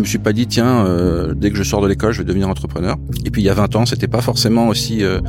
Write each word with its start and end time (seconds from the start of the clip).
Je 0.00 0.04
me 0.04 0.08
suis 0.08 0.18
pas 0.18 0.32
dit 0.32 0.46
tiens 0.46 0.86
euh, 0.86 1.34
dès 1.34 1.50
que 1.50 1.58
je 1.58 1.62
sors 1.62 1.82
de 1.82 1.86
l'école 1.86 2.14
je 2.14 2.20
vais 2.20 2.24
devenir 2.24 2.48
entrepreneur. 2.48 2.96
Et 3.26 3.30
puis 3.30 3.42
il 3.42 3.44
y 3.44 3.50
a 3.50 3.54
20 3.54 3.76
ans 3.76 3.84
c'était 3.84 4.08
pas 4.08 4.22
forcément 4.22 4.68
aussi 4.68 5.04
euh, 5.04 5.20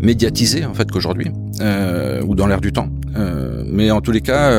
médiatisé 0.00 0.64
en 0.64 0.72
fait 0.72 0.90
qu'aujourd'hui 0.90 1.30
euh, 1.60 2.22
ou 2.26 2.34
dans 2.34 2.46
l'air 2.46 2.62
du 2.62 2.72
temps. 2.72 2.88
Mais 3.70 3.90
en 3.90 4.00
tous 4.00 4.12
les 4.12 4.22
cas 4.22 4.50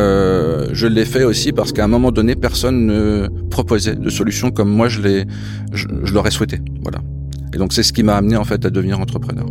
je 0.72 0.86
l'ai 0.86 1.06
fait 1.06 1.24
aussi 1.24 1.52
parce 1.52 1.74
qu'à 1.74 1.84
un 1.84 1.88
moment 1.88 2.12
donné 2.12 2.36
personne 2.36 2.86
ne 2.86 3.28
proposait 3.50 3.96
de 3.96 4.10
solution 4.12 4.52
comme 4.52 4.70
moi 4.70 4.88
je 4.88 5.02
l'ai 5.02 5.26
je, 5.74 5.88
je 6.04 6.14
l'aurais 6.14 6.30
souhaité. 6.30 6.62
Voilà. 6.84 7.00
Et 7.52 7.58
donc 7.58 7.74
c'est 7.74 7.82
ce 7.82 7.92
qui 7.92 8.04
m'a 8.04 8.18
amené 8.18 8.38
en 8.38 8.44
fait 8.44 8.64
à 8.66 8.70
devenir 8.70 9.00
entrepreneur. 9.00 9.48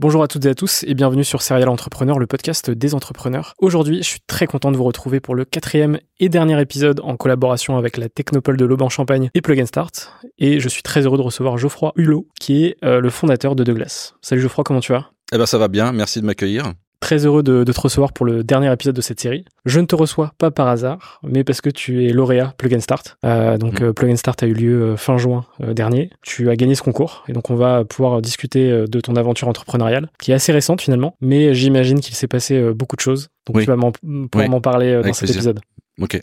Bonjour 0.00 0.24
à 0.24 0.28
toutes 0.28 0.44
et 0.44 0.48
à 0.48 0.56
tous 0.56 0.82
et 0.88 0.94
bienvenue 0.94 1.22
sur 1.22 1.40
Serial 1.40 1.68
Entrepreneur, 1.68 2.18
le 2.18 2.26
podcast 2.26 2.68
des 2.68 2.96
entrepreneurs. 2.96 3.54
Aujourd'hui, 3.58 3.98
je 3.98 4.08
suis 4.08 4.18
très 4.26 4.48
content 4.48 4.72
de 4.72 4.76
vous 4.76 4.82
retrouver 4.82 5.20
pour 5.20 5.36
le 5.36 5.44
quatrième 5.44 6.00
et 6.18 6.28
dernier 6.28 6.60
épisode 6.60 6.98
en 7.04 7.16
collaboration 7.16 7.76
avec 7.76 7.96
la 7.96 8.08
Technopole 8.08 8.56
de 8.56 8.64
l'Aube-en-Champagne 8.64 9.30
et 9.34 9.40
Plug 9.40 9.60
and 9.60 9.66
Start. 9.66 10.12
Et 10.36 10.58
je 10.58 10.68
suis 10.68 10.82
très 10.82 11.02
heureux 11.02 11.16
de 11.16 11.22
recevoir 11.22 11.58
Geoffroy 11.58 11.92
Hulot, 11.94 12.26
qui 12.40 12.64
est 12.64 12.76
euh, 12.82 12.98
le 12.98 13.08
fondateur 13.08 13.54
de 13.54 13.62
Douglas. 13.62 14.14
Salut 14.20 14.40
Geoffroy, 14.40 14.64
comment 14.64 14.80
tu 14.80 14.90
vas? 14.90 15.12
Eh 15.32 15.38
ben 15.38 15.46
ça 15.46 15.58
va 15.58 15.68
bien, 15.68 15.92
merci 15.92 16.20
de 16.20 16.26
m'accueillir. 16.26 16.72
Très 17.00 17.26
heureux 17.26 17.42
de, 17.42 17.64
de, 17.64 17.72
te 17.72 17.80
recevoir 17.80 18.12
pour 18.14 18.24
le 18.24 18.42
dernier 18.42 18.72
épisode 18.72 18.94
de 18.96 19.00
cette 19.02 19.20
série. 19.20 19.44
Je 19.66 19.78
ne 19.80 19.84
te 19.84 19.94
reçois 19.94 20.32
pas 20.38 20.50
par 20.50 20.68
hasard, 20.68 21.20
mais 21.22 21.44
parce 21.44 21.60
que 21.60 21.68
tu 21.68 22.06
es 22.06 22.12
lauréat 22.12 22.54
Plug 22.56 22.74
and 22.74 22.80
Start. 22.80 23.18
Euh, 23.26 23.58
donc 23.58 23.80
mmh. 23.80 23.84
euh, 23.84 23.92
Plug 23.92 24.10
and 24.12 24.16
Start 24.16 24.42
a 24.42 24.46
eu 24.46 24.54
lieu 24.54 24.82
euh, 24.82 24.96
fin 24.96 25.18
juin 25.18 25.44
dernier. 25.60 26.10
Tu 26.22 26.48
as 26.48 26.56
gagné 26.56 26.74
ce 26.74 26.82
concours 26.82 27.24
et 27.28 27.32
donc 27.32 27.50
on 27.50 27.56
va 27.56 27.84
pouvoir 27.84 28.22
discuter 28.22 28.70
de 28.88 29.00
ton 29.00 29.16
aventure 29.16 29.48
entrepreneuriale, 29.48 30.08
qui 30.18 30.32
est 30.32 30.34
assez 30.34 30.52
récente 30.52 30.80
finalement, 30.80 31.16
mais 31.20 31.54
j'imagine 31.54 32.00
qu'il 32.00 32.14
s'est 32.14 32.28
passé 32.28 32.72
beaucoup 32.72 32.96
de 32.96 33.00
choses. 33.02 33.28
Donc 33.46 33.56
Oui. 33.56 33.64
tu 33.64 33.68
vas 33.70 33.76
m'en 33.76 33.92
pouvoir 33.92 34.28
Oui. 34.36 34.48
m'en 34.48 34.60
parler 34.60 34.92
dans 34.94 35.00
Avec 35.00 35.14
cet 35.14 35.24
plaisir. 35.24 35.36
épisode. 35.36 35.60
Ok. 36.00 36.20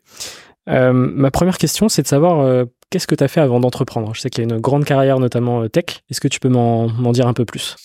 Euh, 0.70 0.94
ma 0.94 1.31
première 1.31 1.58
question, 1.58 1.90
c'est 1.90 2.04
de 2.04 2.08
savoir 2.08 2.40
euh, 2.42 2.66
qu'est-ce 2.90 3.08
que 3.08 3.16
tu 3.16 3.24
as 3.24 3.28
fait 3.28 3.42
avant 3.42 3.60
d'entreprendre? 3.60 4.14
Je 4.14 4.22
sais 4.22 4.30
qu'il 4.30 4.44
y 4.48 4.48
a 4.52 4.54
une 4.54 4.62
grande 4.62 4.86
carrière, 4.86 5.20
notamment 5.20 5.68
tech. 5.68 6.04
Est-ce 6.10 6.22
que 6.22 6.28
tu 6.28 6.40
peux 6.40 6.50
m'en 6.50 6.88
m'en 6.88 7.12
dire 7.12 7.28
un 7.28 7.34
peu 7.34 7.46
plus? 7.46 7.76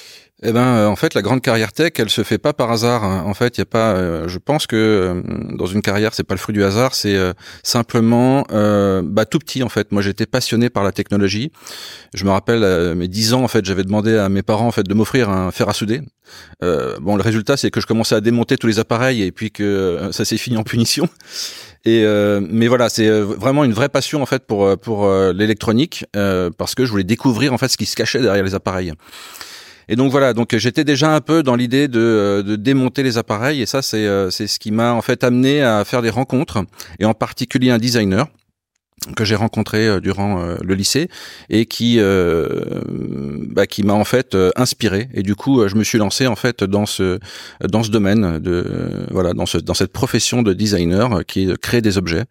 Eh 0.42 0.52
ben, 0.52 0.60
euh, 0.60 0.86
en 0.86 0.96
fait, 0.96 1.14
la 1.14 1.22
grande 1.22 1.40
carrière 1.40 1.72
tech, 1.72 1.92
elle 1.96 2.10
se 2.10 2.22
fait 2.22 2.36
pas 2.36 2.52
par 2.52 2.70
hasard. 2.70 3.04
hein. 3.04 3.22
En 3.26 3.32
fait, 3.32 3.56
il 3.56 3.60
y 3.60 3.62
a 3.62 3.66
pas. 3.66 3.94
euh, 3.94 4.28
je 4.28 4.36
pense 4.36 4.66
que 4.66 4.76
euh, 4.76 5.22
dans 5.56 5.64
une 5.64 5.80
carrière, 5.80 6.12
c'est 6.12 6.24
pas 6.24 6.34
le 6.34 6.38
fruit 6.38 6.52
du 6.52 6.62
hasard, 6.62 6.94
c'est 6.94 7.16
euh, 7.16 7.32
simplement 7.62 8.44
euh, 8.52 9.00
bah, 9.02 9.24
tout 9.24 9.38
petit. 9.38 9.62
En 9.62 9.70
fait, 9.70 9.92
moi, 9.92 10.02
j'étais 10.02 10.26
passionné 10.26 10.68
par 10.68 10.84
la 10.84 10.92
technologie. 10.92 11.52
Je 12.12 12.26
me 12.26 12.30
rappelle, 12.30 12.64
à 12.64 12.94
mes 12.94 13.08
10 13.08 13.32
ans, 13.32 13.44
en 13.44 13.48
fait, 13.48 13.64
j'avais 13.64 13.82
demandé 13.82 14.14
à 14.14 14.28
mes 14.28 14.42
parents, 14.42 14.66
en 14.66 14.72
fait, 14.72 14.82
de 14.82 14.92
m'offrir 14.92 15.30
un 15.30 15.50
fer 15.52 15.70
à 15.70 15.72
souder. 15.72 16.02
Euh, 16.62 16.98
bon, 17.00 17.16
le 17.16 17.22
résultat, 17.22 17.56
c'est 17.56 17.70
que 17.70 17.80
je 17.80 17.86
commençais 17.86 18.14
à 18.14 18.20
démonter 18.20 18.58
tous 18.58 18.66
les 18.66 18.78
appareils 18.78 19.22
et 19.22 19.32
puis 19.32 19.50
que 19.50 19.62
euh, 19.62 20.12
ça 20.12 20.26
s'est 20.26 20.36
fini 20.36 20.58
en 20.58 20.64
punition. 20.64 21.08
Et 21.86 22.02
euh, 22.04 22.40
mais 22.46 22.66
voilà, 22.68 22.90
c'est 22.90 23.06
euh, 23.06 23.22
vraiment 23.22 23.62
une 23.64 23.72
vraie 23.72 23.88
passion 23.88 24.20
en 24.20 24.26
fait 24.26 24.44
pour 24.44 24.66
euh, 24.66 24.76
pour 24.76 25.06
euh, 25.06 25.32
l'électronique 25.32 26.04
euh, 26.16 26.50
parce 26.50 26.74
que 26.74 26.84
je 26.84 26.90
voulais 26.90 27.04
découvrir 27.04 27.52
en 27.52 27.58
fait 27.58 27.68
ce 27.68 27.76
qui 27.76 27.86
se 27.86 27.94
cachait 27.94 28.20
derrière 28.20 28.42
les 28.44 28.56
appareils. 28.56 28.92
Et 29.88 29.96
donc 29.96 30.10
voilà, 30.10 30.32
donc 30.32 30.56
j'étais 30.56 30.84
déjà 30.84 31.14
un 31.14 31.20
peu 31.20 31.42
dans 31.42 31.54
l'idée 31.54 31.86
de, 31.86 32.00
euh, 32.00 32.42
de 32.42 32.56
démonter 32.56 33.02
les 33.02 33.18
appareils. 33.18 33.62
Et 33.62 33.66
ça 33.66 33.82
c'est 33.82 34.06
euh, 34.06 34.30
c'est 34.30 34.46
ce 34.46 34.58
qui 34.58 34.72
m'a 34.72 34.92
en 34.92 35.02
fait 35.02 35.22
amené 35.22 35.62
à 35.62 35.84
faire 35.84 36.02
des 36.02 36.10
rencontres 36.10 36.64
et 36.98 37.04
en 37.04 37.14
particulier 37.14 37.70
un 37.70 37.78
designer 37.78 38.26
que 39.14 39.24
j'ai 39.24 39.34
rencontré 39.34 39.86
euh, 39.86 40.00
durant 40.00 40.40
euh, 40.40 40.56
le 40.62 40.74
lycée 40.74 41.08
et 41.50 41.66
qui 41.66 41.96
euh, 41.98 42.64
bah, 43.50 43.66
qui 43.66 43.82
m'a 43.82 43.92
en 43.92 44.04
fait 44.04 44.34
euh, 44.34 44.50
inspiré. 44.56 45.08
Et 45.14 45.22
du 45.22 45.34
coup 45.34 45.68
je 45.68 45.74
me 45.76 45.84
suis 45.84 45.98
lancé 45.98 46.26
en 46.26 46.34
fait 46.34 46.64
dans 46.64 46.86
ce 46.86 47.18
dans 47.60 47.82
ce 47.82 47.90
domaine 47.90 48.38
de 48.38 49.06
voilà 49.10 49.34
dans 49.34 49.46
ce 49.46 49.58
dans 49.58 49.74
cette 49.74 49.92
profession 49.92 50.42
de 50.42 50.52
designer 50.52 51.24
qui 51.26 51.52
créer 51.60 51.82
des 51.82 51.98
objets 51.98 52.24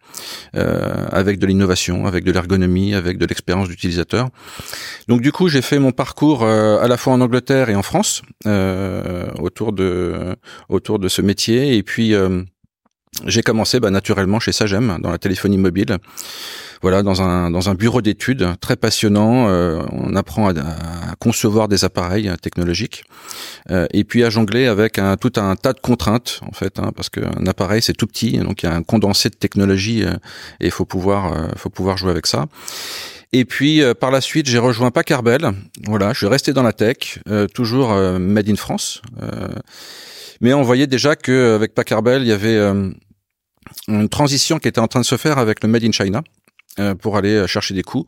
euh, 0.56 1.06
avec 1.10 1.38
de 1.38 1.46
l'innovation 1.46 2.06
avec 2.06 2.24
de 2.24 2.32
l'ergonomie 2.32 2.94
avec 2.94 3.18
de 3.18 3.26
l'expérience 3.26 3.68
d'utilisateur. 3.68 4.28
Donc 5.08 5.20
du 5.20 5.32
coup 5.32 5.48
j'ai 5.48 5.62
fait 5.62 5.78
mon 5.78 5.92
parcours 5.92 6.44
à 6.44 6.88
la 6.88 6.96
fois 6.96 7.12
en 7.12 7.20
Angleterre 7.20 7.70
et 7.70 7.76
en 7.76 7.82
France 7.82 8.22
autour 9.38 9.72
de 9.72 10.36
autour 10.68 10.98
de 10.98 11.08
ce 11.08 11.22
métier. 11.22 11.76
Et 11.76 11.82
puis 11.82 12.14
j'ai 13.24 13.42
commencé 13.42 13.80
bah, 13.80 13.90
naturellement 13.90 14.40
chez 14.40 14.52
Sagem 14.52 14.98
dans 15.00 15.10
la 15.10 15.18
téléphonie 15.18 15.58
mobile. 15.58 15.98
Voilà, 16.82 17.02
dans 17.02 17.22
un 17.22 17.50
dans 17.50 17.70
un 17.70 17.74
bureau 17.74 18.02
d'études 18.02 18.46
très 18.60 18.76
passionnant. 18.76 19.48
euh, 19.48 19.82
on 19.92 20.14
apprend 20.14 20.48
à, 20.50 20.60
à 20.60 21.14
concevoir 21.18 21.68
des 21.68 21.84
appareils 21.84 22.30
technologiques 22.42 23.04
euh, 23.70 23.86
et 23.92 24.04
puis 24.04 24.22
à 24.24 24.30
jongler 24.30 24.66
avec 24.66 24.98
un 24.98 25.16
tout 25.16 25.32
un 25.36 25.56
tas 25.56 25.72
de 25.72 25.80
contraintes 25.80 26.40
en 26.42 26.52
fait, 26.52 26.78
hein, 26.78 26.92
parce 26.94 27.08
qu'un 27.08 27.46
appareil 27.46 27.80
c'est 27.80 27.94
tout 27.94 28.06
petit, 28.06 28.38
donc 28.38 28.62
il 28.62 28.66
y 28.66 28.68
a 28.68 28.74
un 28.74 28.82
condensé 28.82 29.30
de 29.30 29.36
technologie 29.36 30.04
euh, 30.04 30.12
et 30.60 30.66
il 30.66 30.70
faut 30.70 30.84
pouvoir 30.84 31.32
euh, 31.32 31.48
faut 31.56 31.70
pouvoir 31.70 31.96
jouer 31.96 32.10
avec 32.10 32.26
ça. 32.26 32.44
Et 33.32 33.44
puis 33.46 33.82
euh, 33.82 33.94
par 33.94 34.10
la 34.10 34.20
suite, 34.20 34.46
j'ai 34.46 34.58
rejoint 34.58 34.90
Packard-Bell. 34.90 35.52
Voilà, 35.86 36.12
je 36.12 36.18
suis 36.18 36.26
resté 36.26 36.52
dans 36.52 36.62
la 36.62 36.72
tech, 36.74 37.20
euh, 37.28 37.46
toujours 37.48 37.92
euh, 37.92 38.18
made 38.18 38.48
in 38.50 38.56
France. 38.56 39.00
Euh, 39.22 39.48
mais 40.40 40.52
on 40.52 40.62
voyait 40.62 40.86
déjà 40.86 41.16
que 41.16 41.54
avec 41.54 41.74
Packard-Bell, 41.74 42.22
il 42.22 42.28
y 42.28 42.32
avait 42.32 42.56
euh, 42.56 42.90
une 43.88 44.08
transition 44.08 44.58
qui 44.58 44.68
était 44.68 44.80
en 44.80 44.88
train 44.88 45.00
de 45.00 45.06
se 45.06 45.16
faire 45.16 45.38
avec 45.38 45.62
le 45.62 45.68
made 45.68 45.84
in 45.84 45.92
China. 45.92 46.22
pour 47.00 47.16
aller 47.16 47.46
chercher 47.46 47.72
des 47.72 47.82
coûts. 47.82 48.04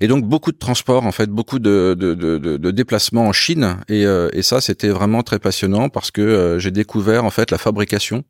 Et 0.00 0.08
donc 0.08 0.24
beaucoup 0.24 0.50
de 0.50 0.58
transports, 0.58 1.06
en 1.06 1.12
fait, 1.12 1.28
beaucoup 1.30 1.60
de, 1.60 1.94
de, 1.96 2.14
de, 2.14 2.38
de 2.56 2.70
déplacements 2.72 3.28
en 3.28 3.32
Chine. 3.32 3.76
Et, 3.88 4.02
et 4.32 4.42
ça, 4.42 4.60
c'était 4.60 4.88
vraiment 4.88 5.22
très 5.22 5.38
passionnant 5.38 5.88
parce 5.88 6.10
que 6.10 6.56
j'ai 6.58 6.72
découvert 6.72 7.24
en 7.24 7.30
fait 7.30 7.52
la 7.52 7.58
fabrication 7.58 8.24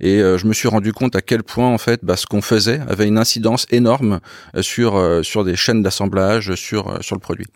et 0.00 0.18
je 0.18 0.46
me 0.46 0.52
suis 0.52 0.68
rendu 0.68 0.92
compte 0.92 1.16
à 1.16 1.22
quel 1.22 1.44
point 1.44 1.68
en 1.72 1.78
fait 1.78 2.00
bah, 2.04 2.16
ce 2.16 2.26
qu'on 2.26 2.42
faisait 2.42 2.80
avait 2.86 3.06
une 3.08 3.16
incidence 3.16 3.66
énorme 3.70 4.20
sur 4.60 5.00
sur 5.24 5.44
des 5.44 5.56
chaînes 5.56 5.82
d'assemblage, 5.82 6.54
sur 6.54 7.02
sur 7.02 7.16
le 7.16 7.20
produit. 7.20 7.46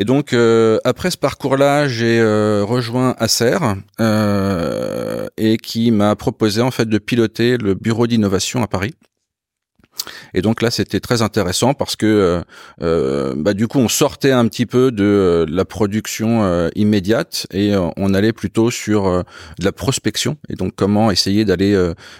Et 0.00 0.06
donc 0.06 0.32
euh, 0.32 0.78
après 0.84 1.10
ce 1.10 1.18
parcours-là, 1.18 1.86
j'ai 1.86 2.20
euh, 2.20 2.64
rejoint 2.64 3.14
Acer 3.18 3.58
euh, 4.00 5.28
et 5.36 5.58
qui 5.58 5.90
m'a 5.90 6.16
proposé 6.16 6.62
en 6.62 6.70
fait 6.70 6.86
de 6.86 6.96
piloter 6.96 7.58
le 7.58 7.74
bureau 7.74 8.06
d'innovation 8.06 8.62
à 8.62 8.66
Paris. 8.66 8.94
Et 10.34 10.42
donc 10.42 10.62
là, 10.62 10.70
c'était 10.70 11.00
très 11.00 11.22
intéressant 11.22 11.74
parce 11.74 11.96
que 11.96 12.06
euh, 12.06 12.42
euh, 12.82 13.34
bah, 13.36 13.54
du 13.54 13.68
coup, 13.68 13.78
on 13.78 13.88
sortait 13.88 14.32
un 14.32 14.46
petit 14.48 14.66
peu 14.66 14.90
de 14.90 15.04
euh, 15.04 15.46
la 15.48 15.64
production 15.64 16.70
immédiate 16.74 17.46
et 17.52 17.74
on 17.96 18.14
allait 18.14 18.32
plutôt 18.32 18.70
sur 18.70 19.04
de 19.10 19.64
la 19.64 19.72
prospection 19.72 20.36
et 20.48 20.54
donc 20.54 20.72
comment 20.76 21.10
essayer 21.10 21.44
d'aller 21.44 21.76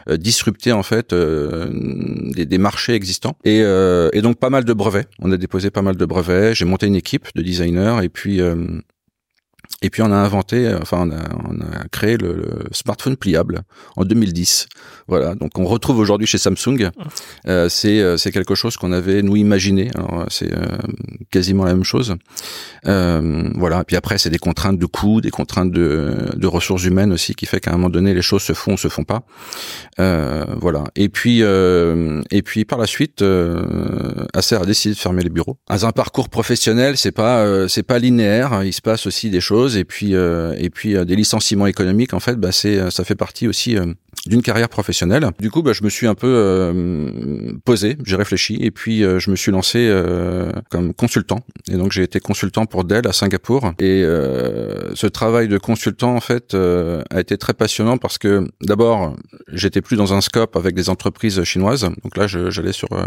disrupter 0.08 0.72
en 0.72 0.82
fait 0.82 1.14
des, 1.14 2.46
des, 2.46 2.58
marchés 2.58 2.94
existants. 2.94 3.36
Et, 3.44 3.58
et, 3.60 4.22
donc 4.22 4.38
pas 4.38 4.50
mal 4.50 4.64
de 4.64 4.72
brevets. 4.72 5.08
On 5.20 5.32
a 5.32 5.36
déposé 5.36 5.70
pas 5.70 5.82
mal 5.82 5.96
de 5.96 6.04
brevets. 6.04 6.54
J'ai 6.54 6.64
monté 6.64 6.86
une 6.86 6.96
équipe 6.96 7.28
de 7.34 7.42
designers 7.42 7.98
et 8.02 8.08
puis 8.08 8.40
et 9.82 9.88
puis 9.88 10.02
on 10.02 10.12
a 10.12 10.16
inventé, 10.16 10.66
euh, 10.66 10.78
enfin 10.82 10.98
on 11.00 11.10
a, 11.10 11.22
on 11.48 11.60
a 11.60 11.88
créé 11.90 12.16
le, 12.18 12.44
smartphone 12.72 13.16
pliable 13.16 13.62
en 13.96 14.04
2010. 14.04 14.68
Voilà, 15.08 15.34
donc 15.34 15.58
on 15.58 15.64
retrouve 15.64 15.98
aujourd'hui 15.98 16.26
chez 16.26 16.38
Samsung. 16.38 16.90
Euh, 17.46 17.68
c'est 17.68 18.00
euh, 18.00 18.16
c'est 18.16 18.30
quelque 18.30 18.54
chose 18.54 18.76
qu'on 18.76 18.92
avait 18.92 19.22
nous 19.22 19.36
imaginé. 19.36 19.90
Alors 19.94 20.26
c'est 20.28 20.52
euh, 20.52 20.66
quasiment 21.30 21.64
la 21.64 21.72
même 21.72 21.84
chose. 21.84 22.16
Euh, 22.86 23.50
voilà. 23.54 23.80
Et 23.80 23.84
puis 23.84 23.96
après 23.96 24.18
c'est 24.18 24.30
des 24.30 24.38
contraintes 24.38 24.78
de 24.78 24.86
coûts, 24.86 25.20
des 25.20 25.30
contraintes 25.30 25.72
de, 25.72 26.14
de 26.36 26.46
ressources 26.46 26.84
humaines 26.84 27.12
aussi 27.12 27.34
qui 27.34 27.46
fait 27.46 27.60
qu'à 27.60 27.70
un 27.70 27.74
moment 27.74 27.88
donné 27.88 28.12
les 28.12 28.22
choses 28.22 28.42
se 28.42 28.52
font, 28.52 28.74
ou 28.74 28.76
se 28.76 28.88
font 28.88 29.04
pas. 29.04 29.22
voilà. 29.98 30.84
Et 30.94 31.08
puis 31.08 31.40
et 31.40 32.42
puis 32.42 32.64
par 32.64 32.78
la 32.78 32.86
suite, 32.86 33.24
Acer 34.34 34.56
a 34.56 34.66
décidé 34.66 34.94
de 34.94 35.00
fermer 35.00 35.22
les 35.22 35.30
bureaux. 35.30 35.56
Dans 35.68 35.86
un 35.86 35.92
parcours 35.92 36.28
professionnel, 36.28 36.96
c'est 36.98 37.12
pas 37.12 37.66
c'est 37.68 37.82
pas 37.82 37.98
linéaire. 37.98 38.62
Il 38.64 38.72
se 38.72 38.82
passe 38.82 39.06
aussi 39.06 39.30
des 39.30 39.40
choses 39.40 39.69
et 39.76 39.84
puis 39.84 40.14
euh, 40.14 40.54
et 40.58 40.70
puis 40.70 40.96
euh, 40.96 41.04
des 41.04 41.16
licenciements 41.16 41.66
économiques 41.66 42.14
en 42.14 42.20
fait 42.20 42.36
bah 42.36 42.52
c'est 42.52 42.78
euh, 42.78 42.90
ça 42.90 43.04
fait 43.04 43.14
partie 43.14 43.48
aussi 43.48 43.76
d'une 44.26 44.42
carrière 44.42 44.68
professionnelle. 44.68 45.26
Du 45.38 45.50
coup, 45.50 45.62
bah, 45.62 45.72
je 45.72 45.82
me 45.82 45.88
suis 45.88 46.06
un 46.06 46.14
peu 46.14 46.74
posé, 47.64 47.96
j'ai 48.04 48.16
réfléchi 48.16 48.58
et 48.60 48.70
puis 48.70 49.00
je 49.00 49.30
me 49.30 49.36
suis 49.36 49.50
lancé 49.50 49.90
comme 50.68 50.92
consultant. 50.92 51.40
Et 51.70 51.76
donc 51.76 51.92
j'ai 51.92 52.02
été 52.02 52.20
consultant 52.20 52.66
pour 52.66 52.84
Dell 52.84 53.06
à 53.06 53.12
Singapour. 53.12 53.72
Et 53.78 54.02
ce 54.02 55.06
travail 55.06 55.48
de 55.48 55.56
consultant 55.56 56.14
en 56.14 56.20
fait 56.20 56.54
a 56.54 57.20
été 57.20 57.38
très 57.38 57.54
passionnant 57.54 57.96
parce 57.96 58.18
que 58.18 58.46
d'abord 58.60 59.16
j'étais 59.52 59.80
plus 59.80 59.96
dans 59.96 60.12
un 60.12 60.20
scope 60.20 60.54
avec 60.54 60.74
des 60.74 60.90
entreprises 60.90 61.42
chinoises. 61.44 61.88
Donc 62.02 62.16
là, 62.16 62.26
j'allais 62.26 62.72
sur 62.72 62.92
euh, 62.92 63.06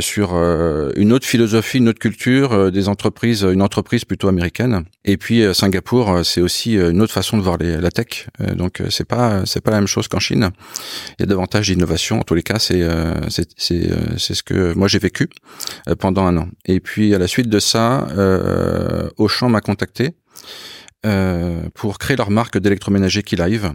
sur 0.00 0.34
euh, 0.34 0.90
une 0.96 1.12
autre 1.12 1.26
philosophie, 1.26 1.78
une 1.78 1.88
autre 1.88 1.98
culture, 1.98 2.52
euh, 2.52 2.70
des 2.70 2.88
entreprises, 2.88 3.42
une 3.42 3.62
entreprise 3.62 4.04
plutôt 4.04 4.28
américaine. 4.28 4.84
Et 5.04 5.16
puis 5.16 5.42
Singapour, 5.54 6.20
c'est 6.24 6.40
aussi 6.40 6.74
une 6.74 7.00
autre 7.00 7.12
façon 7.12 7.36
de 7.36 7.42
voir 7.42 7.56
les, 7.58 7.76
la 7.76 7.90
tech. 7.90 8.28
donc 8.54 8.82
c'est 8.90 9.06
pas 9.06 9.46
c'est 9.46 9.60
pas 9.60 9.70
la 9.70 9.78
même 9.78 9.86
chose 9.86 10.08
qu'en 10.08 10.18
Chine. 10.18 10.50
Il 11.18 11.22
y 11.22 11.24
a 11.24 11.26
davantage 11.26 11.68
d'innovation. 11.68 12.20
En 12.20 12.22
tous 12.22 12.34
les 12.34 12.42
cas, 12.42 12.58
c'est 12.58 12.82
c'est 13.28 13.48
c'est 13.56 14.34
ce 14.34 14.42
que 14.42 14.74
moi 14.74 14.88
j'ai 14.88 14.98
vécu 14.98 15.28
pendant 15.98 16.26
un 16.26 16.36
an. 16.36 16.48
Et 16.64 16.80
puis 16.80 17.14
à 17.14 17.18
la 17.18 17.28
suite 17.28 17.48
de 17.48 17.58
ça, 17.60 18.08
Auchan 19.16 19.48
m'a 19.48 19.60
contacté 19.60 20.16
pour 21.74 21.98
créer 21.98 22.16
leur 22.16 22.30
marque 22.30 22.58
d'électroménager 22.58 23.22
Keylive. 23.22 23.72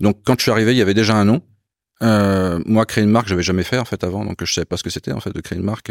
Donc 0.00 0.18
quand 0.24 0.34
je 0.38 0.42
suis 0.42 0.50
arrivé, 0.50 0.72
il 0.72 0.78
y 0.78 0.82
avait 0.82 0.94
déjà 0.94 1.14
un 1.14 1.24
nom. 1.24 1.42
Euh, 2.02 2.60
moi, 2.64 2.86
créer 2.86 3.04
une 3.04 3.10
marque, 3.10 3.28
j'avais 3.28 3.42
jamais 3.42 3.64
fait 3.64 3.78
en 3.78 3.84
fait 3.84 4.04
avant, 4.04 4.24
donc 4.24 4.44
je 4.44 4.52
savais 4.52 4.64
pas 4.64 4.76
ce 4.76 4.82
que 4.82 4.90
c'était 4.90 5.12
en 5.12 5.20
fait 5.20 5.32
de 5.32 5.40
créer 5.40 5.58
une 5.58 5.64
marque. 5.64 5.90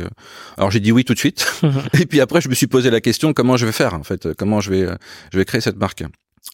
Alors 0.57 0.71
j'ai 0.71 0.79
dit 0.79 0.91
oui 0.91 1.03
tout 1.03 1.13
de 1.13 1.19
suite, 1.19 1.45
et 1.99 2.05
puis 2.05 2.21
après 2.21 2.41
je 2.41 2.49
me 2.49 2.53
suis 2.55 2.67
posé 2.67 2.89
la 2.89 3.01
question 3.01 3.33
comment 3.33 3.57
je 3.57 3.65
vais 3.65 3.71
faire 3.71 3.93
en 3.93 4.03
fait, 4.03 4.33
comment 4.35 4.61
je 4.61 4.71
vais 4.71 4.83
euh, 4.83 4.95
je 5.31 5.37
vais 5.37 5.45
créer 5.45 5.61
cette 5.61 5.77
marque. 5.77 6.03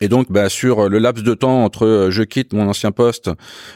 Et 0.01 0.07
donc, 0.07 0.31
bah, 0.31 0.49
sur 0.49 0.89
le 0.89 0.97
laps 0.97 1.23
de 1.23 1.35
temps 1.35 1.63
entre 1.63 1.85
euh, 1.85 2.09
je 2.09 2.23
quitte 2.23 2.53
mon 2.53 2.67
ancien 2.67 2.91
poste 2.91 3.29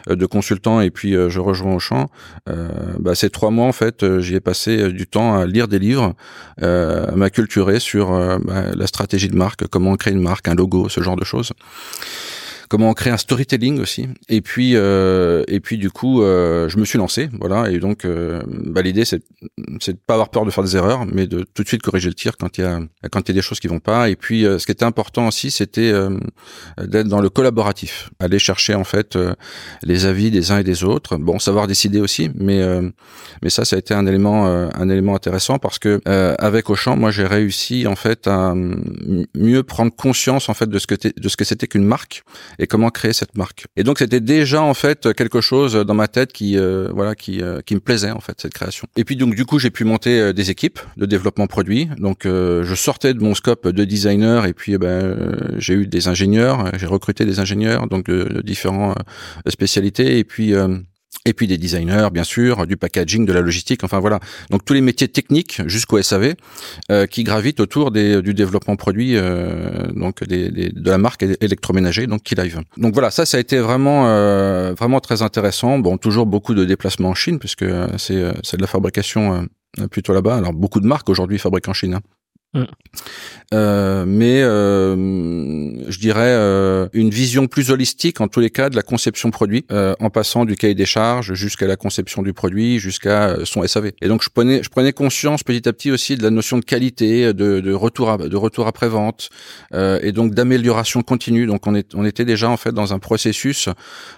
de 0.10 0.26
consultant 0.26 0.82
et 0.82 0.90
puis 0.90 1.14
je 1.14 1.40
rejoins 1.40 1.76
au 1.76 1.80
champ, 1.80 2.10
bah, 2.48 3.14
ces 3.14 3.30
trois 3.30 3.52
mois 3.52 3.68
en 3.68 3.72
fait, 3.72 4.20
j'y 4.20 4.34
ai 4.34 4.40
passé 4.40 4.92
du 4.92 5.06
temps 5.06 5.38
à 5.38 5.46
lire 5.46 5.68
des 5.68 5.78
livres, 5.78 6.16
à 6.60 7.12
m'acculturer 7.16 7.80
sur 7.80 8.10
bah, 8.40 8.72
la 8.74 8.88
stratégie 8.88 9.30
de 9.30 9.36
marque, 9.36 9.68
comment 9.68 9.96
créer 9.96 10.14
une 10.14 10.22
marque, 10.22 10.48
un 10.48 10.56
logo, 10.56 10.90
ce 10.90 11.02
genre 11.02 11.18
de 11.18 11.24
choses 11.24 11.54
comment 12.70 12.94
créer 12.94 13.14
un 13.14 13.18
storytelling 13.18 13.80
aussi. 13.80 14.08
Et 14.30 14.42
puis 14.42 14.72
euh, 14.76 15.44
et 15.48 15.60
puis 15.60 15.78
du 15.78 15.90
coup, 15.90 16.22
euh, 16.22 16.70
je 16.70 16.78
me 16.78 16.86
suis 16.86 16.98
lancé, 16.98 17.30
voilà. 17.40 17.70
Et 17.72 17.80
donc, 17.80 18.06
euh, 18.06 18.42
bah, 18.48 18.82
l'idée 18.82 19.06
c'est 19.06 19.22
c'est 19.80 19.94
de 19.94 20.00
pas 20.06 20.14
avoir 20.14 20.30
peur 20.30 20.46
de 20.46 20.52
faire 20.52 20.64
des 20.64 20.76
erreurs, 20.76 21.06
mais 21.06 21.28
de 21.28 21.46
tout 21.54 21.64
de 21.64 21.68
suite 21.68 21.82
corriger 21.82 22.10
le 22.10 22.16
tir 22.16 22.38
quand 22.38 22.58
il 22.58 22.62
y 22.62 22.64
a 22.64 22.80
quand 23.12 23.22
il 23.28 23.30
y 23.30 23.32
a 23.32 23.36
des 23.36 23.42
choses 23.42 23.60
qui 23.60 23.68
vont 23.68 23.80
pas. 23.80 24.10
Et 24.10 24.16
puis, 24.16 24.44
ce 24.44 24.66
qui 24.66 24.72
était 24.72 24.86
important 24.86 25.28
aussi, 25.28 25.52
c'était 25.52 25.94
d'être 26.82 27.08
dans 27.08 27.22
le 27.22 27.30
collaboratif, 27.30 28.10
aller 28.20 28.40
chercher 28.40 28.74
en 28.76 28.84
fait 28.84 29.18
les 29.84 30.06
avis 30.06 30.32
des 30.32 30.52
uns 30.52 30.60
et 30.60 30.64
des 30.64 30.84
autres. 30.84 31.18
Bon, 31.18 31.40
savoir 31.40 31.68
décider 31.68 32.00
aussi, 32.00 32.30
mais 32.36 32.62
mais 33.42 33.50
ça, 33.50 33.66
ça 33.66 33.76
a 33.76 33.80
été 33.80 33.94
un 33.94 34.06
élément 34.06 34.46
un 34.46 34.90
élément 34.90 35.16
intéressant 35.16 35.60
parce 35.60 35.80
que 35.80 36.02
avec 36.06 36.70
Auchan, 36.70 36.98
moi, 36.98 37.12
j'ai 37.12 37.26
réussi 37.26 37.88
en 37.88 37.96
fait 37.96 38.28
à 38.28 38.54
mieux 39.36 39.64
prendre 39.64 39.94
conscience 39.96 40.50
en 40.50 40.54
fait 40.54 40.70
de 40.70 40.80
ce 40.80 40.88
que 40.88 40.96
de 40.96 41.30
ce 41.30 41.38
que 41.38 41.46
c'était 41.46 41.68
qu'une 41.68 41.86
marque 41.86 42.24
et 42.60 42.68
comment 42.68 42.90
créer 42.90 43.14
cette 43.14 43.38
marque. 43.38 43.66
Et 43.76 43.84
donc 43.84 44.00
c'était 44.00 44.20
déjà 44.20 44.62
en 44.62 44.74
fait 44.74 45.14
quelque 45.14 45.42
chose 45.42 45.74
dans 45.74 45.94
ma 45.94 46.08
tête 46.08 46.34
qui 46.34 46.58
euh, 46.58 46.90
voilà 46.94 47.16
qui 47.16 47.42
euh, 47.42 47.62
qui 47.66 47.76
me 47.76 47.80
plaisait 47.80 48.12
en 48.12 48.20
fait 48.20 48.40
cette 48.42 48.54
création. 48.54 48.88
Et 48.96 49.04
puis 49.04 49.16
donc 49.16 49.36
du 49.36 49.46
coup 49.46 49.60
j'ai 49.60 49.70
pu 49.70 49.84
monter 49.84 50.20
euh, 50.20 50.34
des 50.34 50.50
équipes 50.52 50.80
de 50.98 51.06
développement 51.06 51.48
produit. 51.48 51.90
Donc 51.98 52.22
je 52.26 52.76
sortais 52.76 53.14
de 53.14 53.22
mon 53.22 53.34
scope 53.34 53.68
de 53.68 53.84
designer 53.84 54.46
et 54.46 54.54
puis 54.54 54.78
ben 54.78 55.56
j'ai 55.58 55.74
eu 55.74 55.88
des 55.88 56.08
ingénieurs, 56.08 56.72
j'ai 56.78 56.86
recruté 56.86 57.26
des 57.26 57.40
ingénieurs 57.40 57.88
donc 57.88 58.06
de, 58.06 58.24
de 58.24 58.42
différentes 58.42 58.98
spécialités 59.48 60.20
et 60.20 60.24
puis 60.24 60.54
et 61.28 61.34
puis 61.34 61.46
des 61.46 61.58
designers, 61.58 62.08
bien 62.12 62.24
sûr, 62.24 62.66
du 62.66 62.78
packaging, 62.78 63.26
de 63.26 63.34
la 63.34 63.42
logistique, 63.42 63.84
enfin 63.84 64.00
voilà. 64.00 64.20
Donc 64.50 64.64
tous 64.64 64.74
les 64.74 64.82
métiers 64.82 65.10
techniques 65.10 65.62
jusqu'au 65.66 66.02
SAV 66.02 66.36
euh, 66.90 67.06
qui 67.06 67.26
gravitent 67.26 67.60
autour 67.60 67.92
des, 67.92 68.22
du 68.22 68.34
développement 68.34 68.78
produit, 68.78 69.18
euh, 69.18 69.92
donc 69.94 70.24
des, 70.24 70.50
des, 70.50 70.70
de 70.70 70.90
la 70.90 70.98
marque 70.98 71.24
électroménager, 71.42 72.08
donc 72.08 72.24
Keylive. 72.24 72.62
Donc 72.78 72.94
voilà, 72.94 73.12
ça, 73.12 73.26
ça 73.26 73.36
a 73.36 73.40
été 73.42 73.60
vraiment, 73.60 74.08
euh, 74.08 74.74
vraiment 74.74 75.02
très 75.02 75.22
intéressant. 75.22 75.80
Bon, 75.80 75.98
toujours 75.98 76.26
beaucoup 76.26 76.54
de 76.54 76.64
déplacements 76.64 77.10
en 77.10 77.16
Chine 77.16 77.40
puisque 77.40 77.66
c'est, 77.98 78.24
c'est 78.44 78.56
de 78.56 78.62
la 78.62 78.68
fabrication 78.68 79.48
plutôt 79.92 80.14
là-bas. 80.14 80.38
Alors 80.38 80.54
beaucoup 80.54 80.80
de 80.80 80.88
marques 80.88 81.10
aujourd'hui 81.10 81.40
fabriquent 81.40 81.68
en 81.68 81.74
Chine. 81.74 81.96
Hein. 81.96 82.17
Mm. 82.54 82.64
Euh, 83.54 84.06
mais 84.08 84.42
euh, 84.42 84.96
je 85.90 86.00
dirais 86.00 86.32
euh, 86.32 86.88
une 86.94 87.10
vision 87.10 87.48
plus 87.48 87.72
holistique 87.72 88.20
en 88.20 88.28
tous 88.28 88.40
les 88.40 88.50
cas 88.50 88.70
de 88.70 88.76
la 88.76 88.84
conception 88.84 89.32
produit, 89.32 89.66
euh, 89.72 89.94
en 90.00 90.10
passant 90.10 90.46
du 90.46 90.56
cahier 90.56 90.74
des 90.74 90.86
charges 90.86 91.34
jusqu'à 91.34 91.68
la 91.68 91.76
conception 91.76 92.22
du 92.24 92.34
produit, 92.34 92.80
jusqu'à 92.80 93.30
euh, 93.30 93.46
son 93.46 93.66
SAV. 93.68 93.92
Et 94.02 94.08
donc 94.08 94.24
je 94.24 94.30
prenais, 94.30 94.64
je 94.64 94.70
prenais 94.70 94.94
conscience 94.94 95.44
petit 95.44 95.68
à 95.68 95.74
petit 95.74 95.92
aussi 95.92 96.16
de 96.16 96.24
la 96.24 96.30
notion 96.30 96.58
de 96.58 96.66
qualité, 96.66 97.34
de, 97.34 97.60
de 97.60 97.74
retour, 97.74 98.10
à, 98.10 98.18
de 98.18 98.36
retour 98.36 98.68
après 98.68 98.90
vente, 98.90 99.30
et 99.74 100.12
donc 100.12 100.34
d'amélioration 100.34 101.04
continue. 101.04 101.46
Donc 101.46 101.68
on, 101.68 101.76
est, 101.76 101.94
on 101.96 102.06
était 102.06 102.26
déjà 102.26 102.50
en 102.50 102.58
fait 102.58 102.72
dans 102.72 102.94
un 102.94 103.00
processus 103.00 103.70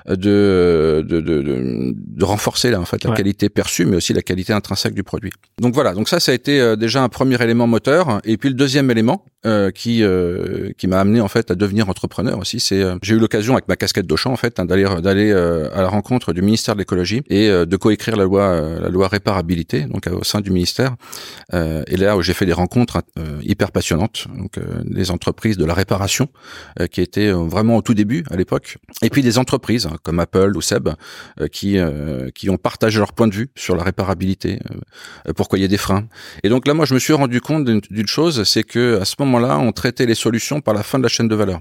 de 0.07 1.03
de, 1.05 1.21
de, 1.21 1.41
de, 1.41 1.93
de 1.95 2.25
renforcer 2.25 2.71
là 2.71 2.79
en 2.79 2.85
fait 2.85 3.03
la 3.03 3.15
qualité 3.15 3.49
perçue, 3.49 3.85
mais 3.85 3.97
aussi 3.97 4.13
la 4.13 4.21
qualité 4.21 4.53
intrinsèque 4.53 4.93
du 4.93 5.03
produit. 5.03 5.31
Donc 5.59 5.73
voilà, 5.73 5.93
donc 5.93 6.07
ça 6.09 6.19
ça 6.19 6.31
a 6.31 6.35
été 6.35 6.75
déjà 6.77 7.03
un 7.03 7.09
premier 7.09 7.41
élément 7.43 7.67
moteur 7.67 8.18
et 8.23 8.37
puis 8.37 8.49
le 8.49 8.55
deuxième 8.55 8.89
élément 8.91 9.25
euh, 9.45 9.71
qui 9.71 10.03
euh, 10.03 10.71
qui 10.77 10.87
m'a 10.87 10.99
amené 10.99 11.21
en 11.21 11.29
fait 11.29 11.49
à 11.49 11.55
devenir 11.55 11.87
entrepreneur 11.87 12.37
aussi, 12.37 12.59
c'est 12.59 12.81
euh, 12.81 12.97
j'ai 13.01 13.15
eu 13.15 13.19
l'occasion 13.19 13.53
avec 13.53 13.69
ma 13.69 13.77
casquette 13.77 14.05
d'Auchan 14.05 14.33
en 14.33 14.35
fait 14.35 14.59
hein, 14.59 14.65
d'aller 14.65 14.83
d'aller 15.01 15.31
à 15.31 15.81
la 15.81 15.87
rencontre 15.87 16.33
du 16.33 16.41
ministère 16.41 16.75
de 16.75 16.79
l'écologie 16.79 17.21
et 17.29 17.47
de 17.47 17.77
coécrire 17.77 18.17
la 18.17 18.25
loi 18.25 18.79
la 18.81 18.89
loi 18.89 19.07
réparabilité 19.07 19.83
donc 19.83 20.07
au 20.07 20.25
sein 20.25 20.41
du 20.41 20.51
ministère. 20.51 20.97
et 21.53 21.95
là 21.95 22.17
où 22.17 22.21
j'ai 22.21 22.33
fait 22.33 22.45
des 22.45 22.53
rencontres 22.53 23.01
hyper 23.41 23.71
passionnantes 23.71 24.27
donc 24.37 24.59
les 24.83 25.09
entreprises 25.09 25.55
de 25.55 25.63
la 25.63 25.73
réparation 25.73 26.27
qui 26.91 26.99
étaient 26.99 27.31
vraiment 27.31 27.77
au 27.77 27.81
tout 27.81 27.93
début 27.93 28.25
à 28.31 28.35
l'époque 28.35 28.77
et 29.01 29.09
puis 29.09 29.21
des 29.21 29.37
entreprises 29.37 29.85
hein, 29.85 29.95
comme 30.03 30.19
Apple 30.19 30.51
ou 30.57 30.61
Seb 30.61 30.89
qui 31.51 31.77
qui 32.35 32.49
ont 32.49 32.57
partagé 32.57 32.99
leur 32.99 33.13
point 33.13 33.27
de 33.27 33.35
vue 33.35 33.51
sur 33.55 33.77
la 33.77 33.83
réparabilité, 33.83 34.59
pourquoi 35.37 35.59
il 35.59 35.61
y 35.61 35.65
a 35.65 35.69
des 35.69 35.77
freins. 35.77 36.07
Et 36.43 36.49
donc 36.49 36.67
là 36.67 36.73
moi 36.73 36.83
je 36.83 36.93
me 36.93 36.99
suis 36.99 37.13
rendu 37.13 37.39
compte 37.39 37.63
d'une 37.63 38.07
chose 38.07 38.43
c'est 38.43 38.63
que 38.63 38.99
à 38.99 39.05
ce 39.05 39.15
moment-là, 39.29 39.59
on 39.59 39.71
traitait 39.71 40.05
les 40.05 40.15
solutions 40.15 40.61
par 40.61 40.73
la 40.73 40.83
fin 40.83 40.97
de 40.97 41.03
la 41.03 41.09
chaîne 41.09 41.27
de 41.27 41.35
valeur. 41.35 41.59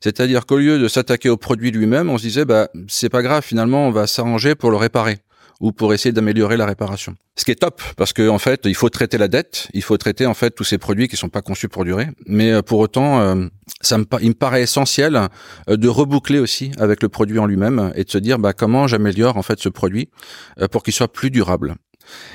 C'est-à-dire 0.00 0.46
qu'au 0.46 0.58
lieu 0.58 0.78
de 0.78 0.88
s'attaquer 0.88 1.30
au 1.30 1.36
produit 1.36 1.70
lui-même, 1.70 2.10
on 2.10 2.18
se 2.18 2.22
disait 2.22 2.44
bah 2.44 2.68
c'est 2.88 3.08
pas 3.08 3.22
grave, 3.22 3.42
finalement 3.42 3.86
on 3.86 3.90
va 3.90 4.06
s'arranger 4.06 4.54
pour 4.54 4.70
le 4.70 4.76
réparer. 4.76 5.18
ou 5.60 5.72
pour 5.72 5.94
essayer 5.94 6.12
d'améliorer 6.12 6.56
la 6.56 6.66
réparation. 6.66 7.14
Ce 7.36 7.44
qui 7.44 7.50
est 7.50 7.60
top 7.60 7.80
parce 7.96 8.12
que 8.12 8.28
en 8.28 8.38
fait, 8.38 8.62
il 8.64 8.74
faut 8.74 8.88
traiter 8.88 9.18
la 9.18 9.28
dette, 9.28 9.68
il 9.72 9.82
faut 9.82 9.96
traiter 9.96 10.26
en 10.26 10.34
fait 10.34 10.50
tous 10.50 10.64
ces 10.64 10.78
produits 10.78 11.08
qui 11.08 11.16
sont 11.16 11.28
pas 11.28 11.42
conçus 11.42 11.68
pour 11.68 11.84
durer. 11.84 12.08
Mais 12.26 12.52
euh, 12.52 12.62
pour 12.62 12.80
autant, 12.80 13.20
euh, 13.20 13.46
ça 13.80 13.98
me, 13.98 14.04
il 14.20 14.28
me 14.28 14.34
paraît 14.34 14.62
essentiel 14.62 15.28
euh, 15.68 15.76
de 15.76 15.88
reboucler 15.88 16.38
aussi 16.38 16.72
avec 16.78 17.02
le 17.02 17.08
produit 17.08 17.38
en 17.38 17.46
lui-même 17.46 17.92
et 17.94 18.04
de 18.04 18.10
se 18.10 18.18
dire 18.18 18.38
bah, 18.38 18.52
comment 18.52 18.86
j'améliore 18.86 19.36
en 19.36 19.42
fait 19.42 19.60
ce 19.60 19.68
produit 19.68 20.10
pour 20.70 20.82
qu'il 20.82 20.92
soit 20.92 21.12
plus 21.12 21.30
durable. 21.30 21.76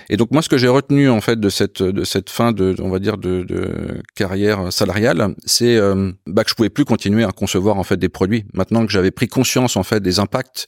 Et 0.09 0.17
donc 0.17 0.31
moi, 0.31 0.41
ce 0.41 0.49
que 0.49 0.57
j'ai 0.57 0.67
retenu 0.67 1.09
en 1.09 1.21
fait 1.21 1.39
de 1.39 1.49
cette 1.49 1.83
de 1.83 2.03
cette 2.03 2.29
fin 2.29 2.51
de 2.51 2.75
on 2.79 2.89
va 2.89 2.99
dire 2.99 3.17
de, 3.17 3.43
de 3.43 4.01
carrière 4.15 4.71
salariale, 4.71 5.35
c'est 5.45 5.77
euh, 5.77 6.11
bah, 6.25 6.43
que 6.43 6.49
je 6.49 6.55
pouvais 6.55 6.69
plus 6.69 6.85
continuer 6.85 7.23
à 7.23 7.31
concevoir 7.31 7.77
en 7.77 7.83
fait 7.83 7.97
des 7.97 8.09
produits. 8.09 8.45
Maintenant 8.53 8.85
que 8.85 8.91
j'avais 8.91 9.11
pris 9.11 9.27
conscience 9.27 9.77
en 9.77 9.83
fait 9.83 10.01
des 10.01 10.19
impacts 10.19 10.67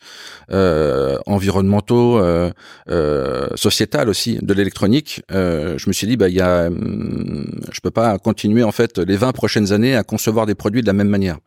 euh, 0.52 1.18
environnementaux, 1.26 2.20
euh, 2.20 2.52
euh, 2.90 3.48
sociétal 3.56 4.10
aussi 4.10 4.40
de 4.42 4.54
l'électronique, 4.54 5.22
euh, 5.32 5.78
je 5.78 5.88
me 5.88 5.94
suis 5.94 6.08
dit 6.08 6.18
bah 6.18 6.30
il 6.30 6.36
y 6.36 6.42
a, 6.42 6.68
hum, 6.68 7.46
je 7.72 7.80
peux 7.82 7.92
pas 7.92 8.18
continuer 8.20 8.64
en 8.64 8.72
fait 8.72 8.98
les 8.98 9.18
20 9.18 9.32
prochaines 9.32 9.72
années 9.74 9.96
à 9.96 10.04
concevoir 10.04 10.46
des 10.46 10.56
produits 10.56 10.82
de 10.82 10.88
la 10.88 10.94
même 10.94 11.10
manière. 11.10 11.38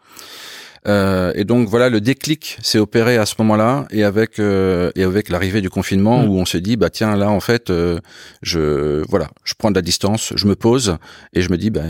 Euh, 0.87 1.33
et 1.35 1.45
donc 1.45 1.69
voilà, 1.69 1.89
le 1.89 2.01
déclic 2.01 2.59
s'est 2.63 2.79
opéré 2.79 3.17
à 3.17 3.25
ce 3.25 3.35
moment-là 3.39 3.87
et 3.91 4.05
avec 4.05 4.39
euh, 4.39 4.91
et 4.95 5.03
avec 5.03 5.31
l'arrivée 5.31 5.63
du 5.63 5.71
confinement 5.71 6.23
mm. 6.23 6.29
où 6.29 6.39
on 6.39 6.45
s'est 6.45 6.61
dit 6.61 6.77
bah 6.77 6.91
tiens 6.91 7.17
là 7.17 7.31
en 7.31 7.41
fait 7.41 7.71
euh, 7.71 8.01
je 8.43 9.03
voilà 9.09 9.31
je 9.45 9.55
prends 9.57 9.71
de 9.71 9.77
la 9.77 9.83
distance, 9.83 10.35
je 10.37 10.47
me 10.47 10.57
pose 10.57 10.99
et 11.33 11.41
je 11.41 11.51
me 11.51 11.57
dis 11.57 11.71
bah 11.71 11.85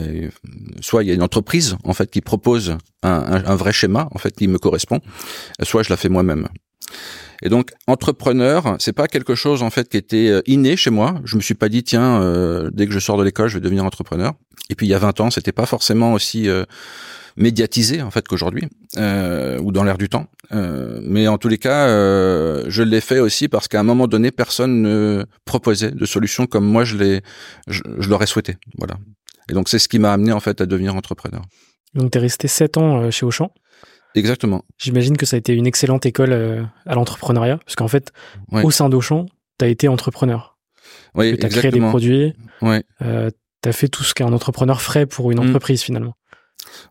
soit 0.80 1.02
il 1.02 1.08
y 1.08 1.10
a 1.10 1.14
une 1.14 1.24
entreprise 1.24 1.76
en 1.82 1.92
fait 1.92 2.08
qui 2.08 2.20
propose 2.20 2.76
un, 3.02 3.42
un, 3.44 3.56
vrai 3.56 3.72
schéma 3.72 4.08
en 4.12 4.18
fait 4.18 4.34
qui 4.34 4.46
me 4.46 4.58
correspond, 4.58 5.00
soit 5.62 5.82
je 5.82 5.90
la 5.90 5.96
fais 5.96 6.08
moi-même. 6.08 6.46
Et 7.42 7.48
donc 7.48 7.72
entrepreneur, 7.88 8.76
c'est 8.78 8.92
pas 8.92 9.08
quelque 9.08 9.34
chose 9.34 9.64
en 9.64 9.70
fait 9.70 9.88
qui 9.88 9.96
était 9.96 10.40
inné 10.46 10.76
chez 10.76 10.90
moi. 10.90 11.20
Je 11.24 11.36
me 11.36 11.42
suis 11.42 11.54
pas 11.54 11.68
dit 11.68 11.82
tiens 11.82 12.70
dès 12.72 12.86
que 12.86 12.92
je 12.92 13.00
sors 13.00 13.18
de 13.18 13.24
l'école 13.24 13.48
je 13.48 13.54
vais 13.54 13.60
devenir 13.60 13.84
entrepreneur. 13.84 14.34
Et 14.70 14.76
puis 14.76 14.86
il 14.86 14.90
y 14.90 14.94
a 14.94 14.98
20 14.98 15.20
ans, 15.20 15.30
c'était 15.30 15.52
pas 15.52 15.66
forcément 15.66 16.14
aussi 16.14 16.48
médiatisé 17.36 18.02
en 18.02 18.10
fait 18.10 18.26
qu'aujourd'hui 18.28 18.68
euh, 18.96 19.58
ou 19.60 19.72
dans 19.72 19.84
l'air 19.84 19.98
du 19.98 20.08
temps. 20.08 20.26
Euh, 20.52 21.00
mais 21.02 21.26
en 21.28 21.38
tous 21.38 21.48
les 21.48 21.58
cas, 21.58 21.88
euh, 21.88 22.64
je 22.68 22.82
l'ai 22.82 23.00
fait 23.00 23.18
aussi 23.18 23.48
parce 23.48 23.68
qu'à 23.68 23.80
un 23.80 23.84
moment 23.84 24.06
donné, 24.06 24.30
personne 24.30 24.82
ne 24.82 25.24
proposait 25.44 25.90
de 25.90 26.04
solution 26.04 26.46
comme 26.46 26.64
moi 26.64 26.84
je 26.84 26.96
l'ai, 26.96 27.22
je, 27.66 27.82
l'aurais 28.08 28.26
souhaité. 28.26 28.56
Voilà. 28.78 28.94
Et 29.50 29.54
donc 29.54 29.68
c'est 29.68 29.78
ce 29.78 29.88
qui 29.88 29.98
m'a 29.98 30.12
amené 30.12 30.32
en 30.32 30.40
fait 30.40 30.60
à 30.60 30.66
devenir 30.66 30.94
entrepreneur. 30.94 31.42
Donc 31.94 32.10
tu 32.10 32.18
es 32.18 32.20
resté 32.20 32.48
sept 32.48 32.76
ans 32.76 33.02
euh, 33.02 33.10
chez 33.10 33.26
Auchan? 33.26 33.50
Exactement. 34.14 34.64
J'imagine 34.78 35.16
que 35.16 35.26
ça 35.26 35.36
a 35.36 35.38
été 35.38 35.54
une 35.54 35.66
excellente 35.66 36.06
école 36.06 36.32
euh, 36.32 36.62
à 36.86 36.94
l'entrepreneuriat, 36.94 37.58
parce 37.58 37.74
qu'en 37.74 37.88
fait, 37.88 38.12
au 38.52 38.70
sein 38.70 38.88
d'Auchan, 38.88 39.26
tu 39.58 39.64
as 39.64 39.68
été 39.68 39.88
entrepreneur. 39.88 40.56
Oui, 41.14 41.36
tu 41.36 41.44
as 41.44 41.48
créé 41.48 41.70
des 41.70 41.80
produits. 41.80 42.32
Oui. 42.62 42.76
Euh, 43.02 43.30
tu 43.62 43.68
as 43.68 43.72
fait 43.72 43.88
tout 43.88 44.04
ce 44.04 44.14
qu'un 44.14 44.32
entrepreneur 44.32 44.80
ferait 44.80 45.06
pour 45.06 45.32
une 45.32 45.38
mm. 45.38 45.48
entreprise 45.48 45.82
finalement. 45.82 46.14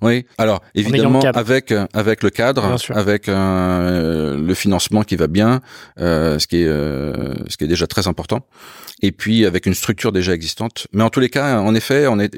Oui, 0.02 0.26
alors 0.38 0.62
évidemment 0.76 1.22
avec 1.22 1.72
euh, 1.72 1.86
avec 1.94 2.24
le 2.24 2.30
cadre, 2.30 2.76
avec 2.90 3.30
euh, 3.30 4.38
le 4.38 4.54
financement 4.54 5.04
qui 5.04 5.16
va 5.16 5.28
bien, 5.28 5.62
euh, 6.00 6.40
ce 6.40 6.48
qui 6.48 6.58
est 6.62 6.68
euh, 6.68 7.34
ce 7.48 7.58
qui 7.58 7.64
est 7.64 7.68
déjà 7.68 7.88
très 7.88 8.08
important, 8.08 8.46
et 9.02 9.12
puis 9.12 9.46
avec 9.46 9.66
une 9.66 9.74
structure 9.74 10.12
déjà 10.12 10.34
existante. 10.34 10.88
Mais 10.94 11.04
en 11.04 11.10
tous 11.10 11.20
les 11.20 11.30
cas, 11.30 11.60
en 11.60 11.74
effet, 11.76 12.08
on 12.08 12.20
est 12.20 12.32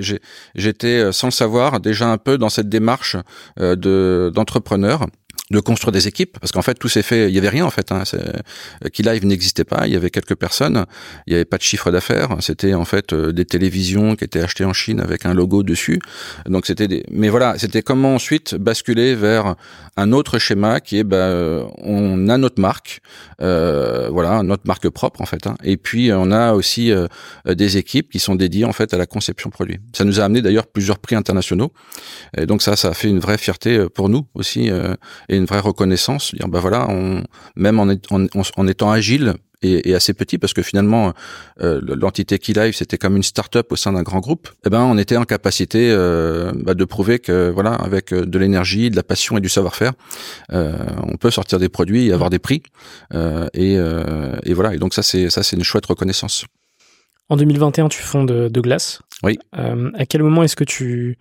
j'étais 0.55 0.99
euh, 0.99 1.11
sans 1.11 1.27
le 1.27 1.31
savoir 1.31 1.79
déjà 1.79 2.07
un 2.07 2.17
peu 2.17 2.37
dans 2.37 2.49
cette 2.49 2.69
démarche 2.69 3.17
de 3.57 4.31
d'entrepreneur 4.33 5.05
de 5.55 5.59
construire 5.61 5.91
des 5.91 6.07
équipes 6.07 6.37
parce 6.39 6.51
qu'en 6.51 6.61
fait 6.61 6.75
tout 6.75 6.89
s'est 6.89 7.01
fait 7.01 7.29
il 7.29 7.35
y 7.35 7.37
avait 7.37 7.49
rien 7.49 7.65
en 7.65 7.69
fait 7.69 7.91
hein, 7.91 8.03
Key 8.93 9.03
Live 9.03 9.25
n'existait 9.25 9.63
pas 9.63 9.87
il 9.87 9.93
y 9.93 9.95
avait 9.95 10.09
quelques 10.09 10.35
personnes 10.35 10.85
il 11.27 11.33
y 11.33 11.35
avait 11.35 11.45
pas 11.45 11.57
de 11.57 11.63
chiffre 11.63 11.91
d'affaires 11.91 12.37
c'était 12.39 12.73
en 12.73 12.85
fait 12.85 13.13
euh, 13.13 13.31
des 13.31 13.45
télévisions 13.45 14.15
qui 14.15 14.23
étaient 14.23 14.41
achetées 14.41 14.65
en 14.65 14.73
Chine 14.73 14.99
avec 14.99 15.25
un 15.25 15.33
logo 15.33 15.63
dessus. 15.63 15.99
Donc 16.45 16.65
c'était 16.65 16.87
des 16.87 17.03
mais 17.09 17.29
voilà 17.29 17.57
c'était 17.57 17.81
comment 17.81 18.15
ensuite 18.15 18.55
basculer 18.55 19.15
vers 19.15 19.55
un 19.97 20.11
autre 20.11 20.37
schéma 20.39 20.79
qui 20.79 20.99
est 20.99 21.03
bah, 21.03 21.65
on 21.77 22.29
a 22.29 22.37
notre 22.37 22.61
marque 22.61 23.01
euh, 23.41 24.09
voilà 24.11 24.43
notre 24.43 24.67
marque 24.67 24.89
propre 24.89 25.21
en 25.21 25.25
fait 25.25 25.47
hein, 25.47 25.55
et 25.63 25.77
puis 25.77 26.11
on 26.13 26.31
a 26.31 26.53
aussi 26.53 26.91
euh, 26.91 27.07
des 27.47 27.77
équipes 27.77 28.09
qui 28.11 28.19
sont 28.19 28.35
dédiées 28.35 28.65
en 28.65 28.73
fait 28.73 28.93
à 28.93 28.97
la 28.97 29.05
conception 29.05 29.49
produit. 29.49 29.79
Ça 29.93 30.03
nous 30.03 30.19
a 30.19 30.23
amené 30.23 30.41
d'ailleurs 30.41 30.67
plusieurs 30.67 30.99
prix 30.99 31.15
internationaux. 31.15 31.71
Et 32.37 32.45
donc 32.45 32.61
ça 32.61 32.75
ça 32.75 32.89
a 32.89 32.93
fait 32.93 33.09
une 33.09 33.19
vraie 33.19 33.37
fierté 33.37 33.77
euh, 33.77 33.89
pour 33.89 34.09
nous 34.09 34.25
aussi 34.33 34.69
euh, 34.69 34.95
une 35.29 35.44
vraie 35.45 35.59
reconnaissance, 35.59 36.33
dire 36.35 36.47
bah 36.47 36.59
voilà, 36.59 36.87
on, 36.89 37.23
même 37.55 37.79
en, 37.79 37.87
en, 38.11 38.25
en 38.57 38.67
étant 38.67 38.91
agile 38.91 39.35
et, 39.61 39.89
et, 39.89 39.95
assez 39.95 40.13
petit, 40.13 40.37
parce 40.37 40.53
que 40.53 40.61
finalement 40.61 41.13
euh, 41.61 41.81
l'entité 41.83 42.39
Key 42.39 42.53
c'était 42.73 42.97
comme 42.97 43.15
une 43.15 43.23
start-up 43.23 43.71
au 43.71 43.75
sein 43.75 43.93
d'un 43.93 44.03
grand 44.03 44.19
groupe, 44.19 44.49
eh 44.65 44.69
ben 44.69 44.81
on 44.81 44.97
était 44.97 45.17
en 45.17 45.25
capacité 45.25 45.89
euh, 45.91 46.51
bah, 46.55 46.73
de 46.73 46.85
prouver 46.85 47.19
que 47.19 47.49
voilà, 47.49 47.73
avec 47.73 48.13
euh, 48.13 48.25
de 48.25 48.39
l'énergie, 48.39 48.89
de 48.89 48.95
la 48.95 49.03
passion 49.03 49.37
et 49.37 49.41
du 49.41 49.49
savoir-faire, 49.49 49.93
euh, 50.51 50.77
on 51.03 51.17
peut 51.17 51.31
sortir 51.31 51.59
des 51.59 51.69
produits 51.69 52.07
et 52.07 52.13
avoir 52.13 52.29
des 52.29 52.39
prix. 52.39 52.63
Et, 53.53 53.73
et, 53.73 54.53
voilà, 54.53 54.73
et 54.73 54.77
donc 54.77 54.93
ça 54.93 55.03
c'est 55.03 55.29
ça 55.29 55.43
c'est 55.43 55.55
une 55.55 55.63
chouette 55.63 55.85
reconnaissance. 55.85 56.45
En 57.29 57.37
2021, 57.37 57.89
tu 57.89 58.01
fondes 58.01 58.31
de 58.31 58.61
glace. 58.61 59.01
Oui. 59.23 59.39
à 59.53 60.05
quel 60.05 60.21
moment 60.21 60.43
est-ce 60.43 60.55
que 60.55 60.63
tu 60.63 61.17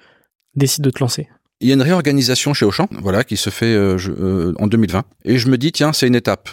décides 0.55 0.85
de 0.85 0.91
te 0.91 1.01
lancer? 1.01 1.29
Il 1.65 1.69
y 1.69 1.71
a 1.71 1.75
une 1.75 1.83
réorganisation 1.83 2.53
chez 2.53 2.67
Auchan, 2.67 2.89
voilà, 3.01 3.25
qui 3.25 3.39
se 3.39 3.49
fait 3.49 3.75
euh, 3.75 3.97
euh, 4.21 4.53
en 4.59 4.67
2020. 4.67 5.03
Et 5.25 5.39
je 5.39 5.49
me 5.49 5.57
dis, 5.57 5.73
tiens, 5.73 5.95
c'est 5.95 6.07
une 6.07 6.15
étape 6.15 6.51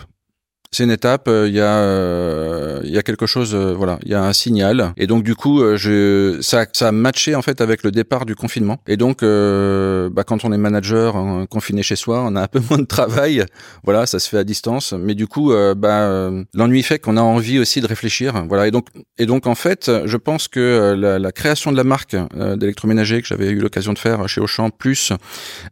c'est 0.73 0.85
une 0.85 0.91
étape. 0.91 1.27
Euh, 1.27 1.49
il 1.49 1.53
y 1.53 1.59
a 1.59 1.79
euh, 1.79 2.79
il 2.85 2.91
y 2.91 2.97
a 2.97 3.03
quelque 3.03 3.25
chose. 3.25 3.53
Euh, 3.53 3.73
voilà, 3.73 3.99
il 4.03 4.11
y 4.11 4.15
a 4.15 4.23
un 4.23 4.31
signal. 4.31 4.93
Et 4.95 5.05
donc 5.05 5.23
du 5.23 5.35
coup, 5.35 5.61
je 5.75 6.37
ça 6.39 6.65
ça 6.71 6.87
a 6.87 6.91
matché 6.93 7.35
en 7.35 7.41
fait 7.41 7.59
avec 7.59 7.83
le 7.83 7.91
départ 7.91 8.25
du 8.25 8.35
confinement. 8.35 8.77
Et 8.87 8.95
donc, 8.95 9.21
bah, 9.21 10.23
quand 10.23 10.45
on 10.45 10.53
est 10.53 10.57
manager 10.57 11.15
confiné 11.49 11.83
chez 11.83 11.97
soi, 11.97 12.23
on 12.25 12.37
a 12.37 12.43
un 12.43 12.47
peu 12.47 12.61
moins 12.69 12.79
de 12.79 12.85
travail. 12.85 13.43
Voilà, 13.83 14.05
ça 14.05 14.19
se 14.19 14.29
fait 14.29 14.37
à 14.37 14.45
distance. 14.45 14.93
Mais 14.93 15.13
du 15.13 15.27
coup, 15.27 15.53
bah 15.75 16.31
l'ennui 16.53 16.83
fait 16.83 16.99
qu'on 16.99 17.17
a 17.17 17.21
envie 17.21 17.59
aussi 17.59 17.81
de 17.81 17.87
réfléchir. 17.87 18.45
Voilà. 18.47 18.67
Et 18.67 18.71
donc 18.71 18.87
et 19.17 19.25
donc 19.25 19.47
en 19.47 19.55
fait, 19.55 19.91
je 20.05 20.17
pense 20.17 20.47
que 20.47 20.95
la, 20.97 21.31
création 21.33 21.71
de 21.73 21.77
la 21.77 21.83
marque 21.83 22.15
d'électroménager 22.55 23.21
que 23.21 23.27
j'avais 23.27 23.49
eu 23.49 23.59
l'occasion 23.59 23.91
de 23.91 23.99
faire 23.99 24.27
chez 24.29 24.39
Auchan, 24.39 24.69
plus 24.69 25.11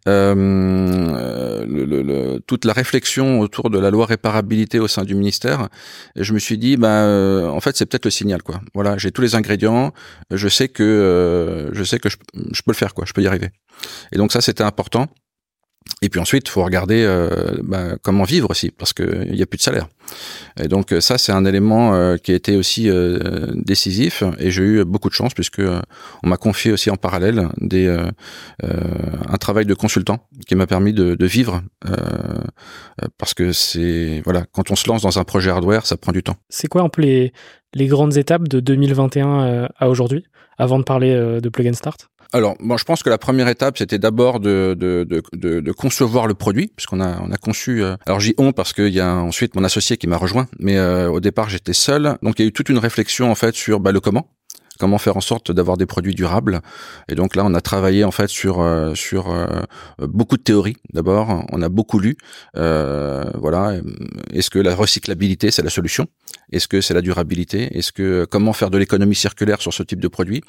le, 0.05 1.63
le, 1.65 2.39
toute 2.45 2.65
la 2.65 2.73
réflexion 2.73 3.39
autour 3.39 3.69
de 3.69 3.79
la 3.79 3.91
loi 3.91 4.05
réparabilité 4.05 4.79
sein 4.89 5.03
du 5.03 5.15
ministère. 5.15 5.69
Et 6.15 6.23
je 6.23 6.33
me 6.33 6.39
suis 6.39 6.57
dit, 6.57 6.77
bah, 6.77 7.03
euh, 7.03 7.47
en 7.47 7.59
fait, 7.59 7.77
c'est 7.77 7.85
peut-être 7.85 8.05
le 8.05 8.11
signal, 8.11 8.43
quoi. 8.43 8.61
Voilà, 8.73 8.97
j'ai 8.97 9.11
tous 9.11 9.21
les 9.21 9.35
ingrédients. 9.35 9.93
Je 10.31 10.47
sais 10.47 10.67
que 10.67 10.83
euh, 10.83 11.73
je 11.73 11.83
sais 11.83 11.99
que 11.99 12.09
je, 12.09 12.17
je, 12.51 12.61
peux 12.61 12.71
le 12.71 12.75
faire, 12.75 12.93
quoi. 12.93 13.05
Je 13.07 13.13
peux 13.13 13.21
y 13.21 13.27
arriver. 13.27 13.49
Et 14.11 14.17
donc 14.17 14.31
ça, 14.31 14.41
c'était 14.41 14.63
important. 14.63 15.07
Et 16.01 16.09
puis 16.09 16.19
ensuite, 16.19 16.47
faut 16.47 16.63
regarder 16.63 17.03
euh, 17.03 17.57
bah, 17.61 17.97
comment 18.01 18.23
vivre 18.23 18.49
aussi, 18.49 18.71
parce 18.71 18.93
qu'il 18.93 19.31
n'y 19.31 19.41
a 19.41 19.45
plus 19.45 19.57
de 19.57 19.61
salaire. 19.61 19.87
Et 20.59 20.67
donc 20.67 20.93
ça, 20.99 21.17
c'est 21.17 21.31
un 21.31 21.45
élément 21.45 21.93
euh, 21.93 22.15
qui 22.17 22.31
a 22.31 22.35
été 22.35 22.55
aussi 22.55 22.89
euh, 22.89 23.47
décisif. 23.53 24.23
Et 24.39 24.49
j'ai 24.49 24.63
eu 24.63 24.85
beaucoup 24.85 25.09
de 25.09 25.13
chance 25.13 25.33
puisque 25.33 25.61
on 25.61 26.27
m'a 26.27 26.37
confié 26.37 26.71
aussi 26.71 26.89
en 26.89 26.95
parallèle 26.95 27.49
des, 27.57 27.87
un 28.59 29.37
travail 29.37 29.65
de 29.65 29.73
consultant 29.73 30.25
qui 30.47 30.55
m'a 30.55 30.67
permis 30.67 30.93
de, 30.93 31.15
de 31.15 31.25
vivre, 31.25 31.61
parce 33.17 33.33
que 33.33 33.51
c'est 33.51 34.21
voilà, 34.23 34.45
quand 34.51 34.71
on 34.71 34.75
se 34.75 34.87
lance 34.87 35.01
dans 35.01 35.19
un 35.19 35.23
projet 35.23 35.49
hardware, 35.49 35.85
ça 35.85 35.97
prend 35.97 36.11
du 36.11 36.23
temps. 36.23 36.35
C'est 36.49 36.67
quoi 36.67 36.81
un 36.81 36.89
peu 36.89 37.01
les, 37.01 37.33
les 37.73 37.87
grandes 37.87 38.17
étapes 38.17 38.47
de 38.47 38.59
2021 38.59 39.69
à 39.77 39.89
aujourd'hui, 39.89 40.23
avant 40.57 40.79
de 40.79 40.83
parler 40.83 41.13
de 41.13 41.49
Plug 41.49 41.67
and 41.67 41.73
Start? 41.73 42.09
Alors, 42.31 42.55
moi, 42.59 42.77
je 42.77 42.83
pense 42.83 43.01
que 43.01 43.09
la 43.09 43.17
première 43.17 43.47
étape, 43.47 43.79
c'était 43.79 43.97
d'abord 43.97 44.39
de, 44.39 44.75
de, 44.77 45.03
de, 45.03 45.59
de, 45.59 45.71
concevoir 45.71 46.27
le 46.27 46.35
produit, 46.35 46.71
puisqu'on 46.75 47.01
a, 47.01 47.19
on 47.21 47.31
a 47.31 47.37
conçu. 47.37 47.83
Euh, 47.83 47.95
alors, 48.05 48.19
j'y 48.19 48.35
on 48.37 48.51
parce 48.51 48.71
qu'il 48.71 48.93
y 48.93 48.99
a 48.99 49.15
ensuite 49.15 49.55
mon 49.55 49.63
associé 49.63 49.97
qui 49.97 50.05
m'a 50.05 50.17
rejoint, 50.17 50.47
mais 50.59 50.77
euh, 50.77 51.09
au 51.09 51.19
départ, 51.19 51.49
j'étais 51.49 51.73
seul. 51.73 52.17
Donc, 52.21 52.37
il 52.37 52.43
y 52.43 52.45
a 52.45 52.49
eu 52.49 52.51
toute 52.51 52.69
une 52.69 52.77
réflexion 52.77 53.31
en 53.31 53.35
fait 53.35 53.55
sur 53.55 53.79
bah, 53.79 53.91
le 53.91 53.99
comment 53.99 54.27
comment 54.79 54.97
faire 54.97 55.17
en 55.17 55.21
sorte 55.21 55.51
d'avoir 55.51 55.75
des 55.75 55.85
produits 55.85 56.15
durables. 56.15 56.61
Et 57.09 57.15
donc 57.15 57.35
là, 57.35 57.43
on 57.43 57.53
a 57.53 57.59
travaillé 57.59 58.05
en 58.05 58.11
fait 58.11 58.29
sur 58.29 58.61
euh, 58.61 58.95
sur 58.95 59.35
beaucoup 59.99 60.37
de 60.37 60.41
théories. 60.41 60.77
D'abord, 60.93 61.45
on 61.51 61.61
a 61.61 61.67
beaucoup 61.67 61.99
lu. 61.99 62.15
voilà, 62.53 63.73
est-ce 64.31 64.49
que 64.49 64.57
la 64.59 64.75
recyclabilité 64.75 65.51
c'est 65.51 65.63
la 65.63 65.69
solution? 65.69 66.07
Est-ce 66.53 66.69
que 66.69 66.79
c'est 66.79 66.93
la 66.93 67.01
durabilité? 67.01 67.77
Est-ce 67.77 67.91
que 67.91 68.23
comment 68.23 68.53
faire 68.53 68.69
de 68.69 68.77
l'économie 68.77 69.15
circulaire 69.15 69.61
sur 69.61 69.73
ce 69.73 69.83
type 69.83 69.99
de 69.99 70.07
produit? 70.07 70.43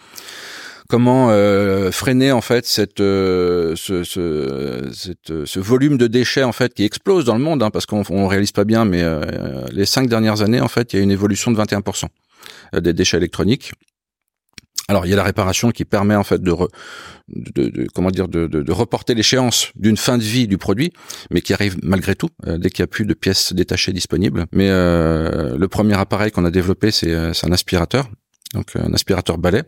Comment 0.90 1.28
euh, 1.30 1.92
freiner 1.92 2.32
en 2.32 2.40
fait 2.40 2.66
cette, 2.66 3.00
euh, 3.00 3.76
ce, 3.76 5.58
volume 5.58 5.96
de 5.96 6.08
déchets 6.08 6.42
en 6.42 6.52
fait 6.52 6.74
qui 6.74 6.84
explose 6.84 7.24
dans 7.24 7.36
le 7.36 7.42
monde, 7.42 7.62
hein, 7.62 7.70
parce 7.70 7.86
qu'on 7.86 8.02
on 8.10 8.26
réalise 8.26 8.52
pas 8.52 8.64
bien, 8.64 8.84
mais 8.84 9.02
euh, 9.02 9.64
les 9.70 9.86
cinq 9.86 10.08
dernières 10.08 10.42
années 10.42 10.60
en 10.60 10.68
fait, 10.68 10.92
il 10.92 10.96
y 10.96 10.98
a 10.98 11.02
une 11.02 11.12
évolution 11.12 11.52
de 11.52 11.56
21% 11.56 12.06
des 12.80 12.92
déchets 12.92 13.16
électroniques 13.16 13.72
Alors 14.88 15.06
il 15.06 15.10
y 15.10 15.12
a 15.12 15.16
la 15.16 15.22
réparation 15.22 15.70
qui 15.70 15.84
permet 15.84 16.16
en 16.16 16.24
fait 16.24 16.42
de, 16.42 16.52
de, 17.28 17.86
comment 17.94 18.10
dire 18.10 18.28
de, 18.28 18.72
reporter 18.72 19.14
l'échéance 19.14 19.70
d'une 19.76 19.96
fin 19.96 20.18
de 20.18 20.22
vie 20.22 20.48
du 20.48 20.58
produit, 20.58 20.92
mais 21.30 21.40
qui 21.40 21.52
arrive 21.52 21.76
malgré 21.82 22.14
tout 22.14 22.30
euh, 22.46 22.58
dès 22.58 22.70
qu'il 22.70 22.82
n'y 22.82 22.84
a 22.84 22.88
plus 22.88 23.04
de 23.04 23.14
pièces 23.14 23.52
détachées 23.52 23.92
disponibles. 23.92 24.46
Mais 24.52 24.68
euh, 24.68 25.56
le 25.56 25.68
premier 25.68 25.94
appareil 25.98 26.30
qu'on 26.32 26.44
a 26.44 26.50
développé 26.50 26.90
c'est 26.90 27.14
un 27.14 27.52
aspirateur 27.52 28.08
donc 28.54 28.72
un 28.76 28.92
aspirateur 28.92 29.38
balai. 29.38 29.62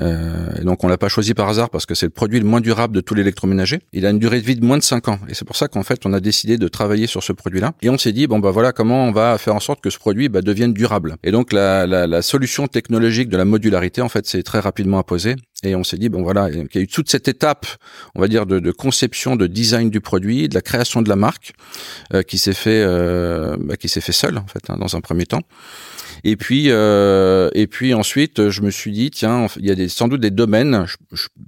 Euh, 0.00 0.50
et 0.60 0.64
donc 0.64 0.84
on 0.84 0.88
l'a 0.88 0.98
pas 0.98 1.08
choisi 1.08 1.34
par 1.34 1.48
hasard 1.48 1.70
parce 1.70 1.86
que 1.86 1.94
c'est 1.94 2.06
le 2.06 2.10
produit 2.10 2.38
le 2.38 2.46
moins 2.46 2.60
durable 2.60 2.94
de 2.94 3.00
tout 3.00 3.14
l'électroménager. 3.14 3.80
Il 3.92 4.06
a 4.06 4.10
une 4.10 4.18
durée 4.18 4.40
de 4.40 4.46
vie 4.46 4.56
de 4.56 4.64
moins 4.64 4.78
de 4.78 4.82
5 4.82 5.08
ans 5.08 5.18
et 5.28 5.34
c'est 5.34 5.44
pour 5.44 5.56
ça 5.56 5.68
qu'en 5.68 5.82
fait 5.82 6.06
on 6.06 6.12
a 6.12 6.20
décidé 6.20 6.58
de 6.58 6.68
travailler 6.68 7.06
sur 7.06 7.22
ce 7.22 7.32
produit-là 7.32 7.72
et 7.82 7.90
on 7.90 7.98
s'est 7.98 8.12
dit 8.12 8.26
bon 8.26 8.38
bah 8.38 8.50
voilà 8.50 8.72
comment 8.72 9.04
on 9.04 9.12
va 9.12 9.36
faire 9.38 9.54
en 9.54 9.60
sorte 9.60 9.80
que 9.80 9.90
ce 9.90 9.98
produit 9.98 10.28
bah, 10.28 10.42
devienne 10.42 10.72
durable. 10.72 11.16
Et 11.22 11.30
donc 11.30 11.52
la, 11.52 12.22
solution 12.22 12.66
technologique 12.66 13.28
de 13.28 13.36
la 13.36 13.44
modularité 13.44 14.02
en 14.02 14.08
fait 14.08 14.26
c'est 14.26 14.42
très 14.42 14.60
rapidement 14.60 14.98
imposé 14.98 15.36
et 15.64 15.74
on 15.74 15.82
s'est 15.82 15.96
dit 15.96 16.08
bon 16.08 16.22
voilà 16.22 16.48
il 16.50 16.68
y 16.72 16.78
a 16.78 16.80
eu 16.80 16.86
toute 16.86 17.10
cette 17.10 17.26
étape 17.26 17.66
on 18.14 18.20
va 18.20 18.28
dire 18.28 18.46
de, 18.46 18.60
de 18.60 18.70
conception, 18.70 19.36
de 19.36 19.46
design 19.46 19.90
du 19.90 20.00
produit, 20.00 20.48
de 20.48 20.54
la 20.54 20.62
création 20.62 21.02
de 21.02 21.08
la 21.08 21.16
marque 21.16 21.52
euh, 22.14 22.22
qui 22.22 22.38
s'est 22.38 22.54
fait 22.54 22.82
euh, 22.84 23.56
bah, 23.58 23.76
qui 23.76 23.88
s'est 23.88 24.00
fait 24.00 24.12
seul 24.12 24.38
en 24.38 24.46
fait 24.46 24.70
hein, 24.70 24.76
dans 24.78 24.96
un 24.96 25.00
premier 25.00 25.26
temps. 25.26 25.42
Et 26.24 26.36
puis, 26.36 26.66
euh, 26.68 27.48
et 27.54 27.66
puis 27.66 27.94
ensuite, 27.94 28.48
je 28.50 28.62
me 28.62 28.70
suis 28.70 28.92
dit, 28.92 29.10
tiens, 29.10 29.46
il 29.56 29.66
y 29.66 29.70
a 29.70 29.74
des, 29.74 29.88
sans 29.88 30.08
doute 30.08 30.20
des 30.20 30.30
domaines, 30.30 30.86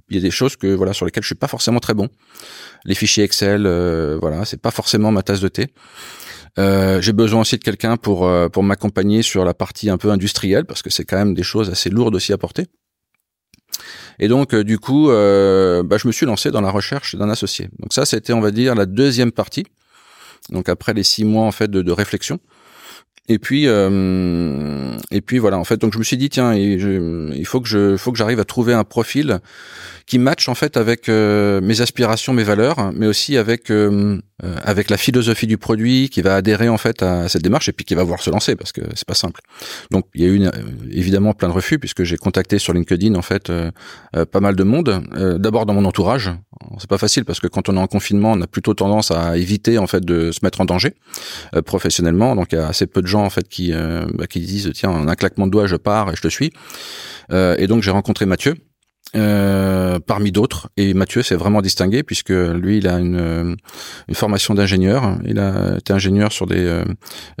il 0.09 0.15
y 0.15 0.19
a 0.19 0.21
des 0.21 0.31
choses 0.31 0.55
que 0.55 0.67
voilà 0.67 0.93
sur 0.93 1.05
lesquelles 1.05 1.23
je 1.23 1.27
suis 1.27 1.35
pas 1.35 1.47
forcément 1.47 1.79
très 1.79 1.93
bon. 1.93 2.09
Les 2.85 2.95
fichiers 2.95 3.23
Excel, 3.23 3.65
euh, 3.65 4.17
voilà, 4.19 4.45
c'est 4.45 4.61
pas 4.61 4.71
forcément 4.71 5.11
ma 5.11 5.23
tasse 5.23 5.41
de 5.41 5.49
thé. 5.49 5.67
Euh, 6.59 6.99
j'ai 7.01 7.13
besoin 7.13 7.41
aussi 7.41 7.57
de 7.57 7.63
quelqu'un 7.63 7.95
pour 7.95 8.27
euh, 8.27 8.49
pour 8.49 8.63
m'accompagner 8.63 9.21
sur 9.21 9.45
la 9.45 9.53
partie 9.53 9.89
un 9.89 9.97
peu 9.97 10.11
industrielle 10.11 10.65
parce 10.65 10.81
que 10.81 10.89
c'est 10.89 11.05
quand 11.05 11.17
même 11.17 11.33
des 11.33 11.43
choses 11.43 11.69
assez 11.69 11.89
lourdes 11.89 12.15
aussi 12.15 12.33
à 12.33 12.37
porter. 12.37 12.67
Et 14.19 14.27
donc 14.27 14.55
du 14.55 14.79
coup, 14.79 15.07
bah, 15.07 15.97
je 15.97 16.07
me 16.07 16.11
suis 16.11 16.25
lancé 16.25 16.51
dans 16.51 16.61
la 16.61 16.71
recherche 16.71 17.15
d'un 17.15 17.29
associé. 17.29 17.69
Donc 17.79 17.93
ça, 17.93 18.05
c'était 18.05 18.33
on 18.33 18.41
va 18.41 18.51
dire 18.51 18.75
la 18.75 18.85
deuxième 18.85 19.31
partie. 19.31 19.65
Donc 20.49 20.69
après 20.69 20.93
les 20.93 21.03
six 21.03 21.23
mois 21.23 21.45
en 21.45 21.51
fait 21.51 21.69
de 21.69 21.91
réflexion. 21.91 22.39
Et 23.27 23.39
puis, 23.39 23.67
euh, 23.67 24.97
et 25.11 25.21
puis 25.21 25.37
voilà. 25.37 25.57
En 25.57 25.63
fait, 25.63 25.77
donc 25.77 25.93
je 25.93 25.99
me 25.99 26.03
suis 26.03 26.17
dit 26.17 26.29
tiens, 26.29 26.53
il 26.53 27.45
faut 27.45 27.61
que 27.61 27.67
je, 27.67 27.95
faut 27.97 28.11
que 28.11 28.17
j'arrive 28.17 28.39
à 28.39 28.45
trouver 28.45 28.73
un 28.73 28.83
profil 28.83 29.39
qui 30.11 30.19
match 30.19 30.49
en 30.49 30.55
fait 30.55 30.75
avec 30.75 31.07
euh, 31.07 31.61
mes 31.61 31.79
aspirations, 31.79 32.33
mes 32.33 32.43
valeurs, 32.43 32.91
mais 32.93 33.07
aussi 33.07 33.37
avec 33.37 33.71
euh, 33.71 34.19
euh, 34.43 34.55
avec 34.63 34.89
la 34.89 34.97
philosophie 34.97 35.47
du 35.47 35.57
produit, 35.57 36.09
qui 36.09 36.21
va 36.21 36.35
adhérer 36.35 36.67
en 36.67 36.77
fait 36.77 37.01
à 37.01 37.29
cette 37.29 37.43
démarche 37.43 37.69
et 37.69 37.71
puis 37.71 37.85
qui 37.85 37.95
va 37.95 38.03
voir 38.03 38.21
se 38.21 38.29
lancer 38.29 38.57
parce 38.57 38.73
que 38.73 38.81
c'est 38.93 39.07
pas 39.07 39.13
simple. 39.13 39.39
Donc 39.89 40.07
il 40.13 40.21
y 40.21 40.25
a 40.25 40.27
eu 40.27 40.49
évidemment 40.91 41.33
plein 41.33 41.47
de 41.47 41.53
refus 41.53 41.79
puisque 41.79 42.03
j'ai 42.03 42.17
contacté 42.17 42.59
sur 42.59 42.73
LinkedIn 42.73 43.15
en 43.15 43.21
fait 43.21 43.51
pas 44.31 44.39
mal 44.41 44.55
de 44.57 44.63
monde. 44.63 45.01
D'abord 45.39 45.65
dans 45.65 45.73
mon 45.73 45.85
entourage, 45.85 46.31
c'est 46.79 46.89
pas 46.89 46.97
facile 46.97 47.23
parce 47.23 47.39
que 47.39 47.47
quand 47.47 47.69
on 47.69 47.77
est 47.77 47.79
en 47.79 47.87
confinement, 47.87 48.33
on 48.33 48.41
a 48.41 48.47
plutôt 48.47 48.73
tendance 48.73 49.11
à 49.11 49.37
éviter 49.37 49.77
en 49.77 49.87
fait 49.87 50.03
de 50.03 50.31
se 50.31 50.39
mettre 50.43 50.59
en 50.59 50.65
danger 50.65 50.93
professionnellement. 51.65 52.35
Donc 52.35 52.51
il 52.51 52.55
y 52.55 52.59
a 52.59 52.67
assez 52.67 52.87
peu 52.87 53.01
de 53.01 53.07
en 53.19 53.29
fait 53.29 53.47
qui 53.47 53.71
bah, 53.71 54.27
qui 54.27 54.39
disent 54.39 54.71
tiens 54.73 54.89
en 54.89 55.07
un 55.07 55.15
claquement 55.15 55.47
de 55.47 55.51
doigts 55.51 55.67
je 55.67 55.75
pars 55.75 56.11
et 56.11 56.15
je 56.15 56.21
te 56.21 56.27
suis. 56.27 56.51
et 57.31 57.67
donc 57.67 57.83
j'ai 57.83 57.91
rencontré 57.91 58.25
Mathieu 58.25 58.55
euh, 59.13 59.99
parmi 59.99 60.31
d'autres. 60.31 60.69
Et 60.77 60.93
Mathieu 60.93 61.21
s'est 61.21 61.35
vraiment 61.35 61.61
distingué 61.61 62.01
puisque 62.01 62.29
lui, 62.29 62.77
il 62.77 62.87
a 62.87 62.97
une, 62.97 63.57
une 64.07 64.15
formation 64.15 64.53
d'ingénieur. 64.53 65.17
Il 65.25 65.37
a 65.37 65.77
été 65.77 65.91
ingénieur 65.91 66.31
sur 66.31 66.47
des 66.47 66.65
euh, 66.65 66.85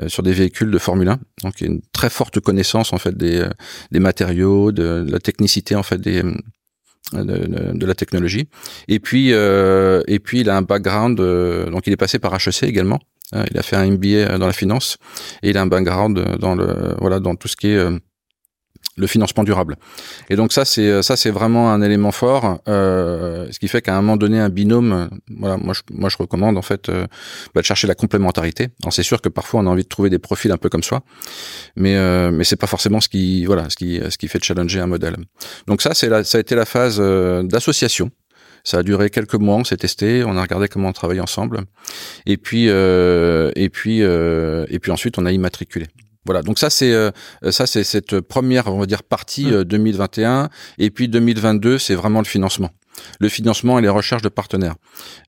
sur 0.07 0.21
des 0.21 0.33
véhicules 0.33 0.69
de 0.69 0.77
Formule 0.77 1.07
1, 1.07 1.19
donc 1.43 1.61
il 1.61 1.67
a 1.67 1.69
une 1.69 1.81
très 1.93 2.09
forte 2.09 2.41
connaissance 2.41 2.91
en 2.91 2.97
fait 2.97 3.15
des 3.15 3.47
des 3.91 3.99
matériaux, 3.99 4.73
de, 4.73 5.05
la 5.07 5.19
technicité 5.19 5.75
en 5.75 5.83
fait 5.83 5.97
des 5.97 6.23
de, 7.13 7.73
de, 7.73 7.85
la 7.85 7.95
technologie. 7.95 8.47
Et 8.87 8.99
puis 8.99 9.33
euh, 9.33 10.01
et 10.07 10.19
puis 10.19 10.41
il 10.41 10.49
a 10.49 10.57
un 10.57 10.61
background, 10.61 11.17
donc 11.17 11.87
il 11.87 11.93
est 11.93 11.97
passé 11.97 12.19
par 12.19 12.33
HEC 12.33 12.63
également. 12.63 12.99
Il 13.33 13.57
a 13.57 13.63
fait 13.63 13.77
un 13.77 13.89
MBA 13.89 14.37
dans 14.37 14.47
la 14.47 14.53
finance 14.53 14.97
et 15.41 15.51
il 15.51 15.57
a 15.57 15.61
un 15.61 15.67
background 15.67 16.37
dans 16.39 16.53
le 16.53 16.95
voilà 16.99 17.21
dans 17.21 17.35
tout 17.35 17.47
ce 17.47 17.55
qui 17.55 17.69
est 17.69 17.87
le 18.97 19.07
financement 19.07 19.43
durable. 19.43 19.77
Et 20.29 20.35
donc 20.35 20.51
ça 20.51 20.65
c'est 20.65 21.01
ça 21.01 21.15
c'est 21.15 21.31
vraiment 21.31 21.71
un 21.71 21.81
élément 21.81 22.11
fort, 22.11 22.59
euh, 22.67 23.47
ce 23.51 23.59
qui 23.59 23.67
fait 23.67 23.81
qu'à 23.81 23.95
un 23.95 24.01
moment 24.01 24.17
donné 24.17 24.39
un 24.39 24.49
binôme, 24.49 25.09
voilà 25.37 25.57
moi 25.57 25.73
je 25.73 25.81
moi 25.91 26.09
je 26.09 26.17
recommande 26.17 26.57
en 26.57 26.61
fait 26.61 26.89
euh, 26.89 27.07
bah, 27.55 27.61
de 27.61 27.65
chercher 27.65 27.87
la 27.87 27.95
complémentarité. 27.95 28.69
Alors 28.83 28.93
c'est 28.93 29.03
sûr 29.03 29.21
que 29.21 29.29
parfois 29.29 29.61
on 29.61 29.67
a 29.67 29.69
envie 29.69 29.83
de 29.83 29.87
trouver 29.87 30.09
des 30.09 30.19
profils 30.19 30.51
un 30.51 30.57
peu 30.57 30.69
comme 30.69 30.83
soi, 30.83 31.03
mais 31.75 31.95
euh, 31.95 32.31
mais 32.31 32.43
c'est 32.43 32.57
pas 32.57 32.67
forcément 32.67 32.99
ce 32.99 33.09
qui 33.09 33.45
voilà 33.45 33.69
ce 33.69 33.75
qui 33.75 33.99
ce 34.09 34.17
qui 34.17 34.27
fait 34.27 34.43
challenger 34.43 34.81
un 34.81 34.87
modèle. 34.87 35.15
Donc 35.67 35.81
ça 35.81 35.93
c'est 35.93 36.09
la, 36.09 36.23
ça 36.23 36.37
a 36.37 36.41
été 36.41 36.55
la 36.55 36.65
phase 36.65 36.97
euh, 36.99 37.43
d'association. 37.43 38.11
Ça 38.63 38.77
a 38.77 38.83
duré 38.83 39.09
quelques 39.09 39.33
mois, 39.33 39.55
on 39.55 39.63
s'est 39.63 39.77
testé, 39.77 40.23
on 40.23 40.37
a 40.37 40.41
regardé 40.41 40.67
comment 40.67 40.89
on 40.89 40.93
travaille 40.93 41.19
ensemble, 41.19 41.61
et 42.27 42.37
puis 42.37 42.65
euh, 42.69 43.51
et 43.55 43.69
puis 43.69 44.01
et 44.01 44.79
puis 44.79 44.91
ensuite 44.91 45.17
on 45.17 45.25
a 45.25 45.31
immatriculé. 45.31 45.87
Voilà, 46.25 46.43
donc 46.43 46.59
ça 46.59 46.69
c'est 46.69 46.93
euh, 46.93 47.09
ça 47.49 47.65
c'est 47.65 47.83
cette 47.83 48.21
première 48.21 48.67
on 48.67 48.79
va 48.79 48.85
dire 48.85 49.01
partie 49.01 49.45
2021 49.51 50.43
mmh. 50.43 50.45
euh, 50.45 50.47
et 50.77 50.91
puis 50.91 51.07
2022 51.07 51.79
c'est 51.79 51.95
vraiment 51.95 52.19
le 52.19 52.25
financement. 52.25 52.69
Le 53.19 53.29
financement 53.29 53.79
et 53.79 53.81
les 53.81 53.89
recherches 53.89 54.21
de 54.21 54.29
partenaires. 54.29 54.75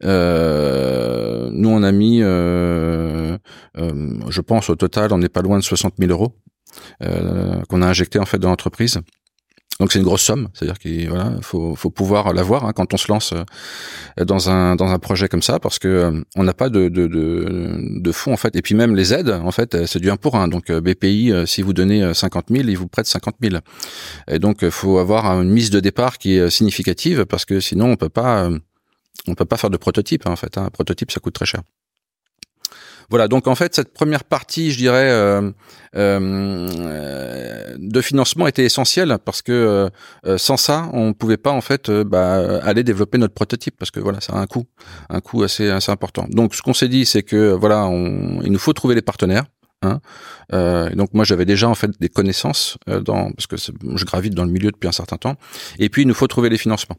Euh, 0.04 1.50
nous 1.52 1.70
on 1.70 1.82
a 1.82 1.92
mis, 1.92 2.20
je 2.20 3.38
pense 4.42 4.70
au 4.70 4.76
total 4.76 5.12
on 5.14 5.18
n'est 5.18 5.30
pas 5.30 5.42
loin 5.42 5.58
de 5.58 5.64
60 5.64 5.96
000 5.98 6.12
euros 6.12 6.36
qu'on 7.00 7.82
a 7.82 7.88
injecté 7.88 8.20
en 8.20 8.26
fait 8.26 8.38
dans 8.38 8.50
l'entreprise. 8.50 9.00
Donc 9.80 9.92
c'est 9.92 10.00
une 10.00 10.06
grosse 10.06 10.22
somme, 10.22 10.50
c'est-à-dire 10.54 10.78
qu'il 10.78 11.12
faut, 11.42 11.76
pouvoir 11.90 12.32
l'avoir 12.34 12.66
hein, 12.66 12.74
quand 12.74 12.94
on 12.94 12.98
se 12.98 13.12
lance 13.12 13.34
euh, 13.34 14.26
dans 14.26 14.50
un 14.50 15.00
projet 15.00 15.28
comme 15.28 15.42
ça, 15.42 15.60
parce 15.60 15.80
que 15.80 15.88
euh, 15.88 16.22
on 16.36 16.44
n'a 16.44 16.54
pas 16.54 16.70
de, 16.70 16.90
de, 16.90 18.12
fonds 18.12 18.34
en 18.34 18.38
fait, 18.38 18.56
et 18.56 18.62
puis 18.62 18.76
même 18.76 18.96
les 18.96 19.14
aides 19.14 19.30
en 19.30 19.52
fait, 19.52 19.86
c'est 19.86 20.00
du 20.00 20.12
1 20.12 20.18
pour 20.18 20.36
1. 20.36 20.48
Donc 20.48 20.70
euh, 20.70 20.80
BPI, 20.80 21.34
si 21.46 21.62
vous 21.64 21.74
donnez 21.74 22.14
50 22.14 22.46
000, 22.50 22.68
il 22.68 22.78
vous 22.78 22.88
prête 22.88 23.08
50 23.08 23.36
000. 23.42 23.56
Et 24.28 24.40
donc 24.40 24.68
faut 24.70 25.00
avoir 25.00 25.26
une 25.42 25.50
mise 25.50 25.72
de 25.72 25.80
départ 25.80 26.20
qui 26.20 26.36
est 26.36 26.50
significative, 26.50 27.26
parce 27.26 27.46
que 27.46 27.60
sinon 27.60 27.92
on 27.92 27.96
peut 27.96 28.10
pas 28.10 28.50
on 29.28 29.36
peut 29.36 29.46
pas 29.46 29.58
faire 29.58 29.70
de 29.70 29.78
prototype 29.78 30.28
hein, 30.28 30.32
en 30.32 30.36
fait. 30.36 30.58
Hein. 30.58 30.66
Un 30.66 30.70
prototype 30.70 31.12
ça 31.12 31.20
coûte 31.20 31.34
très 31.34 31.46
cher. 31.46 31.62
Voilà, 33.10 33.28
donc 33.28 33.48
en 33.48 33.56
fait, 33.56 33.76
cette 33.76 33.94
première 33.94 34.24
partie, 34.24 34.72
je 34.72 34.78
dirais, 34.78 35.10
euh, 35.10 35.52
euh, 35.96 37.76
de 37.78 38.02
financement 38.02 38.48
était 38.48 38.64
essentielle 38.64 39.18
parce 39.24 39.42
que 39.42 39.90
euh, 40.26 40.38
sans 40.38 40.58
ça, 40.58 40.90
on 40.94 41.14
pouvait 41.14 41.38
pas 41.38 41.52
en 41.52 41.62
fait 41.62 41.92
bah, 41.92 42.60
aller 42.64 42.84
développer 42.84 43.18
notre 43.18 43.34
prototype 43.34 43.76
parce 43.78 43.92
que 43.92 44.00
voilà, 44.00 44.22
ça 44.22 44.34
a 44.34 44.40
un 44.40 44.48
coût, 44.48 44.66
un 45.10 45.22
coût 45.22 45.44
assez 45.44 45.70
important. 45.88 46.26
Donc, 46.30 46.56
ce 46.56 46.62
qu'on 46.62 46.74
s'est 46.74 46.88
dit, 46.88 47.06
c'est 47.06 47.24
que 47.24 47.52
voilà, 47.52 47.90
il 48.44 48.52
nous 48.52 48.60
faut 48.60 48.74
trouver 48.74 48.96
les 48.96 49.02
partenaires. 49.02 49.46
Hein. 49.84 50.00
Euh, 50.54 50.90
donc 50.92 51.14
moi 51.14 51.26
j'avais 51.26 51.46
déjà 51.46 51.70
en 51.70 51.76
fait 51.76 51.92
des 52.00 52.10
connaissances 52.10 52.78
euh, 52.90 53.00
dans 53.00 53.32
parce 53.32 53.48
que 53.48 53.56
je 53.58 54.06
gravite 54.06 54.34
dans 54.34 54.46
le 54.46 54.52
milieu 54.52 54.72
depuis 54.72 54.88
un 54.88 54.92
certain 54.94 55.18
temps. 55.18 55.36
Et 55.80 55.90
puis 55.90 56.04
il 56.04 56.08
nous 56.08 56.14
faut 56.14 56.28
trouver 56.28 56.50
les 56.50 56.58
financements. 56.58 56.98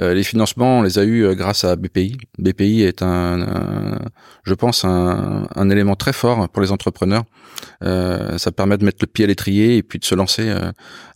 Euh, 0.00 0.14
les 0.14 0.24
financements 0.24 0.78
on 0.78 0.82
les 0.82 0.98
a 0.98 1.04
eus 1.04 1.34
grâce 1.34 1.64
à 1.64 1.76
BPI. 1.76 2.16
BPI 2.38 2.82
est 2.82 3.02
un, 3.02 3.98
je 4.44 4.54
pense 4.54 4.84
un, 4.84 5.46
un, 5.54 5.70
élément 5.70 5.96
très 5.96 6.12
fort 6.12 6.48
pour 6.48 6.62
les 6.62 6.72
entrepreneurs. 6.72 7.24
ça 7.82 8.52
permet 8.52 8.78
de 8.78 8.84
mettre 8.84 8.98
le 9.00 9.06
pied 9.06 9.24
à 9.24 9.28
l'étrier 9.28 9.76
et 9.76 9.82
puis 9.82 9.98
de 9.98 10.04
se 10.04 10.14
lancer 10.14 10.52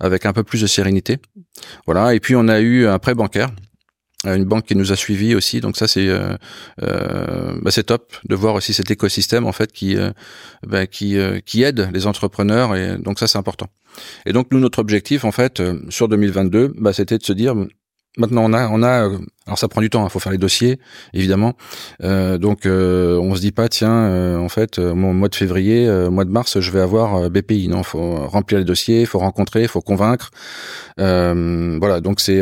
avec 0.01 0.27
un 0.27 0.33
peu 0.33 0.43
plus 0.43 0.61
de 0.61 0.67
sérénité. 0.67 1.19
Voilà. 1.87 2.15
Et 2.15 2.21
puis 2.21 2.35
on 2.37 2.49
a 2.49 2.61
eu 2.61 2.87
un 2.87 2.99
prêt 2.99 3.15
bancaire 3.15 3.51
une 4.27 4.45
banque 4.45 4.67
qui 4.67 4.77
nous 4.77 4.93
a 4.93 4.97
suivis 4.97 5.35
aussi. 5.35 5.61
Donc 5.61 5.77
ça 5.77 5.87
c'est 5.87 6.09
euh, 6.09 6.37
euh, 6.83 7.59
bah, 7.63 7.71
c'est 7.71 7.85
top 7.85 8.15
de 8.25 8.35
voir 8.35 8.55
aussi 8.55 8.73
cet 8.73 8.91
écosystème 8.91 9.47
en 9.47 9.53
fait 9.53 9.73
qui 9.73 9.97
euh, 9.97 10.11
bah, 10.67 10.87
qui 10.87 11.19
euh, 11.19 11.41
qui 11.45 11.63
aide 11.63 11.91
les 11.93 12.07
entrepreneurs 12.07 12.75
et 12.77 12.97
donc 12.99 13.19
ça 13.19 13.27
c'est 13.27 13.39
important. 13.39 13.69
Et 14.27 14.33
donc 14.33 14.49
nous 14.51 14.59
notre 14.59 14.79
objectif 14.79 15.25
en 15.25 15.33
fait 15.33 15.63
sur 15.89 16.09
2022, 16.09 16.75
bah, 16.79 16.93
c'était 16.93 17.19
de 17.19 17.25
se 17.25 17.33
dire 17.33 17.55
Maintenant, 18.17 18.45
on 18.45 18.53
a, 18.53 18.69
on 18.69 18.85
a, 18.85 19.11
alors 19.45 19.59
ça 19.59 19.67
prend 19.67 19.81
du 19.81 19.91
temps. 19.91 20.03
Il 20.03 20.07
hein, 20.07 20.09
faut 20.09 20.21
faire 20.21 20.31
les 20.31 20.39
dossiers, 20.39 20.79
évidemment. 21.15 21.57
Euh, 22.05 22.39
donc, 22.39 22.65
euh, 22.65 23.19
on 23.19 23.35
se 23.35 23.41
dit 23.41 23.51
pas, 23.51 23.69
tiens, 23.69 24.39
en 24.39 24.49
fait, 24.49 24.79
au 24.79 24.95
mois 24.95 25.29
de 25.29 25.35
février, 25.35 25.89
mois 26.11 26.25
de 26.25 26.31
mars, 26.31 26.61
je 26.61 26.71
vais 26.71 26.81
avoir 26.81 27.29
BPI. 27.29 27.67
Non, 27.67 27.83
faut 27.83 28.15
remplir 28.29 28.61
les 28.61 28.65
dossiers, 28.65 29.05
faut 29.05 29.19
rencontrer, 29.19 29.67
faut 29.67 29.81
convaincre. 29.81 30.31
voilà. 30.97 32.01
Donc 32.01 32.21
c'est 32.21 32.41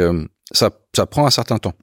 ça, 0.52 0.70
ça 0.94 1.06
prend 1.06 1.26
un 1.26 1.30
certain 1.30 1.58
temps. 1.58 1.74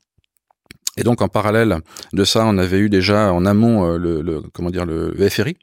Et 0.98 1.04
donc 1.04 1.22
en 1.22 1.28
parallèle 1.28 1.80
de 2.14 2.24
ça, 2.24 2.46
on 2.46 2.58
avait 2.58 2.80
eu 2.80 2.90
déjà 2.90 3.32
en 3.32 3.46
amont 3.46 3.86
euh, 3.86 3.98
le, 3.98 4.22
le 4.22 4.42
comment 4.54 4.70
dire 4.70 4.86
le 4.86 5.14
FRI, 5.30 5.56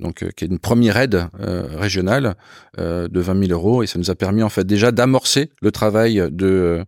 donc 0.00 0.22
euh, 0.22 0.30
qui 0.36 0.44
est 0.44 0.48
une 0.48 0.58
première 0.58 0.96
aide 0.96 1.28
euh, 1.40 1.66
régionale 1.76 2.34
de 2.78 3.20
20 3.20 3.46
000 3.46 3.52
euros, 3.52 3.82
et 3.82 3.86
ça 3.86 3.98
nous 3.98 4.10
a 4.10 4.14
permis 4.14 4.42
en 4.42 4.48
fait 4.48 4.64
déjà 4.64 4.90
d'amorcer 4.90 5.50
le 5.60 5.70
travail 5.70 6.22
de, 6.30 6.84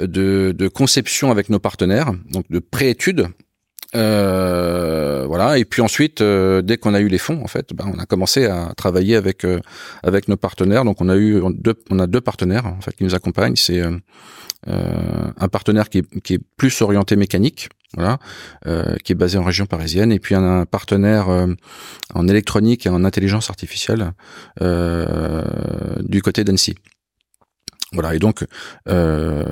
de, 0.00 0.52
de 0.56 0.68
conception 0.68 1.30
avec 1.30 1.48
nos 1.48 1.58
partenaires, 1.58 2.12
donc 2.30 2.44
de 2.50 2.58
préétude 2.58 3.28
Euh, 3.94 5.24
voilà. 5.26 5.58
Et 5.58 5.64
puis 5.64 5.82
ensuite, 5.82 6.20
euh, 6.20 6.62
dès 6.62 6.76
qu'on 6.76 6.94
a 6.94 7.00
eu 7.00 7.08
les 7.08 7.18
fonds, 7.18 7.42
en 7.42 7.46
fait, 7.46 7.72
ben, 7.74 7.90
on 7.94 7.98
a 7.98 8.06
commencé 8.06 8.46
à 8.46 8.72
travailler 8.76 9.16
avec 9.16 9.44
euh, 9.44 9.60
avec 10.02 10.28
nos 10.28 10.36
partenaires. 10.36 10.84
Donc 10.84 11.00
on 11.00 11.08
a 11.08 11.16
eu 11.16 11.42
deux, 11.54 11.74
on 11.90 11.98
a 11.98 12.06
deux 12.06 12.20
partenaires 12.20 12.66
en 12.66 12.80
fait 12.80 12.94
qui 12.96 13.04
nous 13.04 13.14
accompagnent. 13.14 13.56
C'est 13.56 13.82
un 14.68 15.48
partenaire 15.48 15.88
qui 15.88 15.98
est, 15.98 16.20
qui 16.22 16.34
est 16.34 16.40
plus 16.56 16.82
orienté 16.82 17.14
mécanique, 17.14 17.68
voilà, 17.94 18.18
qui 19.04 19.12
est 19.12 19.14
basé 19.14 19.38
en 19.38 19.44
région 19.44 19.66
parisienne, 19.66 20.10
et 20.10 20.18
puis 20.18 20.34
un 20.34 20.64
partenaire 20.64 21.28
en 22.14 22.28
électronique 22.28 22.84
et 22.86 22.88
en 22.88 23.04
intelligence 23.04 23.48
artificielle 23.48 24.12
du 24.60 26.22
côté 26.22 26.42
d'Annecy. 26.42 26.74
Voilà, 27.92 28.16
et 28.16 28.18
donc 28.18 28.44
euh, 28.88 29.44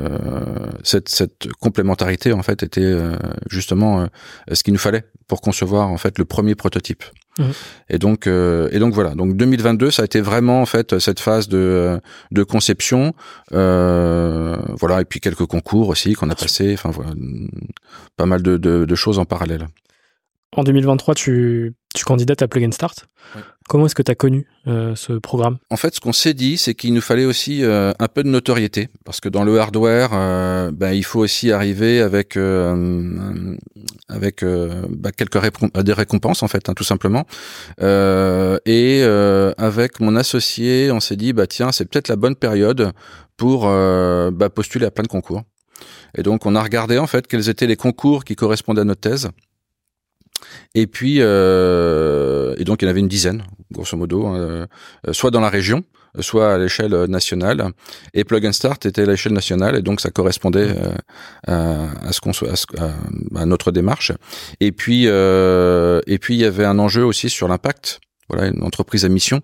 cette, 0.83 1.09
cette, 1.09 1.47
complémentarité 1.61 2.33
en 2.33 2.43
fait 2.43 2.65
était 2.65 2.81
euh, 2.81 3.17
justement 3.49 4.01
euh, 4.01 4.07
ce 4.53 4.65
qu'il 4.65 4.73
nous 4.73 4.81
fallait 4.81 5.05
pour 5.29 5.41
concevoir 5.41 5.89
en 5.89 5.99
fait 5.99 6.19
le 6.19 6.25
premier 6.25 6.57
prototype. 6.57 7.05
Mmh. 7.39 7.45
Et 7.91 7.99
donc 7.99 8.27
euh, 8.27 8.69
et 8.73 8.81
donc 8.81 8.93
voilà, 8.93 9.15
donc 9.15 9.37
2022 9.37 9.93
ça 9.93 10.03
a 10.03 10.05
été 10.05 10.21
vraiment 10.21 10.61
en 10.61 10.67
fait 10.67 10.99
cette 10.99 11.21
phase 11.21 11.49
de 11.49 12.01
de 12.33 12.43
conception, 12.43 13.15
voilà, 13.53 15.01
et 15.01 15.05
puis 15.05 15.21
quelques 15.21 15.47
concours 15.47 15.89
aussi 15.89 16.15
qu'on 16.15 16.29
a 16.29 16.35
passé, 16.35 16.75
enfin 16.75 16.91
voilà, 16.91 17.13
pas 18.17 18.27
mal 18.27 18.43
de, 18.43 18.57
de, 18.57 18.85
de 18.85 18.95
choses 18.97 19.21
en 19.21 19.25
parallèle. 19.25 19.69
En 20.57 20.63
2023, 20.63 21.15
tu, 21.15 21.75
tu 21.95 22.05
candidates 22.05 22.43
à 22.43 22.49
Plug 22.49 22.65
and 22.65 22.73
Start. 22.73 23.07
Comment 23.67 23.87
est-ce 23.87 23.95
que 23.95 24.03
tu 24.03 24.11
as 24.11 24.15
connu 24.15 24.47
euh, 24.67 24.95
ce 24.95 25.15
programme? 25.15 25.57
En 25.71 25.77
fait, 25.77 25.95
ce 25.95 26.01
qu'on 26.01 26.13
s'est 26.13 26.35
dit, 26.35 26.59
c'est 26.59 26.75
qu'il 26.75 26.93
nous 26.93 27.01
fallait 27.01 27.25
aussi 27.25 27.65
euh, 27.65 27.93
un 27.99 28.09
peu 28.09 28.23
de 28.23 28.29
notoriété, 28.29 28.89
parce 29.05 29.21
que 29.21 29.31
dans 29.31 29.43
le 29.43 29.59
hardware, 29.59 30.11
euh, 30.13 30.71
ben, 30.71 30.93
il 30.93 31.05
faut 31.05 31.21
aussi 31.21 31.51
arriver 31.51 32.01
avec 32.01 32.37
avec 34.09 34.45
ben, 34.45 35.11
quelques 35.17 35.39
des 35.83 35.93
récompenses 35.93 36.43
en 36.43 36.49
fait, 36.49 36.69
hein, 36.69 36.75
tout 36.75 36.85
simplement. 36.85 37.27
et 37.81 39.03
avec 39.57 40.01
mon 40.01 40.15
associé, 40.17 40.91
on 40.93 41.01
s'est 41.01 41.17
dit 41.17 41.33
bah 41.33 41.47
tiens, 41.47 41.73
c'est 41.73 41.87
peut-être 41.87 42.09
la 42.09 42.17
bonne 42.17 42.37
période 42.37 42.93
pour 43.37 43.63
bah, 43.63 44.51
postuler 44.55 44.85
à 44.87 44.91
plein 44.91 45.05
de 45.05 45.09
concours. 45.09 45.43
Et 46.17 46.23
donc, 46.23 46.47
on 46.47 46.55
a 46.55 46.63
regardé 46.63 46.99
en 46.99 47.07
fait 47.07 47.27
quels 47.27 47.49
étaient 47.49 47.67
les 47.67 47.77
concours 47.77 48.25
qui 48.25 48.37
correspondaient 48.37 48.83
à 48.83 48.85
notre 48.85 49.01
thèse. 49.01 49.31
Et 50.75 50.87
puis, 50.87 51.19
euh, 51.21 52.55
et 52.59 52.65
donc 52.65 52.83
il 52.83 52.87
y 52.87 52.89
en 52.89 52.91
avait 52.91 53.01
une 53.01 53.09
dizaine, 53.09 53.45
grosso 53.71 53.97
modo, 53.97 54.27
hein, 54.27 54.67
euh, 55.07 55.13
soit 55.13 55.31
dans 55.31 55.41
la 55.41 55.51
région, 55.51 55.85
soit 56.21 56.55
à 56.55 56.59
l'échelle 56.59 56.95
nationale. 57.05 57.71
Et 58.13 58.25
Plug 58.25 58.47
and 58.47 58.53
Start 58.53 58.85
était 58.87 59.03
à 59.03 59.07
l'échelle 59.07 59.33
nationale, 59.33 59.77
et 59.77 59.83
donc 59.83 60.01
ça 60.01 60.11
correspondait 60.11 60.75
euh, 61.49 61.87
à, 62.03 62.13
ce 62.13 62.21
qu'on 62.21 62.33
à, 62.33 63.41
à, 63.41 63.47
notre 63.47 63.71
démarche. 63.71 64.13
Et 64.61 64.73
puis, 64.73 65.05
euh, 65.07 66.01
et 66.07 66.19
puis 66.19 66.35
il 66.35 66.41
y 66.41 66.45
avait 66.45 66.65
un 66.65 66.79
enjeu 66.79 67.05
aussi 67.05 67.31
sur 67.31 67.49
l'impact. 67.49 68.01
Voilà, 68.31 68.49
une 68.49 68.63
entreprise 68.63 69.05
à 69.05 69.11
mission. 69.11 69.43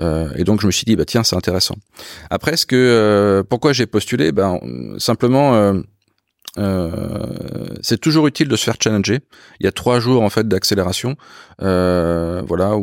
Euh, 0.00 0.32
et 0.36 0.44
donc 0.44 0.62
je 0.62 0.66
me 0.66 0.72
suis 0.72 0.86
dit, 0.86 0.96
bah 0.96 1.04
tiens, 1.04 1.22
c'est 1.22 1.36
intéressant. 1.36 1.76
Après, 2.30 2.56
ce 2.56 2.64
que 2.64 3.44
pourquoi 3.50 3.74
j'ai 3.74 3.84
postulé? 3.84 4.32
Ben 4.32 4.58
simplement 4.96 5.74
euh, 6.58 6.90
c'est 7.80 8.00
toujours 8.00 8.26
utile 8.26 8.48
de 8.48 8.56
se 8.56 8.64
faire 8.64 8.76
challenger. 8.80 9.20
Il 9.60 9.64
y 9.64 9.68
a 9.68 9.72
trois 9.72 10.00
jours 10.00 10.22
en 10.22 10.30
fait 10.30 10.46
d'accélération, 10.46 11.16
euh, 11.62 12.42
voilà, 12.46 12.76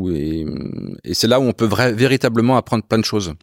et 1.03 1.13
c'est 1.13 1.27
là 1.27 1.39
où 1.39 1.43
on 1.43 1.53
peut 1.53 1.69
véritablement 1.93 2.57
apprendre 2.57 2.83
plein 2.83 2.99
de 2.99 3.05
choses. 3.05 3.33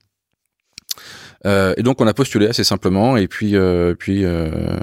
Euh, 1.46 1.74
et 1.76 1.82
donc 1.82 2.00
on 2.00 2.06
a 2.06 2.14
postulé 2.14 2.46
assez 2.46 2.64
simplement. 2.64 3.16
Et 3.16 3.28
puis 3.28 3.56
euh, 3.56 3.94
puis 3.94 4.24
euh, 4.24 4.76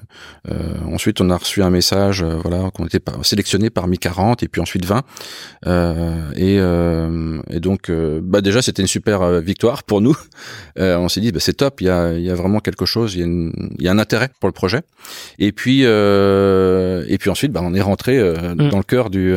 ensuite 0.92 1.22
on 1.22 1.30
a 1.30 1.38
reçu 1.38 1.62
un 1.62 1.70
message 1.70 2.24
voilà 2.24 2.72
qu'on 2.72 2.86
était 2.86 3.02
sélectionné 3.22 3.70
parmi 3.70 3.98
40 3.98 4.44
et 4.44 4.48
puis 4.48 4.62
ensuite 4.62 4.86
20 4.86 5.04
et, 6.36 6.56
et 6.56 7.60
donc 7.60 7.92
bah 7.92 8.42
déjà 8.42 8.62
c'était 8.62 8.82
une 8.82 8.88
super 8.88 9.42
victoire 9.42 9.84
pour 9.84 10.02
nous. 10.02 10.16
On 10.78 11.10
s'est 11.10 11.22
dit 11.22 11.32
bah, 11.32 11.40
c'est 11.40 11.54
top 11.54 11.82
il 11.82 11.88
y 11.88 11.90
a 11.90 12.14
il 12.14 12.24
y 12.24 12.30
a 12.30 12.36
vraiment 12.36 12.60
quelque 12.60 12.86
chose 12.86 13.16
il 13.16 13.20
y 13.20 13.24
a 13.24 13.26
il 13.26 13.84
y 13.84 13.88
a 13.88 13.92
un 13.92 14.00
intérêt 14.00 14.30
pour 14.40 14.48
le 14.48 14.54
projet. 14.54 14.82
Et 15.40 15.52
puis 15.52 15.82
et 15.82 17.18
puis 17.20 17.30
ensuite 17.30 17.52
bah, 17.52 17.62
on 17.64 17.74
est 17.74 17.82
rentré 17.82 18.20
mm. 18.22 18.70
dans 18.70 18.78
le 18.78 18.84
cœur 18.84 19.10
du 19.10 19.36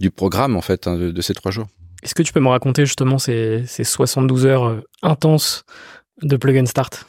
du 0.00 0.10
programme 0.10 0.56
en 0.56 0.62
fait 0.62 0.86
hein, 0.86 0.96
de, 0.96 1.10
de, 1.10 1.22
ces 1.22 1.34
trois 1.34 1.50
jours. 1.50 1.66
Est-ce 2.02 2.14
que 2.14 2.22
tu 2.22 2.32
peux 2.32 2.40
me 2.40 2.48
raconter 2.48 2.84
justement 2.84 3.18
ces, 3.18 3.62
ces 3.66 3.84
72 3.84 4.46
heures 4.46 4.82
intenses 5.02 5.64
de 6.22 6.36
plug 6.36 6.58
and 6.58 6.66
start 6.66 7.06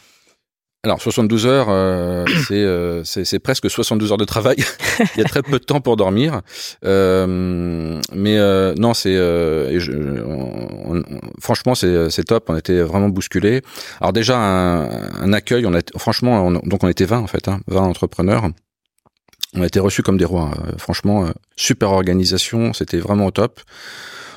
alors 0.85 1.01
72 1.01 1.45
heures, 1.45 1.67
euh, 1.69 2.25
euh, 2.51 3.01
c'est 3.05 3.23
c'est 3.23 3.39
presque 3.39 3.69
72 3.69 4.11
heures 4.11 4.17
de 4.17 4.25
travail. 4.25 4.57
Il 5.15 5.21
y 5.21 5.23
a 5.23 5.29
très 5.29 5.41
peu 5.41 5.53
de 5.53 5.63
temps 5.63 5.79
pour 5.79 5.95
dormir, 5.95 6.41
euh, 6.83 8.01
mais 8.13 8.37
euh, 8.37 8.73
non, 8.77 8.93
c'est 8.93 9.15
euh, 9.15 9.79
franchement 11.39 11.73
c'est 11.73 12.09
c'est 12.09 12.25
top. 12.25 12.49
On 12.49 12.57
était 12.57 12.81
vraiment 12.81 13.07
bousculés. 13.07 13.61
Alors 14.01 14.11
déjà 14.11 14.37
un, 14.37 14.89
un 15.21 15.31
accueil, 15.31 15.65
on 15.65 15.73
a 15.73 15.79
franchement 15.97 16.51
donc 16.51 16.83
on 16.83 16.89
était 16.89 17.05
20 17.05 17.19
en 17.19 17.27
fait, 17.27 17.47
hein, 17.47 17.61
20 17.67 17.81
entrepreneurs. 17.83 18.43
On 19.55 19.61
a 19.61 19.65
été 19.65 19.79
reçus 19.79 20.03
comme 20.03 20.17
des 20.17 20.25
rois. 20.25 20.51
Hein. 20.53 20.73
Franchement, 20.77 21.29
super 21.55 21.91
organisation, 21.91 22.73
c'était 22.73 22.97
vraiment 22.97 23.27
au 23.27 23.31
top 23.31 23.61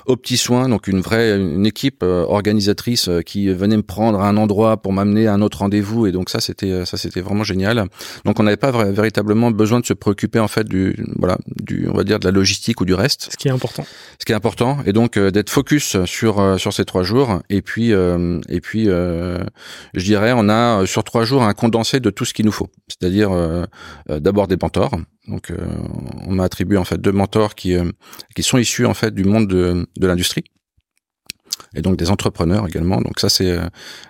au 0.06 0.16
petit 0.16 0.36
soin, 0.36 0.68
donc 0.68 0.86
une 0.86 1.00
vraie 1.00 1.36
une 1.36 1.66
équipe 1.66 2.02
euh, 2.02 2.24
organisatrice 2.28 3.08
euh, 3.08 3.22
qui 3.22 3.48
venait 3.48 3.76
me 3.76 3.82
prendre 3.82 4.20
à 4.20 4.28
un 4.28 4.36
endroit 4.36 4.76
pour 4.76 4.92
m'amener 4.92 5.26
à 5.26 5.34
un 5.34 5.42
autre 5.42 5.58
rendez-vous 5.58 6.06
et 6.06 6.12
donc 6.12 6.30
ça 6.30 6.40
c'était 6.40 6.70
euh, 6.70 6.84
ça 6.84 6.96
c'était 6.96 7.20
vraiment 7.20 7.42
génial. 7.42 7.86
Donc 8.24 8.38
on 8.38 8.44
n'avait 8.44 8.56
pas 8.56 8.70
véritablement 8.90 9.50
besoin 9.50 9.80
de 9.80 9.86
se 9.86 9.92
préoccuper 9.92 10.38
en 10.38 10.48
fait 10.48 10.68
du 10.68 10.96
voilà 11.16 11.38
du 11.46 11.88
on 11.90 11.94
va 11.94 12.04
dire 12.04 12.20
de 12.20 12.24
la 12.24 12.30
logistique 12.30 12.80
ou 12.80 12.84
du 12.84 12.94
reste. 12.94 13.28
Ce 13.32 13.36
qui 13.36 13.48
est 13.48 13.50
important. 13.50 13.84
Ce 14.18 14.24
qui 14.24 14.32
est 14.32 14.36
important 14.36 14.78
et 14.86 14.92
donc 14.92 15.18
d'être 15.18 15.50
focus 15.50 16.04
sur 16.04 16.60
sur 16.60 16.72
ces 16.72 16.84
trois 16.84 17.02
jours 17.02 17.40
et 17.50 17.62
puis 17.62 17.90
et 17.90 18.60
puis 18.60 18.84
je 18.86 20.04
dirais 20.04 20.32
on 20.34 20.48
a 20.48 20.86
sur 20.86 21.04
trois 21.04 21.24
jours 21.24 21.42
un 21.42 21.54
condensé 21.54 22.00
de 22.00 22.10
tout 22.10 22.24
ce 22.24 22.32
qu'il 22.32 22.46
nous 22.46 22.52
faut, 22.52 22.68
c'est-à-dire 22.88 23.30
d'abord 24.08 24.46
des 24.46 24.56
mentors 24.60 24.92
donc, 25.28 25.50
euh, 25.50 25.56
on 26.24 26.32
m'a 26.32 26.44
attribué 26.44 26.76
en 26.76 26.84
fait 26.84 27.00
deux 27.00 27.12
mentors 27.12 27.56
qui 27.56 27.74
euh, 27.74 27.90
qui 28.36 28.44
sont 28.44 28.58
issus 28.58 28.86
en 28.86 28.94
fait 28.94 29.12
du 29.12 29.24
monde 29.24 29.48
de, 29.48 29.86
de 29.98 30.06
l'industrie 30.06 30.44
et 31.74 31.82
donc 31.82 31.96
des 31.96 32.10
entrepreneurs 32.10 32.66
également. 32.66 33.00
Donc 33.00 33.20
ça 33.20 33.28
c'est 33.28 33.58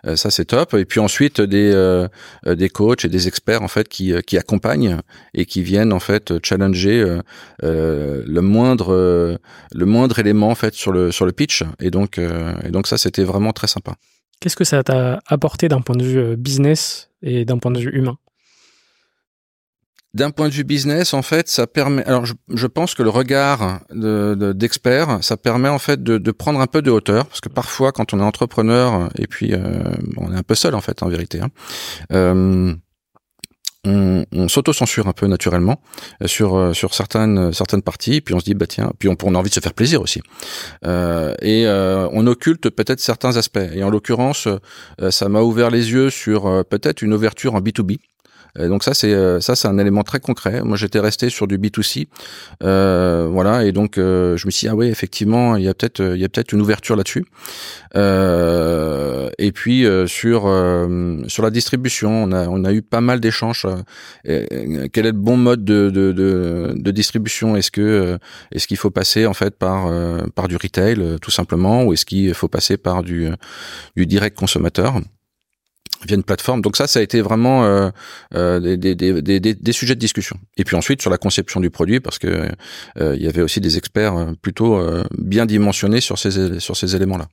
euh, 0.07 0.17
ça 0.17 0.31
c'est 0.31 0.47
top. 0.47 0.75
Et 0.75 0.85
puis 0.85 1.01
ensuite 1.01 1.41
des 1.41 2.07
des 2.47 2.69
coachs 2.69 3.05
et 3.05 3.09
des 3.09 3.29
experts 3.29 3.63
en 3.63 3.69
fait 3.69 3.89
qui 3.89 4.13
qui 4.27 4.39
accompagnent 4.39 4.99
et 5.35 5.47
qui 5.47 5.63
viennent 5.63 5.93
en 5.93 6.01
fait 6.01 6.35
challenger 6.45 7.19
le 7.63 8.41
moindre 8.41 9.39
le 9.73 9.87
moindre 9.87 10.19
élément 10.19 10.51
en 10.51 10.55
fait 10.55 10.75
sur 10.75 10.93
le 10.93 11.11
sur 11.13 11.27
le 11.27 11.33
pitch. 11.33 11.65
Et 11.81 11.91
donc 11.91 12.19
et 12.19 12.71
donc 12.71 12.87
ça 12.87 12.99
c'était 12.99 13.25
vraiment 13.25 13.53
très 13.53 13.67
sympa. 13.67 13.95
Qu'est-ce 14.41 14.57
que 14.57 14.65
ça 14.65 14.83
t'a 14.83 15.21
apporté 15.27 15.69
d'un 15.69 15.81
point 15.81 15.97
de 15.97 16.05
vue 16.05 16.37
business 16.37 17.11
et 17.23 17.45
d'un 17.45 17.59
point 17.59 17.71
de 17.71 17.81
vue 17.81 17.91
humain? 17.91 18.19
D'un 20.17 20.31
point 20.31 20.49
de 20.49 20.55
vue 20.55 20.65
business, 20.65 21.15
en 21.15 21.23
fait, 21.23 21.47
ça 21.49 21.67
permet. 21.67 22.03
Alors, 22.05 22.25
je, 22.25 22.67
pense 22.67 22.95
que 22.95 23.03
le 23.03 23.11
regard 23.11 23.81
d'expert, 23.93 25.19
ça 25.23 25.37
permet 25.37 25.69
en 25.69 25.79
fait 25.79 26.03
de, 26.03 26.31
prendre 26.33 26.61
un 26.61 26.67
peu 26.67 26.83
de 26.83 26.91
hauteur, 26.91 27.27
parce 27.27 27.41
que 27.41 27.51
parfois, 27.51 27.93
quand 27.93 28.15
on 28.15 28.21
est 28.21 28.25
entrepreneur, 28.25 29.11
et 29.19 29.27
puis 29.27 29.53
euh, 29.53 29.59
on 30.17 30.33
est 30.33 30.37
un 30.37 30.43
peu 30.43 30.55
seul 30.55 30.75
en 30.75 30.81
fait, 30.81 31.03
en 31.03 31.09
vérité. 31.09 31.41
Hein, 31.41 31.49
euh, 32.13 32.75
on, 33.85 34.25
on 34.33 34.49
s'auto-censure 34.49 35.07
un 35.07 35.13
peu 35.13 35.29
naturellement 35.29 35.81
euh, 36.23 36.27
sur 36.27 36.75
sur 36.75 36.95
certaines 36.95 37.53
certaines 37.53 37.83
parties, 37.83 38.21
puis 38.21 38.35
on 38.35 38.41
se 38.41 38.45
dit 38.47 38.55
bah 38.55 38.67
tiens, 38.67 38.91
puis 38.99 39.09
on, 39.09 39.17
on 39.23 39.35
a 39.35 39.39
envie 39.39 39.51
de 39.51 39.55
se 39.55 39.61
faire 39.61 39.75
plaisir 39.75 40.01
aussi, 40.01 40.23
et 40.83 41.67
on 41.69 42.27
occulte 42.27 42.71
peut-être 42.71 43.01
certains 43.01 43.37
aspects. 43.37 43.69
Et 43.75 43.85
en 43.85 43.91
l'occurrence, 43.91 44.49
ça 45.11 45.29
m'a 45.29 45.43
ouvert 45.43 45.71
les 45.71 45.93
yeux 45.93 46.09
sur 46.09 46.65
peut-être 46.65 47.03
une 47.03 47.13
ouverture 47.13 47.55
en 47.55 47.61
B 47.61 47.69
2 47.69 47.83
B 47.83 47.93
donc 48.59 48.83
ça 48.85 48.95
c'est 48.95 49.13
euh, 49.13 49.41
ça 49.41 49.55
c'est 49.55 49.69
un 49.69 49.79
élément 49.79 50.03
très 50.03 50.21
concret. 50.21 50.63
Moi 50.63 50.77
j'étais 50.77 51.01
resté 51.01 51.31
sur 51.31 51.47
du 51.47 51.59
B2C, 51.59 52.09
euh, 52.63 53.29
voilà, 53.31 53.65
et 53.65 53.73
donc 53.73 53.99
euh, 53.99 54.37
je 54.37 54.47
me 54.47 54.51
suis 54.51 54.67
dit 54.67 54.69
ah 54.71 54.75
ouais 54.75 54.89
effectivement 54.89 55.57
il 55.57 55.65
y 55.65 55.69
a 55.69 55.75
peut-être 55.75 56.01
il 56.15 56.21
y 56.21 56.25
a 56.25 56.29
peut-être 56.29 56.53
une 56.53 56.61
ouverture 56.61 56.97
là-dessus. 56.97 57.25
Euh, 57.95 59.31
et 59.39 59.53
puis 59.53 59.87
sur 60.07 60.43
sur 61.29 61.43
la 61.43 61.51
distribution, 61.51 62.25
on 62.25 62.33
a 62.33 62.49
on 62.49 62.65
a 62.65 62.73
eu 62.73 62.83
pas 62.83 63.01
mal 63.01 63.21
d'échanges. 63.21 63.67
quel 64.25 64.47
est 64.51 65.03
le 65.03 65.13
bon 65.13 65.37
mode 65.37 65.65
de 65.65 65.91
de, 65.91 66.13
de, 66.13 66.73
de 66.77 66.91
distribution? 66.91 67.57
Est-ce 67.57 67.71
que 67.71 68.19
est-ce 68.53 68.67
qu'il 68.67 68.77
faut 68.77 68.91
passer 68.91 69.27
en 69.27 69.35
fait 69.35 69.57
par 69.57 69.91
par 70.35 70.49
du 70.49 70.57
retail 70.57 71.19
tout 71.21 71.31
simplement, 71.31 71.85
ou 71.85 71.93
est-ce 71.93 72.07
qu'il 72.07 72.35
faut 72.35 72.49
passer 72.49 72.77
par 72.77 73.03
du 73.03 73.29
du 73.97 74.07
direct 74.07 74.37
consommateur? 74.39 75.01
Via 76.05 76.17
une 76.17 76.23
plateforme. 76.23 76.63
Donc 76.63 76.77
ça, 76.77 76.87
ça 76.87 76.99
a 76.99 77.03
été 77.03 77.21
vraiment 77.21 77.65
euh, 77.65 77.91
euh 78.35 78.77
des, 78.77 79.73
sujets 79.73 79.95
de 79.95 80.01
discussion. 80.01 80.39
Et 80.57 80.65
puis 80.65 80.77
ensuite 80.77 81.01
sur 81.01 81.11
la 81.11 81.19
conception 81.19 81.61
du 81.61 81.71
produit, 81.71 82.01
parce 82.01 82.19
que 82.19 82.49
euh, 82.99 83.17
il 83.17 83.23
y 83.23 83.29
avait 83.29 83.43
aussi 83.43 83.61
des 83.61 83.77
experts 83.77 84.35
plutôt 84.43 84.81
bien 85.17 85.47
dimensionnés 85.47 86.01
sur 86.01 86.19
ces 86.19 86.61
sur 86.61 86.77
ces 86.77 86.97
éléments-là. 86.97 87.29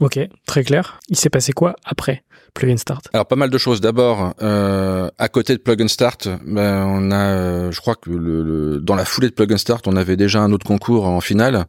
Ok, 0.00 0.18
très 0.46 0.62
clair. 0.62 1.00
Il 1.08 1.16
s'est 1.16 1.30
passé 1.30 1.52
quoi 1.52 1.74
après 1.84 2.22
Plug 2.54 2.72
and 2.72 2.76
Start? 2.76 3.08
Alors 3.12 3.26
pas 3.26 3.36
mal 3.36 3.50
de 3.50 3.58
choses. 3.58 3.80
D'abord, 3.80 4.34
euh, 4.42 5.08
à 5.18 5.28
côté 5.28 5.54
de 5.54 5.58
Plug 5.60 5.82
and 5.82 5.88
Start, 5.88 6.28
ben, 6.46 6.84
on 6.86 7.10
a, 7.10 7.16
euh, 7.16 7.72
je 7.72 7.80
crois 7.80 7.96
que 7.96 8.10
le, 8.10 8.78
dans 8.80 8.94
la 8.94 9.04
foulée 9.04 9.28
de 9.28 9.34
Plug 9.34 9.52
and 9.52 9.58
Start, 9.58 9.86
on 9.88 9.96
avait 9.96 10.16
déjà 10.16 10.40
un 10.40 10.52
autre 10.52 10.66
concours 10.66 11.06
en 11.06 11.20
finale 11.20 11.66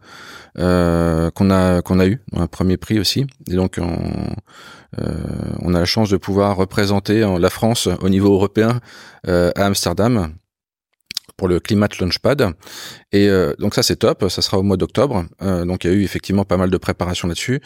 euh, 0.58 1.32
qu'on 1.32 1.50
a 1.50 1.82
qu'on 1.82 2.00
a 2.00 2.06
eu, 2.06 2.22
un 2.36 2.48
premier 2.48 2.78
prix 2.78 3.00
aussi. 3.00 3.26
Et 3.50 3.56
donc 3.56 3.80
on, 3.82 3.98
euh, 5.00 5.14
on 5.62 5.74
a 5.74 5.80
la 5.80 5.86
chance 5.86 6.10
de 6.10 6.18
pouvoir 6.18 6.56
représenter 6.56 7.26
la 7.40 7.50
France 7.50 7.88
au 8.02 8.10
niveau 8.10 8.34
européen 8.34 8.80
euh, 9.28 9.52
à 9.56 9.66
Amsterdam 9.66 10.34
pour 11.40 11.48
le 11.48 11.62
Climate 11.62 11.98
Launchpad. 12.00 12.54
Et 13.14 13.30
euh, 13.30 13.54
donc 13.60 13.74
ça 13.74 13.82
c'est 13.82 13.96
top, 13.96 14.26
ça 14.30 14.42
sera 14.42 14.60
au 14.60 14.64
mois 14.64 14.78
d'octobre. 14.78 15.26
Euh, 15.42 15.64
donc 15.66 15.86
il 15.86 15.90
y 15.90 15.94
a 15.94 15.96
eu 15.96 16.04
effectivement 16.04 16.44
pas 16.44 16.58
mal 16.58 16.70
de 16.70 16.78
préparation 16.78 17.30
là-dessus. 17.30 17.62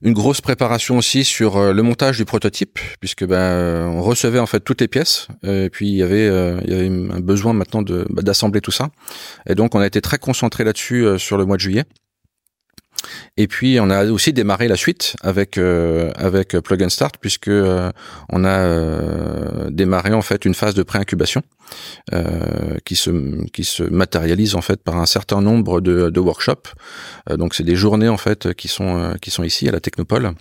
Une 0.00 0.14
grosse 0.14 0.40
préparation 0.40 0.96
aussi 0.96 1.22
sur 1.24 1.56
euh, 1.56 1.72
le 1.72 1.82
montage 1.82 2.16
du 2.16 2.24
prototype, 2.24 2.78
puisque 2.98 3.26
ben 3.26 3.90
on 3.92 4.00
recevait 4.00 4.38
en 4.38 4.46
fait 4.46 4.60
toutes 4.60 4.80
les 4.80 4.88
pièces, 4.88 5.28
et 5.42 5.68
puis 5.70 5.88
il 5.88 5.96
y 5.96 6.02
avait 6.02 6.28
un 6.28 7.20
besoin 7.20 7.52
maintenant 7.52 7.82
de 7.82 8.06
bah, 8.08 8.22
d'assembler 8.22 8.60
tout 8.60 8.70
ça. 8.70 8.88
Et 9.46 9.54
donc 9.54 9.74
on 9.74 9.80
a 9.80 9.86
été 9.86 10.00
très 10.00 10.18
concentré 10.18 10.64
là-dessus 10.64 11.18
sur 11.18 11.36
le 11.36 11.44
mois 11.44 11.56
de 11.56 11.60
juillet. 11.60 11.84
Et 13.36 13.46
puis 13.46 13.78
on 13.80 13.90
a 13.90 14.04
aussi 14.06 14.32
démarré 14.32 14.68
la 14.68 14.76
suite 14.76 15.16
avec 15.22 15.58
euh, 15.58 16.10
avec 16.16 16.56
Plug 16.58 16.82
and 16.82 16.88
Start 16.88 17.16
puisque 17.20 17.48
euh, 17.48 17.90
on 18.28 18.44
a 18.44 18.58
euh, 18.58 19.70
démarré 19.70 20.12
en 20.12 20.22
fait 20.22 20.44
une 20.44 20.54
phase 20.54 20.74
de 20.74 20.82
pré-incubation 20.82 21.42
qui 22.86 22.96
se 22.96 23.44
qui 23.50 23.64
se 23.64 23.82
matérialise 23.82 24.54
en 24.54 24.62
fait 24.62 24.82
par 24.82 24.96
un 24.96 25.04
certain 25.04 25.42
nombre 25.42 25.82
de, 25.82 26.08
de 26.08 26.20
workshops. 26.20 26.72
donc 27.28 27.54
c'est 27.54 27.62
des 27.62 27.76
journées 27.76 28.08
en 28.08 28.16
fait 28.16 28.54
qui 28.54 28.68
sont 28.68 29.14
qui 29.20 29.30
sont 29.30 29.44
ici 29.44 29.68
à 29.68 29.72
la 29.72 29.80
Technopole 29.80 30.32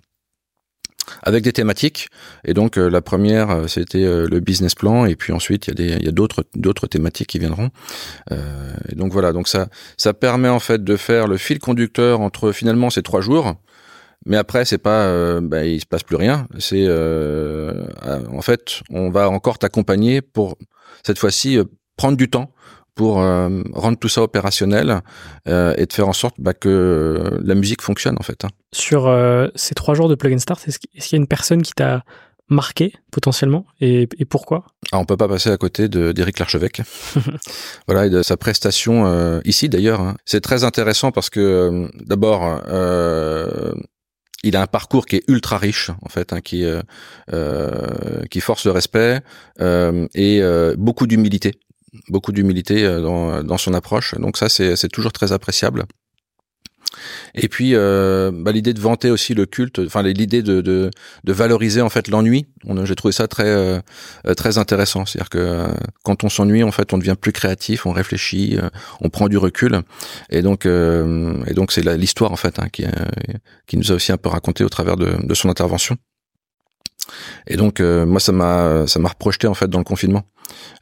avec 1.23 1.43
des 1.43 1.53
thématiques. 1.53 2.09
Et 2.45 2.53
donc 2.53 2.77
euh, 2.77 2.89
la 2.89 3.01
première, 3.01 3.49
euh, 3.49 3.67
c'était 3.67 4.03
euh, 4.03 4.27
le 4.29 4.39
business 4.39 4.75
plan, 4.75 5.05
et 5.05 5.15
puis 5.15 5.33
ensuite 5.33 5.67
il 5.67 6.03
y 6.03 6.07
a 6.07 6.11
d'autres, 6.11 6.45
d'autres 6.55 6.87
thématiques 6.87 7.27
qui 7.27 7.39
viendront. 7.39 7.69
et 8.31 8.95
donc 8.95 9.11
voilà, 9.11 9.33
donc 9.33 9.47
ça, 9.47 9.67
ça 9.97 10.13
permet 10.13 10.49
en 10.49 10.59
fait 10.59 10.83
de 10.83 10.95
faire 10.95 11.27
le 11.27 11.37
fil 11.37 11.59
conducteur 11.59 12.21
entre 12.21 12.51
finalement 12.51 12.89
ces 12.89 13.03
trois 13.03 13.21
jours. 13.21 13.55
Mais 14.25 14.37
après, 14.37 14.65
c'est 14.65 14.79
pas, 14.79 15.39
bah, 15.41 15.63
il 15.63 15.79
se 15.79 15.85
passe 15.85 16.03
plus 16.03 16.17
rien. 16.17 16.47
C'est, 16.59 16.85
en 16.89 18.41
fait, 18.41 18.81
on 18.89 19.09
va 19.09 19.29
encore 19.29 19.57
t'accompagner 19.57 20.21
pour 20.21 20.57
cette 21.05 21.19
fois-ci 21.19 21.59
prendre 21.95 22.17
du 22.17 22.29
temps 22.29 22.51
pour 22.97 23.21
euh, 23.21 23.61
rendre 23.73 23.97
tout 23.97 24.09
ça 24.09 24.23
opérationnel 24.23 25.01
euh, 25.47 25.73
et 25.77 25.85
de 25.85 25.93
faire 25.93 26.09
en 26.09 26.13
sorte 26.13 26.35
bah, 26.39 26.53
que 26.53 27.39
la 27.41 27.55
musique 27.55 27.81
fonctionne 27.81 28.17
en 28.19 28.23
fait. 28.23 28.43
Hein. 28.43 28.49
Sur 28.73 29.07
euh, 29.07 29.47
ces 29.55 29.75
trois 29.75 29.93
jours 29.93 30.09
de 30.09 30.15
Plug 30.15 30.33
and 30.33 30.39
Start, 30.39 30.67
est-ce 30.67 30.79
qu'il 30.79 30.89
y 30.99 31.15
a 31.15 31.17
une 31.17 31.27
personne 31.27 31.61
qui 31.61 31.73
t'a 31.73 32.03
marqué 32.49 32.93
potentiellement? 33.11 33.67
Et, 33.79 34.09
et 34.17 34.25
pourquoi? 34.25 34.65
Ah, 34.91 34.97
On 34.97 35.05
peut 35.05 35.15
pas 35.15 35.27
passer 35.27 35.51
à 35.51 35.57
côté 35.57 35.87
d'Éric 35.87 36.39
Larchevêque. 36.39 36.81
voilà, 37.87 38.07
et 38.07 38.09
de 38.09 38.23
sa 38.23 38.35
prestation 38.35 39.41
ici 39.45 39.69
d'ailleurs. 39.69 40.01
Hein. 40.01 40.15
C'est 40.25 40.41
très 40.41 40.63
intéressant 40.63 41.11
parce 41.11 41.29
que 41.29 41.87
d'abord, 42.03 42.61
il 44.43 44.55
a 44.55 44.61
un 44.61 44.67
parcours 44.67 45.05
qui 45.05 45.17
est 45.17 45.23
ultra 45.27 45.57
riche 45.57 45.91
en 46.01 46.09
fait, 46.09 46.33
hein, 46.33 46.41
qui 46.41 46.65
qui 48.31 48.39
force 48.39 48.65
le 48.65 48.71
respect 48.71 49.19
et 49.59 50.41
beaucoup 50.77 51.05
d'humilité 51.05 51.59
beaucoup 52.09 52.31
d'humilité 52.31 52.85
euh, 52.85 53.01
dans, 53.01 53.43
dans 53.43 53.57
son 53.57 53.73
approche. 53.73 54.15
Donc 54.15 54.37
ça, 54.37 54.49
c'est 54.49 54.89
toujours 54.89 55.11
très 55.11 55.31
appréciable. 55.31 55.85
Et 57.35 57.49
puis 57.49 57.71
euh, 57.75 58.31
bah, 58.33 58.51
l'idée 58.51 58.73
de 58.73 58.79
vanter 58.79 59.11
aussi 59.11 59.33
le 59.33 59.45
culte, 59.45 59.79
enfin 59.79 60.01
l'idée 60.01 60.41
de, 60.41 60.61
de, 60.61 60.89
valoriser 61.25 61.81
en 61.81 61.89
fait 61.89 62.07
l'ennui. 62.07 62.47
J'ai 62.85 62.95
trouvé 62.95 63.11
ça 63.11 63.27
très 63.27 63.45
euh, 63.45 63.79
très 64.35 64.57
intéressant. 64.57 65.05
C'est-à-dire 65.05 65.29
que 65.29 65.67
quand 66.03 66.23
on 66.23 66.29
s'ennuie, 66.29 66.63
en 66.63 66.71
fait, 66.71 66.93
on 66.93 66.97
devient 66.97 67.15
plus 67.19 67.33
créatif, 67.33 67.85
on 67.85 67.91
réfléchit, 67.91 68.57
on 69.01 69.09
prend 69.09 69.27
du 69.27 69.37
recul. 69.37 69.81
Et 70.29 70.41
donc 70.41 70.65
et 70.65 71.53
donc 71.53 71.71
c'est 71.71 71.83
l'histoire 71.97 72.31
en 72.31 72.37
fait 72.37 72.57
hein, 72.57 72.69
qui 72.71 72.85
qui 73.67 73.77
nous 73.77 73.91
a 73.91 73.95
aussi 73.95 74.11
un 74.11 74.17
peu 74.17 74.29
raconté 74.29 74.63
au 74.63 74.69
travers 74.69 74.95
de, 74.95 75.17
de 75.21 75.33
son 75.33 75.49
intervention. 75.49 75.97
Et 77.47 77.57
donc 77.57 77.79
moi 77.79 78.19
ça 78.19 78.31
m'a 78.31 78.85
ça 78.87 78.99
m'a 78.99 79.09
reprojeté 79.09 79.47
en 79.47 79.53
fait 79.53 79.69
dans 79.69 79.79
le 79.79 79.83
confinement 79.83 80.23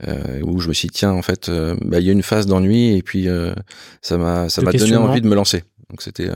euh, 0.07 0.41
où 0.43 0.59
je 0.59 0.67
me 0.67 0.73
suis 0.73 0.87
dit, 0.87 0.93
tiens, 0.93 1.11
en 1.11 1.21
fait, 1.21 1.49
euh, 1.49 1.75
bah, 1.81 1.99
il 1.99 2.05
y 2.05 2.09
a 2.09 2.13
une 2.13 2.23
phase 2.23 2.45
d'ennui 2.45 2.95
et 2.95 3.01
puis 3.01 3.27
euh, 3.27 3.53
ça 4.01 4.17
m'a 4.17 4.49
ça 4.49 4.61
m'a 4.61 4.71
donné 4.71 4.95
envie 4.95 5.21
de 5.21 5.27
me 5.27 5.35
lancer. 5.35 5.63
Donc 5.89 6.01
c'était 6.01 6.29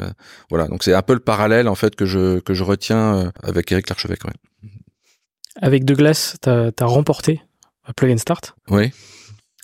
voilà, 0.49 0.67
donc 0.67 0.83
c'est 0.83 0.93
un 0.93 1.01
peu 1.01 1.13
le 1.13 1.19
parallèle 1.19 1.67
en 1.67 1.75
fait 1.75 1.95
que 1.95 2.05
je 2.05 2.39
que 2.39 2.53
je 2.53 2.63
retiens 2.63 3.31
avec 3.41 3.71
Eric 3.71 3.89
Larchevêque. 3.89 4.23
Ouais. 4.23 4.69
Avec 5.59 5.85
Douglas, 5.85 6.35
tu 6.41 6.49
as, 6.49 6.85
remporté 6.85 7.41
Plug 7.95 8.11
and 8.11 8.17
Start? 8.19 8.55
Oui. 8.69 8.91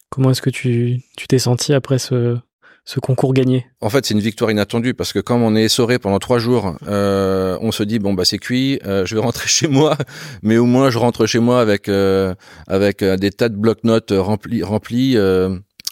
Comment 0.09 0.31
est-ce 0.31 0.41
que 0.41 0.49
tu 0.49 1.01
tu 1.15 1.27
t'es 1.27 1.37
senti 1.37 1.71
après 1.71 1.99
ce 1.99 2.37
ce 2.85 2.99
concours 2.99 3.33
gagné. 3.33 3.65
En 3.81 3.89
fait, 3.89 4.05
c'est 4.05 4.13
une 4.13 4.19
victoire 4.19 4.51
inattendue 4.51 4.93
parce 4.93 5.11
que 5.11 5.19
comme 5.19 5.41
on 5.41 5.55
est 5.55 5.63
essoré 5.63 5.97
pendant 5.97 6.19
trois 6.19 6.37
jours, 6.37 6.75
euh, 6.87 7.57
on 7.61 7.71
se 7.71 7.81
dit 7.81 7.97
bon 7.97 8.13
bah 8.13 8.25
c'est 8.25 8.37
cuit, 8.37 8.79
euh, 8.85 9.05
je 9.05 9.15
vais 9.15 9.21
rentrer 9.21 9.47
chez 9.49 9.67
moi, 9.67 9.97
mais 10.43 10.57
au 10.57 10.65
moins 10.65 10.91
je 10.91 10.99
rentre 10.99 11.25
chez 11.25 11.39
moi 11.39 11.59
avec 11.59 11.89
euh, 11.89 12.35
avec 12.67 13.03
des 13.03 13.31
tas 13.31 13.49
de 13.49 13.55
blocs-notes 13.55 14.13
remplis 14.15 14.61
remplis 14.61 15.17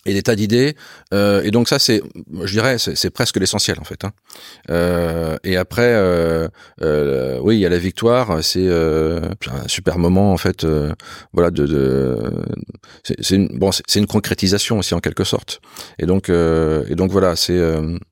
et 0.05 0.13
des 0.13 0.23
tas 0.23 0.35
d'idées. 0.35 0.75
Euh, 1.13 1.41
et 1.43 1.51
donc 1.51 1.67
ça, 1.67 1.79
c'est, 1.79 2.01
je 2.43 2.51
dirais, 2.51 2.77
c'est 2.77 3.09
presque 3.09 3.37
l'essentiel 3.37 3.79
en 3.79 3.83
fait. 3.83 4.03
Hein. 4.03 4.11
Euh, 4.69 5.37
et 5.43 5.57
après, 5.57 5.93
euh, 5.93 6.47
euh 6.81 7.39
oui, 7.41 7.57
il 7.57 7.59
y 7.59 7.65
a 7.65 7.69
la 7.69 7.77
victoire. 7.77 8.43
C'est 8.43 8.67
euh, 8.67 9.21
un 9.47 9.67
super 9.67 9.97
moment 9.97 10.33
en 10.33 10.37
fait. 10.37 10.63
Euh, 10.63 10.93
voilà, 11.33 11.51
de, 11.51 11.65
de 11.65 12.17
c'est 13.03 13.35
une, 13.35 13.57
bon, 13.57 13.71
c'est 13.71 13.99
une 13.99 14.07
concrétisation 14.07 14.79
aussi 14.79 14.93
en 14.93 14.99
quelque 14.99 15.23
sorte. 15.23 15.61
Et 15.99 16.05
donc, 16.05 16.29
et 16.29 16.95
donc 16.95 17.11
voilà, 17.11 17.35
c'est, 17.35 17.59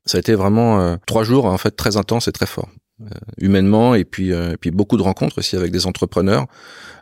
ça 0.06 0.18
a 0.18 0.20
été 0.20 0.36
vraiment 0.36 0.98
trois 1.06 1.24
jours 1.24 1.46
en 1.46 1.58
fait 1.58 1.72
très 1.72 1.98
intense 1.98 2.28
et 2.28 2.32
très 2.32 2.46
fort. 2.46 2.70
Humainement 3.40 3.96
et 3.96 4.06
puis 4.06 4.30
et 4.32 4.58
puis 4.60 4.72
beaucoup 4.72 4.98
de 4.98 5.02
rencontres 5.02 5.40
aussi 5.40 5.56
avec 5.56 5.72
des 5.72 5.88
entrepreneurs 5.88 6.48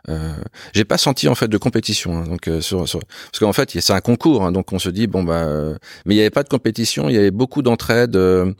euh, 0.08 0.34
j'ai 0.72 0.84
pas 0.84 0.98
senti 0.98 1.28
en 1.28 1.34
fait 1.34 1.48
de 1.48 1.58
compétition. 1.58 2.16
Hein, 2.18 2.24
donc 2.26 2.48
euh, 2.48 2.60
sur, 2.60 2.88
sur, 2.88 3.00
parce 3.00 3.38
qu'en 3.38 3.52
fait 3.52 3.70
c'est 3.80 3.92
un 3.92 4.00
concours, 4.00 4.44
hein, 4.44 4.52
donc 4.52 4.72
on 4.72 4.78
se 4.78 4.88
dit 4.88 5.06
bon 5.06 5.22
bah, 5.22 5.44
euh, 5.44 5.76
mais 6.06 6.14
il 6.14 6.16
n'y 6.16 6.22
avait 6.22 6.30
pas 6.30 6.42
de 6.42 6.48
compétition, 6.48 7.08
il 7.08 7.14
y 7.14 7.18
avait 7.18 7.30
beaucoup 7.30 7.62
d'entraide. 7.62 8.16
Euh, 8.16 8.52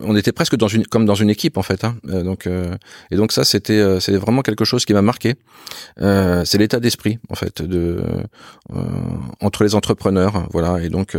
on 0.00 0.16
était 0.16 0.32
presque 0.32 0.56
dans 0.56 0.68
une 0.68 0.86
comme 0.86 1.06
dans 1.06 1.14
une 1.14 1.30
équipe 1.30 1.56
en 1.56 1.62
fait. 1.62 1.84
Hein, 1.84 1.96
donc 2.04 2.48
et 3.10 3.16
donc 3.16 3.32
ça 3.32 3.44
c'était 3.44 4.00
c'est 4.00 4.16
vraiment 4.16 4.42
quelque 4.42 4.64
chose 4.64 4.84
qui 4.84 4.94
m'a 4.94 5.02
marqué. 5.02 5.34
c'est 5.98 6.58
l'état 6.58 6.80
d'esprit 6.80 7.18
en 7.28 7.34
fait 7.34 7.62
de 7.62 8.02
entre 9.40 9.64
les 9.64 9.74
entrepreneurs, 9.74 10.46
voilà. 10.52 10.82
Et 10.82 10.88
donc 10.88 11.16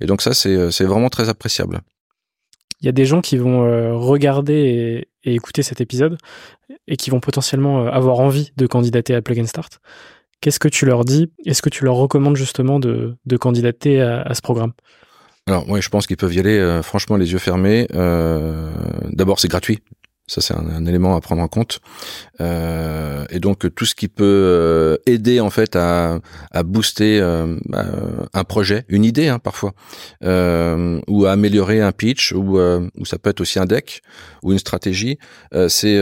et 0.00 0.06
donc 0.06 0.22
ça 0.22 0.34
c'est 0.34 0.70
c'est 0.70 0.84
vraiment 0.84 1.08
très 1.08 1.28
appréciable. 1.28 1.80
Il 2.80 2.86
y 2.86 2.88
a 2.88 2.92
des 2.92 3.06
gens 3.06 3.20
qui 3.20 3.36
vont 3.38 3.98
regarder 3.98 5.08
et 5.24 5.34
écouter 5.34 5.62
cet 5.62 5.80
épisode 5.80 6.18
et 6.88 6.96
qui 6.96 7.10
vont 7.10 7.20
potentiellement 7.20 7.82
euh, 7.82 7.90
avoir 7.90 8.20
envie 8.20 8.52
de 8.56 8.66
candidater 8.66 9.14
à 9.14 9.20
Plug 9.20 9.40
and 9.40 9.46
Start. 9.46 9.80
Qu'est-ce 10.40 10.60
que 10.60 10.68
tu 10.68 10.86
leur 10.86 11.04
dis? 11.04 11.30
Est-ce 11.44 11.62
que 11.62 11.68
tu 11.68 11.84
leur 11.84 11.96
recommandes 11.96 12.36
justement 12.36 12.78
de, 12.78 13.16
candidater 13.40 14.00
à, 14.00 14.32
ce 14.34 14.42
programme? 14.42 14.72
Alors 15.46 15.66
moi 15.66 15.80
je 15.80 15.88
pense 15.88 16.06
qu'ils 16.06 16.16
peuvent 16.16 16.34
y 16.34 16.40
aller 16.40 16.58
euh, 16.58 16.82
franchement 16.82 17.16
les 17.16 17.32
yeux 17.32 17.38
fermés. 17.38 17.86
Euh, 17.94 18.70
D'abord 19.10 19.40
c'est 19.40 19.48
gratuit, 19.48 19.78
ça, 20.26 20.40
c'est 20.40 20.54
un, 20.54 20.84
élément 20.86 21.14
à 21.14 21.20
prendre 21.20 21.42
en 21.42 21.48
compte. 21.48 21.80
Euh, 22.40 23.24
et 23.30 23.38
donc, 23.38 23.72
tout 23.74 23.84
ce 23.84 23.94
qui 23.94 24.08
peut 24.08 24.24
euh, 24.24 24.96
aider 25.06 25.38
en 25.38 25.50
fait 25.50 25.76
à, 25.76 26.18
à 26.50 26.62
booster 26.64 27.20
euh, 27.20 27.56
un 28.34 28.44
projet, 28.44 28.84
une 28.88 29.04
idée 29.04 29.28
hein, 29.28 29.38
parfois, 29.38 29.72
euh, 30.24 31.00
ou 31.06 31.26
à 31.26 31.32
améliorer 31.32 31.80
un 31.80 31.92
pitch, 31.92 32.32
ou, 32.32 32.58
ou 32.58 33.04
ça 33.04 33.18
peut 33.18 33.30
être 33.30 33.40
aussi 33.40 33.58
un 33.58 33.66
deck 33.66 34.02
ou 34.42 34.52
une 34.52 34.58
stratégie. 34.58 35.18
c'est 35.68 35.96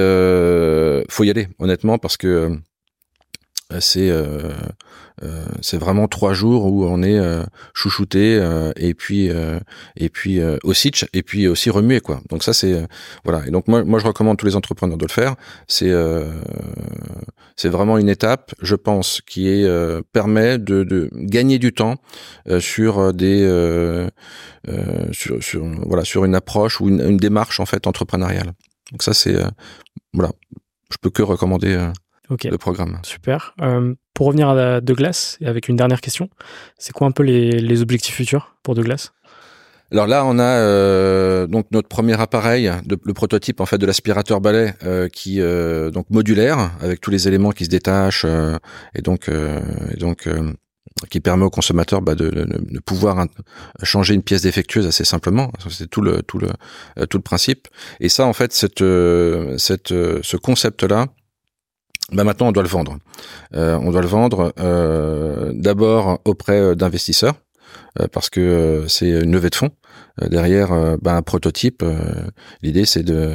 faut 1.10 1.24
y 1.24 1.30
aller 1.30 1.48
honnêtement 1.58 1.98
parce 1.98 2.16
que 2.16 2.58
c'est 3.80 4.10
euh, 5.22 5.44
c'est 5.60 5.78
vraiment 5.78 6.08
trois 6.08 6.32
jours 6.32 6.66
où 6.66 6.84
on 6.84 7.02
est 7.02 7.18
euh, 7.18 7.44
chouchouté 7.72 8.36
euh, 8.36 8.72
et 8.76 8.94
puis 8.94 9.30
et 9.96 10.08
puis 10.08 10.40
aussi 10.62 10.90
et 11.12 11.22
puis 11.22 11.46
aussi 11.46 11.70
remué 11.70 12.00
quoi. 12.00 12.20
Donc 12.30 12.42
ça 12.42 12.52
c'est 12.52 12.86
voilà. 13.24 13.46
Et 13.46 13.50
donc 13.50 13.68
moi 13.68 13.84
moi 13.84 13.98
je 13.98 14.06
recommande 14.06 14.36
tous 14.36 14.46
les 14.46 14.56
entrepreneurs 14.56 14.98
de 14.98 15.04
le 15.04 15.10
faire. 15.10 15.36
C'est 15.68 15.92
c'est 17.56 17.68
vraiment 17.68 17.98
une 17.98 18.08
étape, 18.08 18.54
je 18.60 18.74
pense, 18.74 19.20
qui 19.20 19.48
est 19.48 19.68
permet 20.12 20.58
de, 20.58 20.82
de 20.82 21.08
gagner 21.12 21.58
du 21.58 21.72
temps 21.72 21.96
sur 22.58 23.12
des 23.14 24.08
sur, 25.12 25.42
sur 25.42 25.64
voilà 25.86 26.04
sur 26.04 26.24
une 26.24 26.34
approche 26.34 26.80
ou 26.80 26.88
une, 26.88 27.00
une 27.00 27.16
démarche 27.16 27.60
en 27.60 27.66
fait 27.66 27.86
entrepreneuriale. 27.86 28.52
Donc 28.92 29.02
ça 29.02 29.14
c'est 29.14 29.36
voilà, 30.12 30.32
je 30.90 30.96
peux 31.00 31.10
que 31.10 31.22
recommander 31.22 31.88
le 32.28 32.58
programme. 32.58 32.98
Super. 33.02 33.54
Euh, 33.60 33.94
pour 34.14 34.28
revenir 34.28 34.48
à 34.48 34.80
Douglas, 34.80 35.36
et 35.40 35.46
avec 35.46 35.68
une 35.68 35.76
dernière 35.76 36.00
question, 36.00 36.30
c'est 36.78 36.92
quoi 36.92 37.06
un 37.06 37.10
peu 37.10 37.24
les, 37.24 37.82
objectifs 37.82 38.14
futurs 38.14 38.56
pour 38.62 38.74
Douglas 38.74 39.10
alors 39.92 40.06
là, 40.08 40.24
on 40.24 40.38
a 40.40 40.42
euh, 40.42 41.46
donc 41.46 41.66
notre 41.70 41.88
premier 41.88 42.18
appareil, 42.18 42.72
de, 42.84 42.98
le 43.04 43.12
prototype 43.12 43.60
en 43.60 43.66
fait 43.66 43.78
de 43.78 43.86
l'aspirateur 43.86 44.40
balai, 44.40 44.72
euh, 44.82 45.08
qui 45.08 45.40
euh, 45.40 45.90
donc 45.90 46.06
modulaire 46.10 46.72
avec 46.80 47.00
tous 47.00 47.10
les 47.10 47.28
éléments 47.28 47.52
qui 47.52 47.66
se 47.66 47.70
détachent 47.70 48.26
et 48.94 49.02
donc 49.02 49.28
et 49.28 49.96
donc 49.96 50.28
qui 51.10 51.20
permet 51.20 51.44
au 51.44 51.50
consommateur 51.50 52.00
bah, 52.00 52.16
de, 52.16 52.30
de, 52.30 52.80
pouvoir 52.80 53.26
changer 53.84 54.14
une 54.14 54.22
pièce 54.22 54.42
défectueuse 54.42 54.86
assez 54.86 55.04
simplement. 55.04 55.52
C'est 55.68 55.88
tout 55.88 56.00
le 56.00 56.22
tout 56.22 56.38
le 56.38 56.48
tout 57.06 57.18
le 57.18 57.22
principe. 57.22 57.68
Et 58.00 58.08
ça, 58.08 58.26
en 58.26 58.32
fait, 58.32 58.52
cette 58.52 58.82
cette 59.58 59.88
ce 59.90 60.36
concept 60.36 60.82
là. 60.82 61.06
Bah 62.14 62.24
maintenant, 62.24 62.48
on 62.48 62.52
doit 62.52 62.62
le 62.62 62.68
vendre. 62.68 62.96
on 63.52 63.90
doit 63.90 64.00
le 64.00 64.06
vendre 64.06 64.52
d'abord 65.52 66.20
auprès 66.24 66.76
d'investisseurs 66.76 67.34
parce 68.12 68.30
que 68.30 68.84
c'est 68.88 69.08
une 69.08 69.32
levée 69.32 69.50
de 69.50 69.54
fonds. 69.56 69.70
Euh, 70.22 70.28
derrière 70.28 70.68
ben, 71.02 71.16
un 71.16 71.22
prototype. 71.22 71.82
Euh, 71.82 72.28
l'idée, 72.62 72.84
c'est 72.84 73.02
de, 73.02 73.34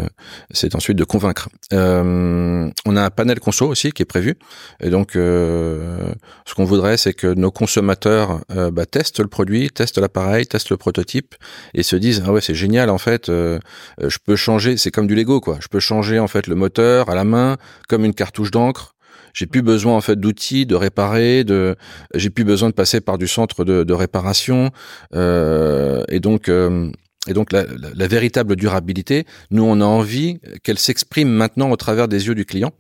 c'est 0.52 0.76
ensuite 0.76 0.98
de 0.98 1.04
convaincre. 1.04 1.50
on 1.72 2.96
a 2.96 3.04
un 3.04 3.10
panel 3.10 3.40
conso 3.40 3.68
aussi 3.68 3.92
qui 3.92 4.04
est 4.04 4.06
prévu. 4.06 4.36
Et 4.80 4.90
donc, 4.90 5.12
ce 5.14 6.54
qu'on 6.56 6.66
voudrait, 6.66 6.98
c'est 6.98 7.14
que 7.14 7.28
nos 7.28 7.52
consommateurs 7.52 8.42
bah, 8.72 8.86
testent 8.86 9.20
le 9.20 9.28
produit, 9.28 9.70
testent 9.70 9.98
l'appareil, 9.98 10.46
testent 10.46 10.70
le 10.70 10.78
prototype 10.78 11.36
et 11.74 11.84
se 11.84 11.96
disent 11.96 12.24
ah 12.26 12.32
ouais 12.32 12.42
c'est 12.42 12.56
génial 12.56 12.90
en 12.90 12.98
fait. 12.98 13.28
je 13.28 14.18
peux 14.26 14.36
changer, 14.36 14.78
c'est 14.78 14.92
comme 14.92 15.08
du 15.08 15.16
Lego 15.16 15.40
quoi. 15.42 15.58
Je 15.62 15.68
peux 15.68 15.80
changer 15.80 16.20
en 16.20 16.28
fait 16.28 16.48
le 16.48 16.56
moteur 16.56 17.10
à 17.10 17.16
la 17.16 17.24
main 17.24 17.58
comme 17.88 18.06
une 18.06 18.14
cartouche 18.14 18.52
d'encre. 18.52 18.96
J'ai 19.34 19.46
plus 19.46 19.62
besoin 19.62 19.96
en 19.96 20.02
fait 20.02 20.20
d'outils, 20.20 20.66
de 20.66 20.76
réparer, 20.76 21.44
de 21.44 21.76
j'ai 22.16 22.30
plus 22.30 22.44
besoin 22.44 22.70
de 22.70 22.74
passer 22.74 23.02
par 23.02 23.18
du 23.18 23.28
centre 23.28 23.66
de, 23.66 23.84
de 23.84 23.94
réparation. 23.94 24.72
Euh, 25.16 26.04
et 26.10 26.20
donc 26.20 26.50
euh, 26.50 26.92
et 27.28 27.34
donc 27.34 27.52
la, 27.52 27.66
la, 27.96 28.08
véritable 28.08 28.56
durabilité, 28.56 29.26
nous 29.52 29.64
on 29.64 29.82
a 29.82 29.86
envie 29.86 30.40
qu'elle 30.64 30.80
s'exprime 30.80 31.30
maintenant 31.30 31.70
au 31.70 31.76
travers 31.76 32.08
des 32.08 32.28
yeux 32.28 32.36
du 32.36 32.46
client. 32.46 32.72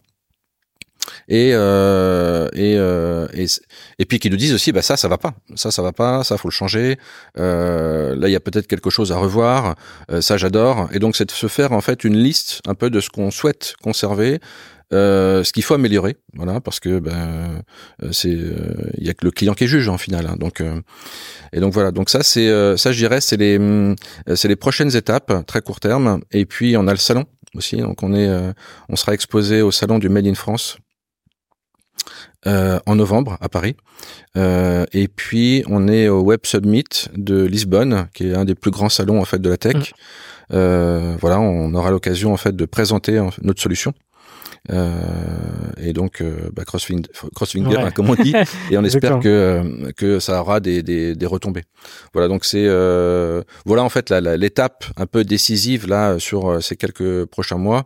Et, 1.27 1.51
euh, 1.53 2.47
et, 2.53 2.75
euh, 2.77 3.27
et, 3.33 3.45
et 3.99 4.05
puis 4.05 4.19
qu'ils 4.19 4.31
nous 4.31 4.37
disent 4.37 4.53
aussi 4.53 4.71
bah 4.71 4.81
ça 4.81 4.97
ça 4.97 5.07
va 5.07 5.17
pas. 5.17 5.33
Ça 5.55 5.71
ça 5.71 5.81
va 5.81 5.91
pas. 5.91 6.23
Ça 6.23 6.37
faut 6.37 6.47
le 6.47 6.53
changer. 6.53 6.97
Euh, 7.37 8.15
là 8.15 8.27
il 8.27 8.31
y 8.31 8.35
a 8.35 8.39
peut-être 8.39 8.67
quelque 8.67 8.89
chose 8.89 9.11
à 9.11 9.17
revoir. 9.17 9.75
Euh, 10.11 10.21
ça 10.21 10.37
j'adore. 10.37 10.89
Et 10.91 10.99
donc 10.99 11.15
c'est 11.15 11.25
de 11.25 11.31
se 11.31 11.47
faire 11.47 11.71
en 11.71 11.81
fait 11.81 12.03
une 12.03 12.17
liste 12.17 12.61
un 12.67 12.75
peu 12.75 12.89
de 12.89 12.99
ce 12.99 13.09
qu'on 13.09 13.31
souhaite 13.31 13.75
conserver 13.81 14.39
euh, 14.91 15.43
ce 15.43 15.53
qu'il 15.53 15.61
faut 15.61 15.75
améliorer, 15.75 16.17
voilà, 16.33 16.61
parce 16.61 16.79
que 16.79 16.97
ben 16.97 17.63
euh, 18.01 18.09
c'est 18.11 18.33
euh, 18.33 18.89
il 18.97 19.05
y 19.05 19.09
a 19.09 19.13
que 19.13 19.23
le 19.23 19.29
client 19.29 19.53
qui 19.53 19.65
est 19.65 19.67
juge 19.67 19.87
en 19.87 19.99
final. 19.99 20.25
Hein, 20.25 20.35
donc 20.39 20.63
et 21.53 21.59
donc 21.59 21.73
voilà, 21.73 21.91
donc 21.91 22.09
ça 22.09 22.23
c'est 22.23 22.49
ça 22.77 22.91
je 22.91 22.97
dirais 22.97 23.21
c'est 23.21 23.37
les 23.37 23.59
c'est 24.35 24.47
les 24.47 24.55
prochaines 24.55 24.95
étapes 24.95 25.45
très 25.45 25.61
court 25.61 25.79
terme. 25.79 26.21
Et 26.31 26.45
puis 26.45 26.75
on 26.75 26.87
a 26.87 26.91
le 26.91 26.97
salon 26.97 27.25
aussi, 27.53 27.77
donc 27.77 28.01
on 28.01 28.15
est 28.15 28.29
on 28.89 28.95
sera 28.95 29.13
exposé 29.13 29.61
au 29.61 29.71
salon 29.71 29.99
du 29.99 30.09
Made 30.09 30.25
in 30.25 30.33
France. 30.33 30.77
en 32.45 32.95
novembre 32.95 33.37
à 33.41 33.49
Paris. 33.49 33.75
et 34.35 35.07
puis 35.07 35.63
on 35.67 35.87
est 35.87 36.07
au 36.07 36.21
Web 36.21 36.41
Summit 36.45 37.09
de 37.15 37.43
Lisbonne, 37.43 38.07
qui 38.15 38.27
est 38.27 38.33
un 38.33 38.45
des 38.45 38.55
plus 38.55 38.71
grands 38.71 38.89
salons 38.89 39.21
en 39.21 39.25
fait 39.25 39.39
de 39.39 39.49
la 39.49 39.57
tech. 39.57 39.93
Mmh. 40.49 41.17
voilà, 41.21 41.39
on 41.39 41.75
aura 41.75 41.91
l'occasion 41.91 42.33
en 42.33 42.37
fait 42.37 42.55
de 42.55 42.65
présenter 42.65 43.21
notre 43.43 43.61
solution. 43.61 43.93
Euh, 44.71 45.71
et 45.77 45.93
donc 45.93 46.21
euh, 46.21 46.49
bah, 46.53 46.63
crossfinger, 46.65 47.03
crossfinger 47.35 47.77
hein, 47.77 47.91
comme 47.91 48.09
on 48.09 48.15
dit, 48.15 48.33
et 48.71 48.77
on 48.77 48.83
espère 48.83 49.19
que 49.19 49.91
que 49.93 50.19
ça 50.19 50.41
aura 50.41 50.59
des, 50.59 50.83
des, 50.83 51.15
des 51.15 51.25
retombées. 51.25 51.63
Voilà, 52.13 52.27
donc 52.27 52.45
c'est 52.45 52.65
euh, 52.65 53.43
voilà 53.65 53.83
en 53.83 53.89
fait 53.89 54.11
l'étape 54.11 54.85
un 54.97 55.05
peu 55.05 55.23
décisive 55.23 55.87
là 55.87 56.19
sur 56.19 56.61
ces 56.61 56.75
quelques 56.75 57.25
prochains 57.25 57.57
mois. 57.57 57.85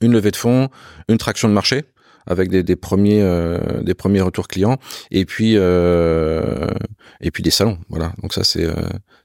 Une 0.00 0.12
levée 0.12 0.30
de 0.30 0.36
fonds, 0.36 0.70
une 1.08 1.18
traction 1.18 1.48
de 1.48 1.52
marché 1.52 1.84
avec 2.26 2.48
des, 2.48 2.62
des 2.62 2.76
premiers 2.76 3.20
euh, 3.22 3.82
des 3.82 3.94
premiers 3.94 4.20
retours 4.20 4.48
clients 4.48 4.78
et 5.10 5.24
puis 5.24 5.54
euh, 5.56 6.68
et 7.20 7.30
puis 7.30 7.42
des 7.42 7.50
salons 7.50 7.78
voilà 7.88 8.12
donc 8.22 8.32
ça 8.32 8.44
c'est 8.44 8.66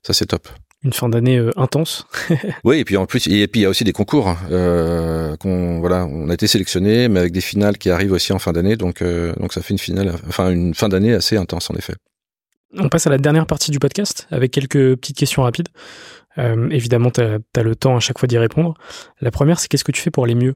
ça 0.04 0.14
c'est 0.14 0.26
top 0.26 0.50
une 0.84 0.94
fin 0.94 1.10
d'année 1.10 1.38
euh, 1.38 1.52
intense. 1.58 2.08
oui, 2.64 2.78
et 2.80 2.86
puis 2.86 2.98
en 2.98 3.06
plus, 3.06 3.28
et 3.28 3.48
puis 3.48 3.62
il 3.62 3.64
y 3.64 3.66
a 3.66 3.70
aussi 3.70 3.84
des 3.84 3.94
concours. 3.94 4.36
Euh, 4.50 5.36
qu'on 5.38 5.80
voilà, 5.80 6.06
on 6.06 6.30
a 6.30 6.34
été 6.34 6.48
sélectionné, 6.48 7.08
mais 7.10 7.20
avec 7.20 7.32
des 7.32 7.42
finales 7.42 7.78
qui 7.78 7.90
arrivent 7.90 8.14
aussi 8.14 8.34
en 8.34 8.40
fin 8.40 8.54
d'année, 8.54 8.78
donc 8.78 9.02
euh, 9.02 9.34
donc 9.40 9.54
ça 9.54 9.62
fait 9.62 9.74
une 9.74 9.80
finale, 9.80 10.16
enfin 10.28 10.52
une 10.52 10.74
fin 10.74 10.90
d'année 10.90 11.14
assez 11.14 11.38
intense 11.38 11.70
en 11.70 11.76
effet. 11.76 11.96
On 12.78 12.88
passe 12.88 13.08
à 13.08 13.10
la 13.10 13.18
dernière 13.18 13.48
partie 13.48 13.72
du 13.72 13.80
podcast 13.80 14.28
avec 14.32 14.52
quelques 14.52 14.96
petites 14.96 15.18
questions 15.18 15.44
rapides. 15.44 15.70
Euh, 16.38 16.70
évidemment, 16.70 17.10
tu 17.10 17.22
as, 17.22 17.64
le 17.64 17.76
temps 17.76 17.98
à 17.98 18.00
chaque 18.00 18.20
fois 18.20 18.28
d'y 18.28 18.38
répondre. 18.38 18.76
La 19.22 19.32
première, 19.32 19.60
c'est 19.60 19.68
qu'est-ce 19.68 19.84
que 19.84 19.92
tu 19.92 20.02
fais 20.02 20.12
pour 20.12 20.24
aller 20.24 20.36
mieux? 20.36 20.54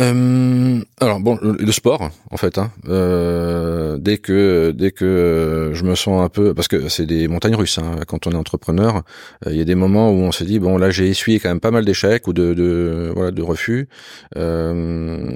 Euh, 0.00 0.80
alors 1.00 1.20
bon, 1.20 1.38
le, 1.42 1.72
sport 1.72 2.10
en 2.30 2.36
fait. 2.36 2.56
Hein, 2.58 2.70
euh, 2.88 3.98
dès 3.98 4.18
que 4.18 4.72
dès 4.74 4.90
que 4.90 5.70
je 5.74 5.84
me 5.84 5.94
sens 5.94 6.22
un 6.22 6.28
peu, 6.28 6.54
parce 6.54 6.68
que 6.68 6.88
c'est 6.88 7.06
des 7.06 7.28
montagnes 7.28 7.54
russes. 7.54 7.78
Hein, 7.78 7.96
quand 8.06 8.26
on 8.26 8.32
est 8.32 8.36
entrepreneur, 8.36 9.02
euh, 9.46 9.52
il 9.52 9.58
y 9.58 9.60
a 9.60 9.64
des 9.64 9.74
moments 9.74 10.10
où 10.10 10.14
on 10.14 10.32
se 10.32 10.44
dit 10.44 10.58
bon 10.58 10.78
là 10.78 10.90
j'ai 10.90 11.08
essuyé 11.08 11.40
quand 11.40 11.50
même 11.50 11.60
pas 11.60 11.70
mal 11.70 11.84
d'échecs 11.84 12.26
ou 12.26 12.32
de, 12.32 12.54
de 12.54 13.12
voilà 13.14 13.30
de 13.30 13.42
refus. 13.42 13.88
Euh, 14.36 15.30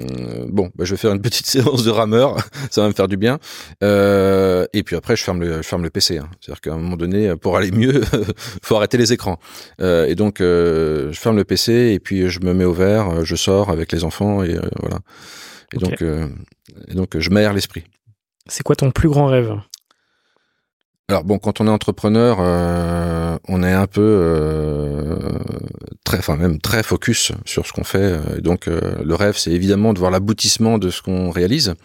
bon, 0.49 0.71
bah, 0.75 0.85
je 0.85 0.91
vais 0.91 0.97
faire 0.97 1.13
une 1.13 1.21
petite 1.27 1.45
séance 1.45 1.83
de 1.83 1.91
rameur, 1.91 2.37
ça 2.71 2.81
va 2.81 2.87
me 2.87 2.93
faire 2.93 3.07
du 3.07 3.17
bien. 3.17 3.39
Euh, 3.83 4.65
et 4.73 4.83
puis 4.83 4.95
après 4.95 5.15
je 5.15 5.23
ferme 5.23 5.41
le 5.41 5.57
je 5.57 5.67
ferme 5.67 5.83
le 5.83 5.91
PC. 5.91 6.17
Hein. 6.17 6.29
C'est-à-dire 6.41 6.61
qu'à 6.61 6.73
un 6.73 6.77
moment 6.77 6.97
donné, 6.97 7.35
pour 7.35 7.57
aller 7.57 7.71
mieux, 7.71 8.01
faut 8.63 8.75
arrêter 8.75 8.97
les 8.97 9.13
écrans. 9.13 9.39
et 9.79 10.15
donc 10.15 10.37
je 10.39 11.11
ferme 11.13 11.37
le 11.37 11.43
PC 11.43 11.91
et 11.93 11.99
puis 11.99 12.27
je 12.29 12.39
me 12.39 12.53
mets 12.53 12.65
au 12.65 12.73
vert, 12.73 13.23
je 13.23 13.35
sors 13.35 13.69
avec 13.69 13.91
les 13.91 14.03
enfants 14.03 14.46
et 14.47 14.57
euh, 14.57 14.69
voilà. 14.79 14.99
Et 15.73 15.77
donc, 15.77 16.01
euh, 16.01 16.27
et 16.87 16.93
donc, 16.93 17.17
je 17.17 17.29
m'aère 17.29 17.53
l'esprit. 17.53 17.83
C'est 18.47 18.63
quoi 18.63 18.75
ton 18.75 18.91
plus 18.91 19.09
grand 19.09 19.27
rêve? 19.27 19.59
Alors 21.09 21.23
bon, 21.23 21.39
quand 21.39 21.61
on 21.61 21.67
est 21.67 21.69
entrepreneur, 21.69 22.39
euh, 22.41 23.37
on 23.47 23.63
est 23.63 23.71
un 23.71 23.87
peu 23.87 24.01
euh, 24.01 25.15
très, 26.03 26.17
enfin 26.17 26.35
même 26.35 26.59
très 26.59 26.83
focus 26.83 27.31
sur 27.45 27.65
ce 27.65 27.71
qu'on 27.71 27.85
fait. 27.85 28.19
Et 28.37 28.41
donc 28.41 28.67
euh, 28.67 28.81
le 29.05 29.15
rêve, 29.15 29.37
c'est 29.37 29.51
évidemment 29.51 29.93
de 29.93 29.99
voir 29.99 30.11
l'aboutissement 30.11 30.77
de 30.77 30.89
ce 30.89 31.01
qu'on 31.01 31.29
réalise. 31.29 31.75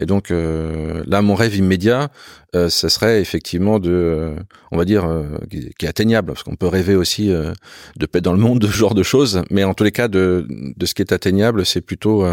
Et 0.00 0.06
donc 0.06 0.30
là, 0.30 1.22
mon 1.22 1.34
rêve 1.36 1.54
immédiat, 1.54 2.08
ça 2.52 2.88
serait 2.88 3.20
effectivement 3.20 3.78
de, 3.78 4.34
on 4.72 4.76
va 4.76 4.84
dire, 4.84 5.08
qui, 5.48 5.86
est 5.86 5.88
atteignable, 5.88 6.32
parce 6.32 6.42
qu'on 6.42 6.56
peut 6.56 6.66
rêver 6.66 6.96
aussi 6.96 7.28
de 7.28 8.06
paix 8.06 8.20
dans 8.20 8.32
le 8.32 8.40
monde, 8.40 8.58
de 8.58 8.66
ce 8.66 8.72
genre 8.72 8.96
de 8.96 9.04
choses. 9.04 9.42
Mais 9.50 9.62
en 9.62 9.72
tous 9.72 9.84
les 9.84 9.92
cas, 9.92 10.08
de, 10.08 10.48
de 10.48 10.86
ce 10.86 10.94
qui 10.94 11.02
est 11.02 11.12
atteignable, 11.12 11.64
c'est 11.64 11.80
plutôt 11.80 12.26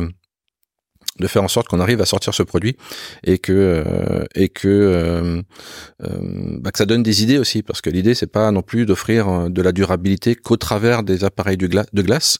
de 1.22 1.28
faire 1.28 1.44
en 1.44 1.48
sorte 1.48 1.70
qu'on 1.70 1.80
arrive 1.80 2.02
à 2.02 2.06
sortir 2.06 2.34
ce 2.34 2.44
produit 2.44 2.76
et 3.24 3.38
que 3.38 3.54
euh, 3.54 4.26
et 4.36 4.50
que 4.50 4.68
euh, 4.68 5.42
euh, 6.04 6.58
bah, 6.60 6.72
que 6.72 6.78
ça 6.78 6.86
donne 6.86 7.04
des 7.04 7.24
idées 7.24 7.38
aussi 7.38 7.64
parce 7.64 7.80
que 7.80 7.90
l'idée 7.90 8.16
c'est 8.16 8.32
pas 8.32 8.52
non 8.52 8.62
plus 8.62 8.86
d'offrir 8.86 9.50
de 9.50 9.62
la 9.62 9.72
durabilité 9.72 10.36
qu'au 10.36 10.58
travers 10.58 11.04
des 11.04 11.24
appareils 11.24 11.58
de, 11.58 11.68
de 11.68 12.02
glace 12.02 12.40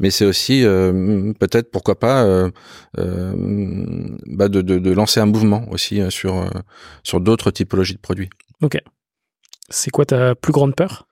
mais 0.00 0.10
c'est 0.10 0.26
aussi 0.26 0.62
peut-être 1.38 1.70
pourquoi 1.70 1.98
pas 1.98 2.50
bah, 2.96 4.48
de, 4.48 4.60
de, 4.60 4.78
de, 4.78 4.90
lancer 4.90 5.20
un 5.20 5.26
mouvement 5.26 5.64
aussi 5.70 6.02
sur 6.10 6.50
sur 7.02 7.20
d'autres 7.20 7.50
typologies 7.50 7.94
de 7.94 8.00
produits. 8.00 8.30
Ok. 8.62 8.78
C'est 9.68 9.90
quoi 9.90 10.04
ta 10.04 10.34
plus 10.34 10.52
grande 10.52 10.74
peur? 10.74 11.06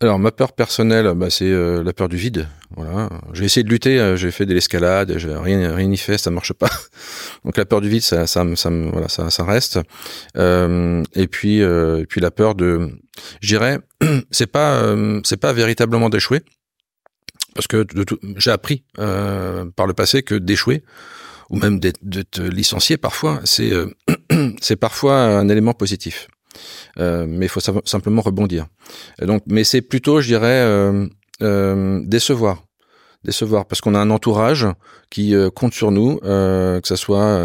Alors 0.00 0.18
ma 0.18 0.30
peur 0.30 0.52
personnelle, 0.52 1.10
bah, 1.16 1.30
c'est 1.30 1.50
euh, 1.50 1.82
la 1.82 1.94
peur 1.94 2.10
du 2.10 2.18
vide. 2.18 2.48
Voilà, 2.76 3.08
j'ai 3.32 3.44
essayé 3.44 3.64
de 3.64 3.70
lutter, 3.70 3.98
euh, 3.98 4.14
j'ai 4.14 4.30
fait 4.30 4.44
de 4.44 4.52
l'escalade, 4.52 5.10
rien 5.10 5.74
rien 5.74 5.86
n'y 5.86 5.96
fait, 5.96 6.18
ça 6.18 6.30
marche 6.30 6.52
pas. 6.52 6.68
Donc 7.46 7.56
la 7.56 7.64
peur 7.64 7.80
du 7.80 7.88
vide, 7.88 8.02
ça 8.02 8.26
ça 8.26 8.44
ça 8.56 8.68
voilà, 8.68 9.08
ça, 9.08 9.30
ça 9.30 9.44
reste. 9.44 9.78
Euh, 10.36 11.02
et 11.14 11.28
puis 11.28 11.60
et 11.60 12.06
puis 12.06 12.20
la 12.20 12.30
peur 12.30 12.54
de, 12.54 12.90
je 13.40 13.48
dirais, 13.48 13.78
c'est 14.30 14.46
pas 14.46 14.94
c'est 15.24 15.38
pas 15.38 15.54
véritablement 15.54 16.10
d'échouer, 16.10 16.42
parce 17.54 17.66
que 17.66 17.86
j'ai 18.36 18.50
appris 18.50 18.84
par 18.96 19.86
le 19.86 19.94
passé 19.94 20.22
que 20.22 20.34
d'échouer 20.34 20.84
ou 21.48 21.56
même 21.56 21.80
d'être 21.80 22.42
licencié 22.42 22.98
parfois, 22.98 23.40
c'est 23.44 23.72
c'est 24.60 24.76
parfois 24.76 25.22
un 25.22 25.48
élément 25.48 25.72
positif. 25.72 26.28
Euh, 26.98 27.26
mais 27.28 27.46
il 27.46 27.48
faut 27.48 27.60
simplement 27.60 28.22
rebondir. 28.22 28.66
donc, 29.20 29.42
mais 29.46 29.64
c'est 29.64 29.82
plutôt, 29.82 30.20
je 30.20 30.28
dirais, 30.28 30.62
euh, 30.64 31.06
euh, 31.42 32.00
décevoir 32.04 32.62
décevoir 33.24 33.66
parce 33.66 33.80
qu'on 33.80 33.96
a 33.96 33.98
un 33.98 34.10
entourage 34.10 34.68
qui 35.10 35.34
compte 35.56 35.74
sur 35.74 35.90
nous, 35.90 36.18
que 36.20 36.80
ce 36.84 36.94
soit 36.94 37.40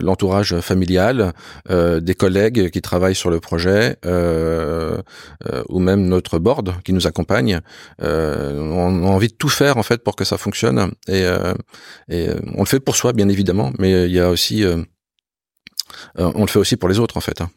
l'entourage 0.00 0.58
familial, 0.58 1.34
des 1.68 2.14
collègues 2.16 2.70
qui 2.70 2.82
travaillent 2.82 3.14
sur 3.14 3.30
le 3.30 3.38
projet, 3.38 3.96
ou 5.68 5.78
même 5.78 6.08
notre 6.08 6.40
board 6.40 6.82
qui 6.82 6.92
nous 6.92 7.06
accompagne. 7.06 7.60
on 8.00 9.04
a 9.04 9.08
envie 9.08 9.28
de 9.28 9.34
tout 9.34 9.48
faire 9.48 9.76
en 9.76 9.84
fait 9.84 10.02
pour 10.02 10.16
que 10.16 10.24
ça 10.24 10.36
fonctionne 10.36 10.90
et, 11.06 11.24
et 12.08 12.30
on 12.56 12.62
le 12.62 12.66
fait 12.66 12.80
pour 12.80 12.96
soi 12.96 13.12
bien 13.12 13.28
évidemment, 13.28 13.72
mais 13.78 14.06
il 14.06 14.12
y 14.12 14.18
a 14.18 14.30
aussi 14.30 14.64
on 16.16 16.40
le 16.40 16.48
fait 16.48 16.58
aussi 16.58 16.76
pour 16.76 16.88
les 16.88 16.98
autres 16.98 17.16
en 17.16 17.20
fait. 17.20 17.40
Hein. 17.40 17.50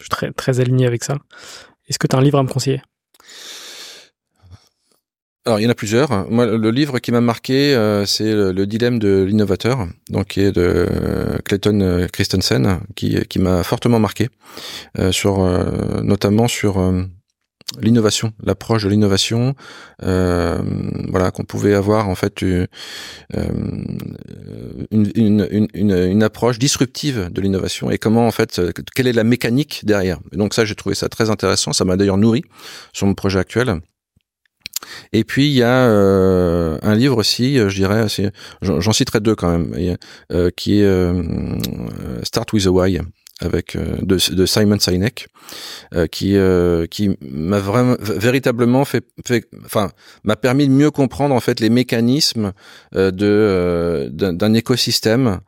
Je 0.00 0.04
suis 0.04 0.32
très, 0.34 0.60
aligné 0.60 0.86
avec 0.86 1.04
ça. 1.04 1.16
Est-ce 1.88 1.98
que 1.98 2.06
tu 2.06 2.16
as 2.16 2.18
un 2.18 2.22
livre 2.22 2.38
à 2.38 2.42
me 2.42 2.48
conseiller? 2.48 2.82
Alors 5.46 5.58
il 5.58 5.62
y 5.62 5.66
en 5.66 5.70
a 5.70 5.74
plusieurs. 5.74 6.30
Moi, 6.30 6.46
le 6.46 6.70
livre 6.70 6.98
qui 6.98 7.12
m'a 7.12 7.20
marqué, 7.20 7.74
euh, 7.74 8.04
c'est 8.04 8.32
le, 8.32 8.66
dilemme 8.66 8.98
de 8.98 9.22
l'innovateur, 9.22 9.86
qui 10.28 10.40
est 10.40 10.52
de 10.52 10.86
Clayton 11.44 12.06
Christensen, 12.12 12.80
qui, 12.94 13.24
qui 13.26 13.38
m'a 13.38 13.62
fortement 13.62 13.98
marqué 13.98 14.28
euh, 14.98 15.12
sur, 15.12 15.38
notamment 16.02 16.46
sur 16.46 16.78
l'innovation, 17.78 18.32
l'approche 18.42 18.84
de 18.84 18.88
l'innovation, 18.88 19.54
euh, 20.02 20.58
voilà, 21.08 21.30
qu'on 21.30 21.44
pouvait 21.44 21.74
avoir 21.74 22.08
en 22.08 22.14
fait 22.14 22.42
euh, 22.42 22.66
une, 24.90 25.10
une, 25.14 25.68
une, 25.74 25.90
une, 25.92 26.22
approche 26.22 26.58
disruptive 26.58 27.28
de 27.30 27.40
l'innovation 27.40 27.90
et 27.90 27.98
comment 27.98 28.26
en 28.26 28.30
fait, 28.30 28.60
quelle 28.94 29.06
est 29.06 29.12
la 29.12 29.24
mécanique 29.24 29.82
derrière. 29.84 30.18
donc 30.32 30.54
ça, 30.54 30.64
j'ai 30.64 30.74
trouvé 30.74 30.94
ça 30.94 31.08
très 31.08 31.30
intéressant. 31.30 31.72
Ça 31.72 31.84
m'a 31.84 31.96
d'ailleurs 31.96 32.18
nourri 32.18 32.42
sur 32.92 33.06
mon 33.06 33.14
projet 33.14 33.38
actuel. 33.38 33.80
Et 35.12 35.24
puis 35.24 35.46
il 35.46 35.52
y 35.52 35.62
a 35.62 35.86
euh, 35.86 36.78
un 36.82 36.94
livre 36.94 37.18
aussi, 37.18 37.56
je 37.56 37.74
dirais, 37.74 38.06
j'en 38.62 38.92
citerai 38.92 39.20
deux 39.20 39.34
quand 39.34 39.50
même, 39.50 39.96
qui 40.56 40.80
est 40.80 41.12
Start 42.24 42.52
with 42.52 42.66
a 42.66 42.70
Why 42.70 42.98
avec 43.40 43.76
euh, 43.76 43.96
de, 44.02 44.46
Simon 44.46 44.78
Sinek 44.78 45.28
euh, 45.94 46.06
qui 46.06 46.36
euh, 46.36 46.86
qui 46.86 47.16
m'a 47.20 47.58
vraiment 47.58 47.96
véritablement 48.00 48.84
fait, 48.84 49.04
fait 49.26 49.48
enfin 49.64 49.90
m'a 50.24 50.36
permis 50.36 50.68
de 50.68 50.72
mieux 50.72 50.90
comprendre 50.90 51.34
en 51.34 51.40
fait 51.40 51.60
les 51.60 51.70
mécanismes 51.70 52.52
de 52.92 54.08
d'un 54.10 54.54
écosystème 54.54 55.40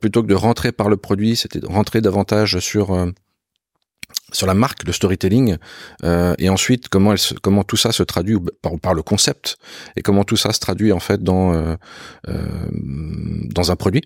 plutôt 0.00 0.22
que 0.22 0.28
de 0.28 0.34
rentrer 0.34 0.72
par 0.72 0.88
le 0.88 0.96
produit 0.96 1.36
c'était 1.36 1.60
de 1.60 1.66
rentrer 1.66 2.00
davantage 2.00 2.58
sur 2.60 3.12
sur 4.32 4.46
la 4.46 4.54
marque, 4.54 4.84
le 4.84 4.92
storytelling, 4.92 5.56
euh, 6.04 6.34
et 6.38 6.48
ensuite 6.48 6.88
comment 6.88 7.64
tout 7.64 7.76
ça 7.76 7.92
se 7.92 8.02
traduit 8.02 8.36
par, 8.80 8.94
le 8.94 9.02
concept 9.02 9.56
et 9.96 10.02
comment 10.02 10.24
tout 10.24 10.36
ça 10.36 10.52
se 10.52 10.60
traduit 10.60 10.92
en 10.92 11.00
fait 11.00 11.22
dans 11.22 11.54
euh, 11.54 11.76
euh, 12.28 12.42
dans 12.70 13.70
un 13.70 13.76
produit. 13.76 14.02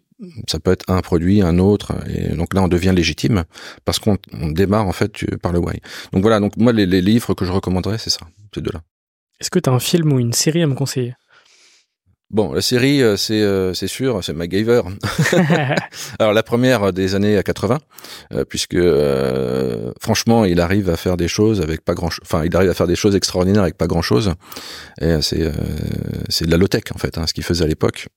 Ça 0.48 0.58
peut 0.58 0.72
être 0.72 0.84
un 0.88 1.00
produit, 1.00 1.42
un 1.42 1.58
autre, 1.58 1.94
et 2.08 2.34
donc 2.34 2.54
là 2.54 2.62
on 2.62 2.68
devient 2.68 2.92
légitime 2.94 3.44
parce 3.84 3.98
qu'on 3.98 4.18
démarre 4.50 4.86
en 4.86 4.92
fait 4.92 5.12
par 5.36 5.52
le 5.52 5.58
why. 5.58 5.80
Donc 6.12 6.22
voilà, 6.22 6.40
donc 6.40 6.56
moi 6.56 6.72
les, 6.72 6.86
les 6.86 7.00
livres 7.00 7.34
que 7.34 7.44
je 7.44 7.52
recommanderais 7.52 7.98
c'est 7.98 8.10
ça, 8.10 8.26
ces 8.54 8.60
deux-là. 8.60 8.82
Est-ce 9.40 9.50
que 9.50 9.58
tu 9.58 9.68
as 9.68 9.72
un 9.72 9.80
film 9.80 10.12
ou 10.12 10.18
une 10.18 10.32
série 10.32 10.62
à 10.62 10.66
me 10.66 10.74
conseiller? 10.74 11.14
Bon, 12.30 12.52
la 12.52 12.60
série, 12.60 13.04
euh, 13.04 13.16
c'est 13.16 13.40
euh, 13.40 13.72
c'est 13.72 13.86
sûr, 13.86 14.22
c'est 14.24 14.32
MacGyver. 14.32 14.82
Alors 16.18 16.32
la 16.32 16.42
première 16.42 16.92
des 16.92 17.14
années 17.14 17.40
80, 17.40 17.78
euh, 18.32 18.44
puisque 18.44 18.76
franchement, 20.00 20.44
il 20.44 20.60
arrive 20.60 20.90
à 20.90 20.96
faire 20.96 21.16
des 21.16 21.28
choses 21.28 21.60
avec 21.60 21.84
pas 21.84 21.94
grand, 21.94 22.10
enfin, 22.22 22.44
il 22.44 22.54
arrive 22.56 22.70
à 22.70 22.74
faire 22.74 22.88
des 22.88 22.96
choses 22.96 23.14
extraordinaires 23.14 23.62
avec 23.62 23.76
pas 23.76 23.86
grand 23.86 24.02
chose. 24.02 24.32
Et 25.00 25.22
c'est 25.22 25.52
c'est 26.28 26.46
de 26.46 26.50
la 26.50 26.56
low 26.56 26.66
tech 26.66 26.82
en 26.92 26.98
fait, 26.98 27.16
hein, 27.16 27.26
ce 27.28 27.32
qu'il 27.32 27.44
faisait 27.44 27.64
à 27.64 27.68
l'époque. 27.68 28.08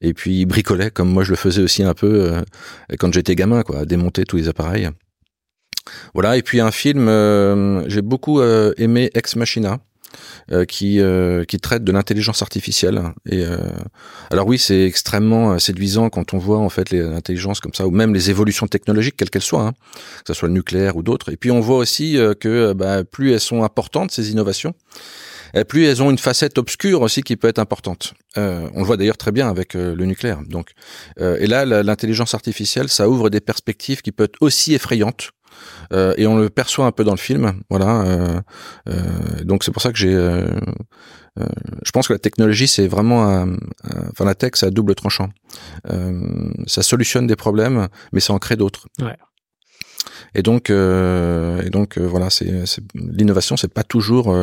Et 0.00 0.12
puis 0.12 0.40
il 0.40 0.46
bricolait, 0.46 0.90
comme 0.90 1.08
moi 1.08 1.22
je 1.22 1.30
le 1.30 1.36
faisais 1.36 1.62
aussi 1.62 1.84
un 1.84 1.94
peu 1.94 2.42
quand 2.98 3.12
j'étais 3.14 3.36
gamin, 3.36 3.62
quoi, 3.62 3.80
à 3.80 3.84
démonter 3.84 4.24
tous 4.24 4.38
les 4.38 4.48
appareils. 4.48 4.88
Voilà. 6.14 6.36
Et 6.36 6.42
puis 6.42 6.60
un 6.60 6.72
film, 6.72 7.06
j'ai 7.86 8.02
beaucoup 8.02 8.42
aimé 8.42 9.10
Ex 9.14 9.36
Machina. 9.36 9.78
Euh, 10.50 10.64
qui 10.64 11.00
euh, 11.00 11.44
qui 11.44 11.58
traite 11.58 11.84
de 11.84 11.92
l'intelligence 11.92 12.42
artificielle. 12.42 13.00
Et 13.26 13.44
euh, 13.44 13.56
alors 14.30 14.46
oui, 14.46 14.58
c'est 14.58 14.84
extrêmement 14.84 15.58
séduisant 15.58 16.10
quand 16.10 16.34
on 16.34 16.38
voit 16.38 16.58
en 16.58 16.68
fait 16.68 16.90
l'intelligence 16.90 17.60
comme 17.60 17.72
ça, 17.72 17.86
ou 17.86 17.90
même 17.90 18.12
les 18.12 18.28
évolutions 18.28 18.66
technologiques, 18.66 19.16
quelles 19.16 19.30
qu'elles 19.30 19.40
soient, 19.42 19.68
hein, 19.68 19.72
que 20.24 20.34
ce 20.34 20.34
soit 20.34 20.48
le 20.48 20.54
nucléaire 20.54 20.96
ou 20.96 21.02
d'autres. 21.02 21.32
Et 21.32 21.36
puis 21.36 21.50
on 21.50 21.60
voit 21.60 21.76
aussi 21.76 22.18
que 22.40 22.72
bah, 22.72 23.04
plus 23.04 23.32
elles 23.32 23.40
sont 23.40 23.62
importantes 23.62 24.10
ces 24.10 24.30
innovations, 24.32 24.74
plus 25.68 25.84
elles 25.84 26.02
ont 26.02 26.10
une 26.10 26.18
facette 26.18 26.58
obscure 26.58 27.02
aussi 27.02 27.22
qui 27.22 27.36
peut 27.36 27.48
être 27.48 27.58
importante. 27.58 28.14
Euh, 28.36 28.68
on 28.74 28.80
le 28.80 28.84
voit 28.84 28.96
d'ailleurs 28.96 29.18
très 29.18 29.32
bien 29.32 29.48
avec 29.48 29.74
le 29.74 30.04
nucléaire. 30.04 30.40
Donc, 30.46 30.70
euh, 31.20 31.36
et 31.40 31.46
là, 31.46 31.64
l'intelligence 31.64 32.34
artificielle, 32.34 32.88
ça 32.88 33.08
ouvre 33.08 33.30
des 33.30 33.40
perspectives 33.40 34.02
qui 34.02 34.12
peuvent 34.12 34.26
être 34.26 34.40
aussi 34.40 34.74
effrayantes 34.74 35.32
euh, 35.92 36.14
et 36.16 36.26
on 36.26 36.36
le 36.36 36.50
perçoit 36.50 36.86
un 36.86 36.92
peu 36.92 37.04
dans 37.04 37.12
le 37.12 37.18
film. 37.18 37.60
Voilà. 37.70 38.02
Euh, 38.02 38.40
euh, 38.88 39.44
donc 39.44 39.64
c'est 39.64 39.72
pour 39.72 39.82
ça 39.82 39.92
que 39.92 39.98
j'ai. 39.98 40.12
je 40.12 41.90
pense 41.92 42.08
que 42.08 42.12
la 42.12 42.18
technologie, 42.18 42.68
c'est 42.68 42.86
vraiment, 42.86 43.28
un, 43.28 43.56
enfin 44.10 44.24
la 44.24 44.34
tech, 44.34 44.52
c'est 44.54 44.66
à 44.66 44.70
double 44.70 44.94
tranchant. 44.94 45.30
ça 46.66 46.82
solutionne 46.82 47.26
des 47.26 47.36
problèmes, 47.36 47.88
mais 48.12 48.20
ça 48.20 48.32
en 48.32 48.38
crée 48.38 48.56
d'autres. 48.56 48.88
Ouais. 49.00 49.16
Et 50.34 50.42
donc, 50.42 50.70
et 50.70 51.70
donc 51.70 51.98
voilà, 51.98 52.30
c'est 52.30 52.66
l'innovation, 52.94 53.56
c'est 53.56 53.72
pas 53.72 53.84
toujours 53.84 54.34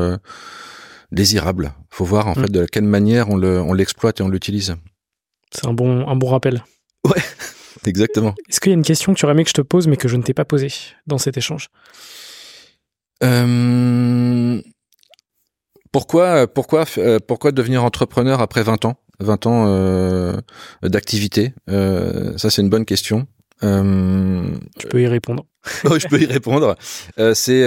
désirable. 1.11 1.73
Faut 1.89 2.05
voir 2.05 2.27
en 2.27 2.31
mm. 2.31 2.41
fait 2.41 2.51
de 2.51 2.65
quelle 2.65 2.83
manière 2.83 3.29
on 3.29 3.73
l'exploite 3.73 4.19
et 4.19 4.23
on 4.23 4.29
l'utilise. 4.29 4.75
C'est 5.51 5.67
un 5.67 5.73
bon, 5.73 6.07
un 6.07 6.15
bon 6.15 6.27
rappel. 6.27 6.63
Ouais. 7.05 7.21
Exactement. 7.85 8.35
Est-ce 8.49 8.59
qu'il 8.59 8.71
y 8.71 8.75
a 8.75 8.77
une 8.77 8.83
question 8.83 9.13
que 9.13 9.19
tu 9.19 9.25
aurais 9.25 9.33
aimé 9.33 9.43
que 9.43 9.49
je 9.49 9.53
te 9.53 9.61
pose 9.61 9.87
mais 9.87 9.97
que 9.97 10.07
je 10.07 10.17
ne 10.17 10.23
t'ai 10.23 10.33
pas 10.33 10.45
posée 10.45 10.71
dans 11.07 11.17
cet 11.17 11.37
échange? 11.37 11.69
Euh, 13.23 14.61
Pourquoi, 15.91 16.47
pourquoi, 16.47 16.85
euh, 16.97 17.19
pourquoi 17.25 17.51
devenir 17.51 17.83
entrepreneur 17.83 18.41
après 18.41 18.63
20 18.63 18.85
ans? 18.85 18.95
20 19.19 19.45
ans 19.47 19.65
euh, 19.67 20.37
d'activité 20.81 21.53
Ça, 21.67 22.49
c'est 22.49 22.61
une 22.61 22.69
bonne 22.69 22.85
question. 22.85 23.27
tu 23.61 24.87
peux 24.89 25.01
y 25.01 25.07
répondre. 25.07 25.45
je 25.83 26.07
peux 26.07 26.21
y 26.21 26.25
répondre. 26.25 26.75
c'est 27.33 27.63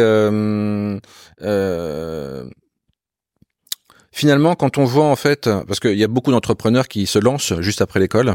finalement, 4.12 4.54
quand 4.54 4.78
on 4.78 4.84
voit 4.84 5.06
en 5.06 5.16
fait, 5.16 5.48
parce 5.66 5.80
qu'il 5.80 5.98
y 5.98 6.04
a 6.04 6.08
beaucoup 6.08 6.30
d'entrepreneurs 6.30 6.86
qui 6.86 7.06
se 7.06 7.18
lancent 7.18 7.54
juste 7.60 7.80
après 7.80 7.98
l'école. 7.98 8.34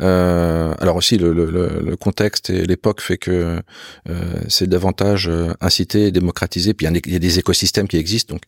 Euh, 0.00 0.74
alors 0.78 0.96
aussi, 0.96 1.16
le, 1.18 1.32
le, 1.32 1.46
le 1.48 1.96
contexte 1.96 2.50
et 2.50 2.66
l'époque 2.66 3.00
fait 3.00 3.16
que 3.16 3.60
euh, 4.08 4.12
c'est 4.48 4.68
davantage 4.68 5.28
euh, 5.28 5.52
incité 5.60 6.06
et 6.06 6.10
démocratisé. 6.12 6.74
Puis 6.74 6.86
il 6.86 7.12
y, 7.12 7.16
a 7.16 7.18
des 7.18 7.38
écosystèmes 7.38 7.88
qui 7.88 7.96
existent. 7.96 8.34
Donc, 8.34 8.42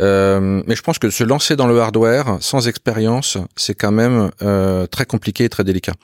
euh, 0.00 0.62
mais 0.66 0.74
je 0.74 0.82
pense 0.82 0.98
que 0.98 1.10
se 1.10 1.24
lancer 1.24 1.56
dans 1.56 1.66
le 1.66 1.78
hardware 1.78 2.38
sans 2.40 2.66
expérience, 2.66 3.38
c'est 3.56 3.74
quand 3.74 3.92
même 3.92 4.30
euh, 4.42 4.86
très 4.86 5.04
compliqué 5.04 5.44
et 5.44 5.48
très 5.48 5.64
délicat, 5.64 5.94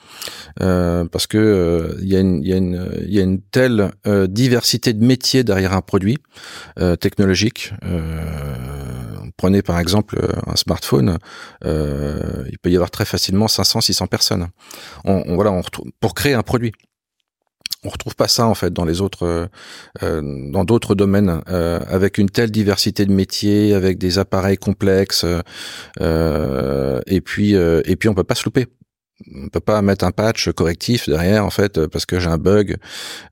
euh, 0.61 1.05
parce 1.05 1.27
que 1.27 1.97
il 2.01 2.07
y 2.07 2.13
y 2.13 3.15
y 3.15 3.19
a 3.19 3.23
une 3.23 3.41
telle 3.41 3.91
diversité 4.27 4.93
de 4.93 5.03
métiers 5.03 5.43
derrière 5.43 5.73
un 5.73 5.81
produit 5.81 6.17
technologique. 6.99 7.73
Prenez 9.37 9.61
par 9.61 9.79
exemple 9.79 10.17
euh, 10.21 10.31
un 10.47 10.55
smartphone, 10.55 11.17
euh, 11.65 12.45
il 12.51 12.57
peut 12.59 12.71
y 12.71 12.75
avoir 12.75 12.91
très 12.91 13.05
facilement 13.05 13.47
500, 13.47 13.81
600 13.81 14.07
personnes. 14.07 14.47
On, 15.05 15.35
voilà, 15.35 15.51
on 15.51 15.61
retrouve, 15.61 15.89
pour 15.99 16.13
créer 16.13 16.33
un 16.33 16.43
produit. 16.43 16.71
On 17.85 17.89
retrouve 17.89 18.15
pas 18.15 18.29
ça 18.29 18.47
en 18.47 18.53
fait 18.53 18.71
dans 18.71 18.85
les 18.85 19.01
autres, 19.01 19.49
euh, 20.03 20.21
dans 20.51 20.63
d'autres 20.63 20.95
domaines, 20.95 21.41
avec 21.47 22.17
une 22.17 22.29
telle 22.29 22.49
diversité 22.49 23.05
de 23.05 23.11
métiers, 23.11 23.73
avec 23.73 23.97
des 23.97 24.19
appareils 24.19 24.55
complexes, 24.55 25.25
et 25.99 27.21
puis 27.21 27.53
et 27.55 27.95
puis 27.97 28.07
on 28.07 28.13
peut 28.13 28.23
pas 28.23 28.35
se 28.35 28.45
louper 28.45 28.67
on 29.33 29.49
peut 29.49 29.59
pas 29.59 29.81
mettre 29.81 30.05
un 30.05 30.11
patch 30.11 30.51
correctif 30.51 31.07
derrière 31.07 31.45
en 31.45 31.49
fait 31.49 31.87
parce 31.87 32.05
que 32.05 32.19
j'ai 32.19 32.29
un 32.29 32.37
bug 32.37 32.77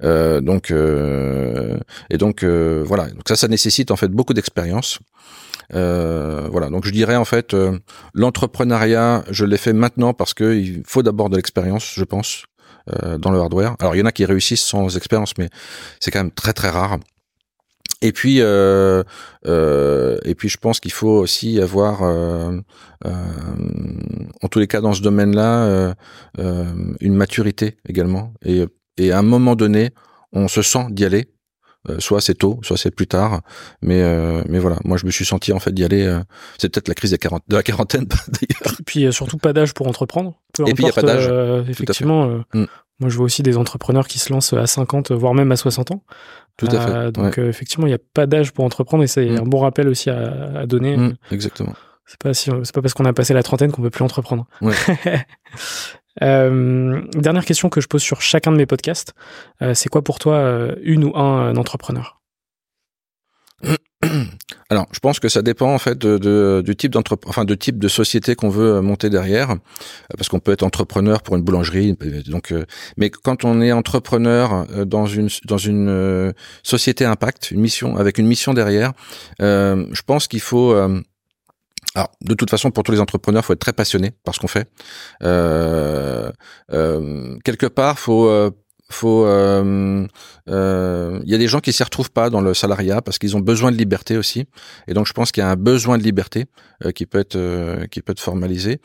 donc 0.01 0.71
et 0.71 2.17
donc 2.17 2.43
voilà 2.43 3.09
donc 3.09 3.23
ça 3.27 3.35
ça 3.35 3.47
nécessite 3.47 3.91
en 3.91 3.95
fait 3.95 4.09
beaucoup 4.09 4.33
d'expérience 4.33 4.99
euh, 5.73 6.47
voilà, 6.51 6.69
donc 6.69 6.85
je 6.85 6.91
dirais 6.91 7.15
en 7.15 7.25
fait 7.25 7.53
euh, 7.53 7.79
l'entrepreneuriat, 8.13 9.23
je 9.29 9.45
l'ai 9.45 9.57
fait 9.57 9.73
maintenant 9.73 10.13
parce 10.13 10.33
que 10.33 10.55
il 10.55 10.83
faut 10.85 11.03
d'abord 11.03 11.29
de 11.29 11.37
l'expérience, 11.37 11.93
je 11.95 12.03
pense, 12.03 12.45
euh, 13.03 13.17
dans 13.17 13.31
le 13.31 13.39
hardware. 13.39 13.75
Alors 13.79 13.95
il 13.95 13.99
y 13.99 14.01
en 14.01 14.05
a 14.05 14.11
qui 14.11 14.25
réussissent 14.25 14.63
sans 14.63 14.95
expérience, 14.97 15.37
mais 15.37 15.49
c'est 15.99 16.11
quand 16.11 16.19
même 16.19 16.31
très 16.31 16.53
très 16.53 16.69
rare. 16.69 16.97
Et 18.01 18.11
puis, 18.11 18.39
et 18.39 20.35
puis, 20.35 20.49
je 20.49 20.57
pense 20.57 20.79
qu'il 20.79 20.91
faut 20.91 21.19
aussi 21.19 21.59
avoir, 21.61 22.01
en 23.03 24.47
tous 24.49 24.59
les 24.59 24.67
cas, 24.67 24.81
dans 24.81 24.93
ce 24.93 25.01
domaine-là, 25.01 25.95
une 26.37 27.15
maturité 27.15 27.77
également. 27.87 28.33
Et, 28.43 28.65
et 28.97 29.11
à 29.11 29.19
un 29.19 29.23
moment 29.23 29.55
donné, 29.55 29.91
on 30.33 30.47
se 30.47 30.61
sent 30.61 30.87
d'y 30.91 31.05
aller 31.05 31.27
euh, 31.89 31.99
soit 31.99 32.21
c'est 32.21 32.35
tôt, 32.35 32.59
soit 32.61 32.77
c'est 32.77 32.91
plus 32.91 33.07
tard. 33.07 33.41
Mais 33.81 34.03
euh, 34.03 34.43
mais 34.47 34.59
voilà, 34.59 34.77
moi 34.85 34.97
je 34.97 35.05
me 35.07 35.11
suis 35.11 35.25
senti 35.25 35.51
en 35.51 35.59
fait 35.59 35.71
d'y 35.71 35.83
aller. 35.83 36.05
Euh, 36.05 36.19
c'est 36.59 36.69
peut-être 36.69 36.87
la 36.87 36.93
crise 36.93 37.09
de 37.09 37.55
la 37.55 37.63
quarantaine 37.63 38.05
d'ailleurs. 38.27 38.79
Et 38.79 38.83
puis 38.85 39.11
surtout 39.11 39.39
pas 39.39 39.51
d'âge 39.51 39.73
pour 39.73 39.87
entreprendre. 39.87 40.35
et 40.59 40.73
puis 40.75 40.83
il 40.83 40.85
n'y 40.85 40.91
a 40.91 40.93
pas 40.93 41.01
d'âge. 41.01 41.27
effectivement, 41.67 42.43
mm. 42.53 42.65
Moi 43.01 43.09
je 43.09 43.17
vois 43.17 43.25
aussi 43.25 43.43
des 43.43 43.57
entrepreneurs 43.57 44.07
qui 44.07 44.19
se 44.19 44.31
lancent 44.31 44.53
à 44.53 44.65
50, 44.67 45.11
voire 45.11 45.33
même 45.33 45.51
à 45.51 45.57
60 45.57 45.91
ans. 45.91 46.03
Tout 46.57 46.67
à 46.67 46.79
fait. 46.79 47.11
donc 47.11 47.37
effectivement, 47.37 47.87
il 47.87 47.89
n'y 47.89 47.95
a 47.95 48.01
pas 48.13 48.27
d'âge 48.27 48.51
pour 48.51 48.63
entreprendre 48.63 49.03
et 49.03 49.07
c'est 49.07 49.25
mm. 49.25 49.39
un 49.39 49.43
bon 49.43 49.59
rappel 49.59 49.87
aussi 49.87 50.09
à, 50.09 50.59
à 50.59 50.65
donner. 50.65 50.95
Mm, 50.95 51.15
exactement. 51.31 51.73
C'est 52.05 52.19
pas 52.19 52.33
si, 52.33 52.49
pas 52.49 52.81
parce 52.81 52.93
qu'on 52.93 53.05
a 53.05 53.13
passé 53.13 53.33
la 53.33 53.43
trentaine 53.43 53.71
qu'on 53.71 53.81
peut 53.81 53.89
plus 53.89 54.03
entreprendre. 54.03 54.45
Ouais. 54.61 54.75
dernière 56.21 57.45
question 57.45 57.69
que 57.69 57.81
je 57.81 57.87
pose 57.87 58.01
sur 58.01 58.21
chacun 58.21 58.51
de 58.51 58.57
mes 58.57 58.65
podcasts. 58.65 59.13
c'est 59.73 59.89
quoi 59.89 60.03
pour 60.03 60.19
toi 60.19 60.75
une 60.83 61.05
ou 61.05 61.15
un 61.15 61.55
entrepreneur? 61.55 62.21
alors, 64.71 64.87
je 64.93 64.99
pense 64.99 65.19
que 65.19 65.27
ça 65.27 65.41
dépend 65.41 65.73
en 65.73 65.77
fait 65.79 65.97
de, 65.97 66.63
du 66.65 66.75
type 66.77 66.93
d'entre, 66.93 67.19
enfin 67.25 67.43
de 67.43 67.55
type 67.55 67.77
de 67.77 67.89
société 67.89 68.35
qu'on 68.35 68.47
veut 68.47 68.79
monter 68.79 69.09
derrière, 69.09 69.57
parce 70.15 70.29
qu'on 70.29 70.39
peut 70.39 70.53
être 70.53 70.63
entrepreneur 70.63 71.21
pour 71.23 71.35
une 71.35 71.41
boulangerie. 71.41 71.97
Donc, 72.27 72.53
euh, 72.53 72.63
mais 72.95 73.09
quand 73.09 73.43
on 73.43 73.59
est 73.59 73.73
entrepreneur 73.73 74.65
euh, 74.71 74.85
dans 74.85 75.07
une 75.07 75.27
dans 75.43 75.57
une 75.57 75.89
euh, 75.89 76.31
société 76.63 77.03
impact, 77.03 77.51
une 77.51 77.59
mission 77.59 77.97
avec 77.97 78.17
une 78.17 78.27
mission 78.27 78.53
derrière, 78.53 78.93
je 79.41 80.01
pense 80.05 80.29
qu'il 80.29 80.39
faut 80.39 80.73
alors, 81.93 82.09
de 82.21 82.33
toute 82.35 82.49
façon, 82.49 82.71
pour 82.71 82.83
tous 82.83 82.93
les 82.93 83.01
entrepreneurs, 83.01 83.43
faut 83.43 83.53
être 83.53 83.59
très 83.59 83.73
passionné 83.73 84.11
par 84.23 84.33
ce 84.33 84.39
qu'on 84.39 84.47
fait. 84.47 84.69
Euh, 85.23 86.31
euh, 86.71 87.37
quelque 87.43 87.65
part, 87.65 87.99
faut 87.99 88.29
faut 88.91 89.25
euh, 89.25 90.07
euh, 90.49 91.19
il 91.23 91.29
y 91.29 91.35
a 91.35 91.37
des 91.37 91.47
gens 91.47 91.59
qui 91.59 91.73
s'y 91.73 91.83
retrouvent 91.83 92.11
pas 92.11 92.29
dans 92.29 92.41
le 92.41 92.53
salariat 92.53 93.01
parce 93.01 93.19
qu'ils 93.19 93.35
ont 93.35 93.39
besoin 93.39 93.71
de 93.71 93.77
liberté 93.77 94.17
aussi. 94.17 94.45
Et 94.87 94.93
donc 94.93 95.07
je 95.07 95.13
pense 95.13 95.31
qu'il 95.31 95.41
y 95.41 95.45
a 95.45 95.49
un 95.49 95.55
besoin 95.55 95.97
de 95.97 96.03
liberté 96.03 96.45
euh, 96.85 96.91
qui 96.91 97.05
peut 97.05 97.19
être 97.19 97.85
qui 97.87 98.01
peut 98.01 98.11
être 98.11 98.19
formalisé. 98.19 98.79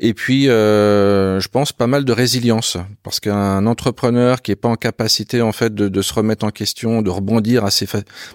Et 0.00 0.14
puis 0.14 0.44
je 0.44 1.48
pense 1.48 1.72
pas 1.72 1.88
mal 1.88 2.04
de 2.04 2.12
résilience 2.12 2.76
parce 3.02 3.18
qu'un 3.18 3.66
entrepreneur 3.66 4.42
qui 4.42 4.52
est 4.52 4.56
pas 4.56 4.68
en 4.68 4.76
capacité 4.76 5.42
en 5.42 5.52
fait 5.52 5.74
de, 5.74 5.88
de 5.88 6.02
se 6.02 6.14
remettre 6.14 6.44
en 6.44 6.50
question 6.50 7.02
de 7.02 7.10
rebondir 7.10 7.64
assez 7.64 7.86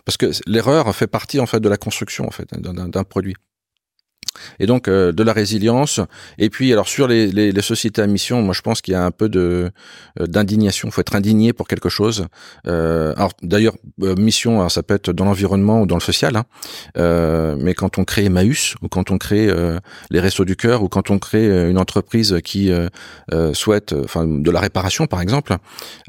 parce 0.06 0.18
que 0.18 0.32
l'erreur 0.46 0.94
fait 0.94 1.08
partie 1.08 1.40
en 1.40 1.46
fait 1.46 1.62
de 1.62 1.70
la 1.70 1.78
construction 1.78 2.28
en 2.28 2.32
fait 2.32 2.50
d'un 2.54 3.04
produit 3.04 3.36
et 4.60 4.66
donc 4.66 4.88
euh, 4.88 5.12
de 5.12 5.24
la 5.24 5.34
résilience. 5.34 6.00
Et 6.38 6.50
puis 6.50 6.72
alors 6.72 6.88
sur 6.88 7.08
les, 7.08 7.28
les, 7.28 7.52
les 7.52 7.62
sociétés 7.62 8.02
à 8.02 8.08
mission, 8.08 8.42
moi 8.42 8.54
je 8.54 8.62
pense 8.62 8.82
qu'il 8.82 8.94
y 8.94 8.96
a 8.96 9.04
un 9.04 9.12
peu 9.12 9.30
de 9.30 9.72
euh, 10.20 10.28
d'indignation. 10.28 10.88
Il 10.88 10.92
faut 10.92 11.02
être 11.02 11.16
indigné 11.16 11.54
pour 11.54 11.68
quelque 11.68 11.90
chose. 11.90 12.28
Euh, 12.68 13.14
alors 13.16 13.32
d'ailleurs 13.42 13.76
mission, 13.98 14.60
alors, 14.60 14.72
ça 14.72 14.84
peut 14.84 14.96
être 14.96 15.12
dans 15.12 15.26
l'environnement 15.26 15.82
ou 15.82 15.86
dans 15.86 15.96
le 15.96 16.02
social. 16.02 16.36
Hein. 16.36 16.46
mais 17.60 17.74
quand 17.74 17.98
on 17.98 18.06
crée 18.06 18.26
Emmaüs 18.26 18.76
ou 18.82 18.88
quand 18.88 19.12
on 19.12 19.18
crée 19.18 19.50
les 20.10 20.20
Restos 20.20 20.46
du 20.46 20.56
cœur 20.56 20.84
ou 20.84 20.90
quand 20.90 21.10
on 21.10 21.20
crée 21.20 21.70
une 21.70 21.78
entreprise 21.78 22.38
qui 22.44 22.72
souhaite, 23.54 23.94
enfin 24.04 24.26
de 24.28 24.52
la 24.52 24.60
réparation 24.60 25.08
par 25.08 25.22
exemple, 25.22 25.58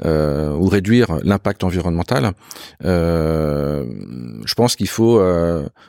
ou 0.03 0.67
réduire 0.67 1.17
l'impact 1.23 1.63
environnemental, 1.63 2.31
je 2.81 4.53
pense 4.55 4.75
qu'il 4.75 4.89
faut, 4.89 5.19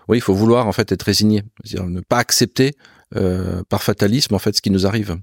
oui, 0.09 0.18
il 0.18 0.22
faut 0.22 0.34
vouloir 0.34 0.66
en 0.66 0.72
fait 0.72 0.93
être 0.93 1.03
résigné, 1.03 1.43
dire 1.64 1.84
ne 1.84 2.01
pas 2.01 2.25
accepter 2.26 2.74
euh, 3.14 3.62
par 3.68 3.84
fatalisme 3.84 4.34
en 4.34 4.40
fait 4.40 4.56
ce 4.56 4.60
qui 4.60 4.70
nous 4.70 4.84
arrive. 4.84 5.16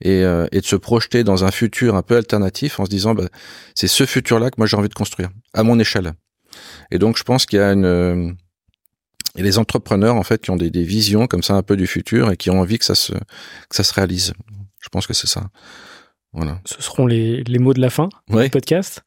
Et, 0.00 0.22
euh, 0.22 0.46
et, 0.52 0.60
de 0.60 0.64
se 0.64 0.76
projeter 0.76 1.24
dans 1.24 1.44
un 1.44 1.50
futur 1.50 1.96
un 1.96 2.02
peu 2.02 2.16
alternatif 2.16 2.78
en 2.78 2.84
se 2.84 2.90
disant 2.90 3.12
bah, 3.12 3.24
c'est 3.74 3.88
ce 3.88 4.06
futur 4.06 4.38
là 4.38 4.50
que 4.50 4.54
moi 4.58 4.68
j'ai 4.68 4.76
envie 4.76 4.88
de 4.88 4.94
construire 4.94 5.30
à 5.52 5.64
mon 5.64 5.80
échelle. 5.80 6.12
Et 6.92 6.98
donc 6.98 7.18
je 7.18 7.24
pense 7.24 7.44
qu'il 7.44 7.58
y 7.58 7.62
a 7.62 7.72
une 7.72 7.84
euh, 7.84 8.30
et 9.36 9.42
les 9.42 9.58
entrepreneurs 9.58 10.14
en 10.14 10.22
fait 10.22 10.42
qui 10.42 10.52
ont 10.52 10.56
des, 10.56 10.70
des, 10.70 10.84
visions 10.84 11.26
comme 11.26 11.42
ça 11.42 11.54
un 11.54 11.64
peu 11.64 11.76
du 11.76 11.88
futur 11.88 12.30
et 12.30 12.36
qui 12.36 12.50
ont 12.50 12.60
envie 12.60 12.78
que 12.78 12.84
ça 12.84 12.94
se 12.94 13.12
que 13.12 13.74
ça 13.74 13.82
se 13.82 13.92
réalise. 13.92 14.32
Je 14.78 14.88
pense 14.88 15.08
que 15.08 15.14
c'est 15.14 15.26
ça. 15.26 15.48
Voilà. 16.34 16.60
Ce 16.64 16.80
seront 16.82 17.06
les, 17.06 17.42
les 17.42 17.58
mots 17.58 17.74
de 17.74 17.80
la 17.80 17.90
fin 17.90 18.10
du 18.28 18.48
podcast. 18.48 19.02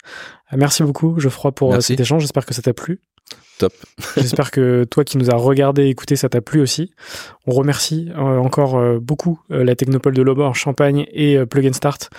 Merci 0.52 0.84
beaucoup 0.84 1.18
Geoffroy 1.18 1.54
pour 1.54 1.82
cet 1.82 2.00
échange. 2.00 2.24
J'espère 2.24 2.46
que 2.46 2.54
ça 2.54 2.62
t'a 2.62 2.74
plu 2.74 3.00
Top. 3.58 3.74
J'espère 4.16 4.52
que 4.52 4.84
toi 4.84 5.04
qui 5.04 5.18
nous 5.18 5.32
as 5.32 5.36
regardé 5.36 5.86
et 5.86 5.90
écouté, 5.90 6.16
ça 6.16 6.30
t'a 6.30 6.42
plu 6.42 6.62
aussi. 6.62 6.92
On 7.48 7.52
remercie 7.52 8.10
euh, 8.16 8.38
encore 8.38 8.78
euh, 8.78 9.00
beaucoup 9.00 9.40
euh, 9.52 9.64
la 9.64 9.76
Technopole 9.76 10.14
de 10.14 10.22
Lobor, 10.22 10.56
Champagne 10.56 11.08
et 11.12 11.44
Plug 11.46 11.68
and 11.68 11.74
Start 11.74 12.10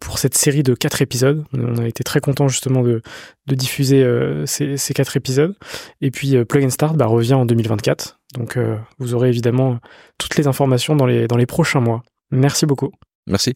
pour 0.00 0.18
cette 0.18 0.36
série 0.36 0.62
de 0.62 0.74
quatre 0.74 1.02
épisodes. 1.02 1.44
On 1.52 1.78
a 1.78 1.86
été 1.86 2.04
très 2.04 2.20
content 2.20 2.48
justement 2.48 2.82
de, 2.82 3.02
de 3.46 3.54
diffuser 3.54 4.04
ces, 4.46 4.76
ces, 4.76 4.94
quatre 4.94 5.16
épisodes. 5.16 5.56
Et 6.00 6.10
puis 6.10 6.44
Plug 6.44 6.64
and 6.64 6.70
Start 6.70 6.96
bah, 6.96 7.06
revient 7.06 7.34
en 7.34 7.44
2024. 7.44 8.20
Donc 8.34 8.58
vous 8.98 9.14
aurez 9.14 9.28
évidemment 9.28 9.78
toutes 10.18 10.36
les 10.36 10.46
informations 10.46 10.94
dans 10.94 11.06
les, 11.06 11.26
dans 11.26 11.36
les 11.36 11.46
prochains 11.46 11.80
mois. 11.80 12.02
Merci 12.30 12.66
beaucoup. 12.66 12.92
Merci. 13.26 13.54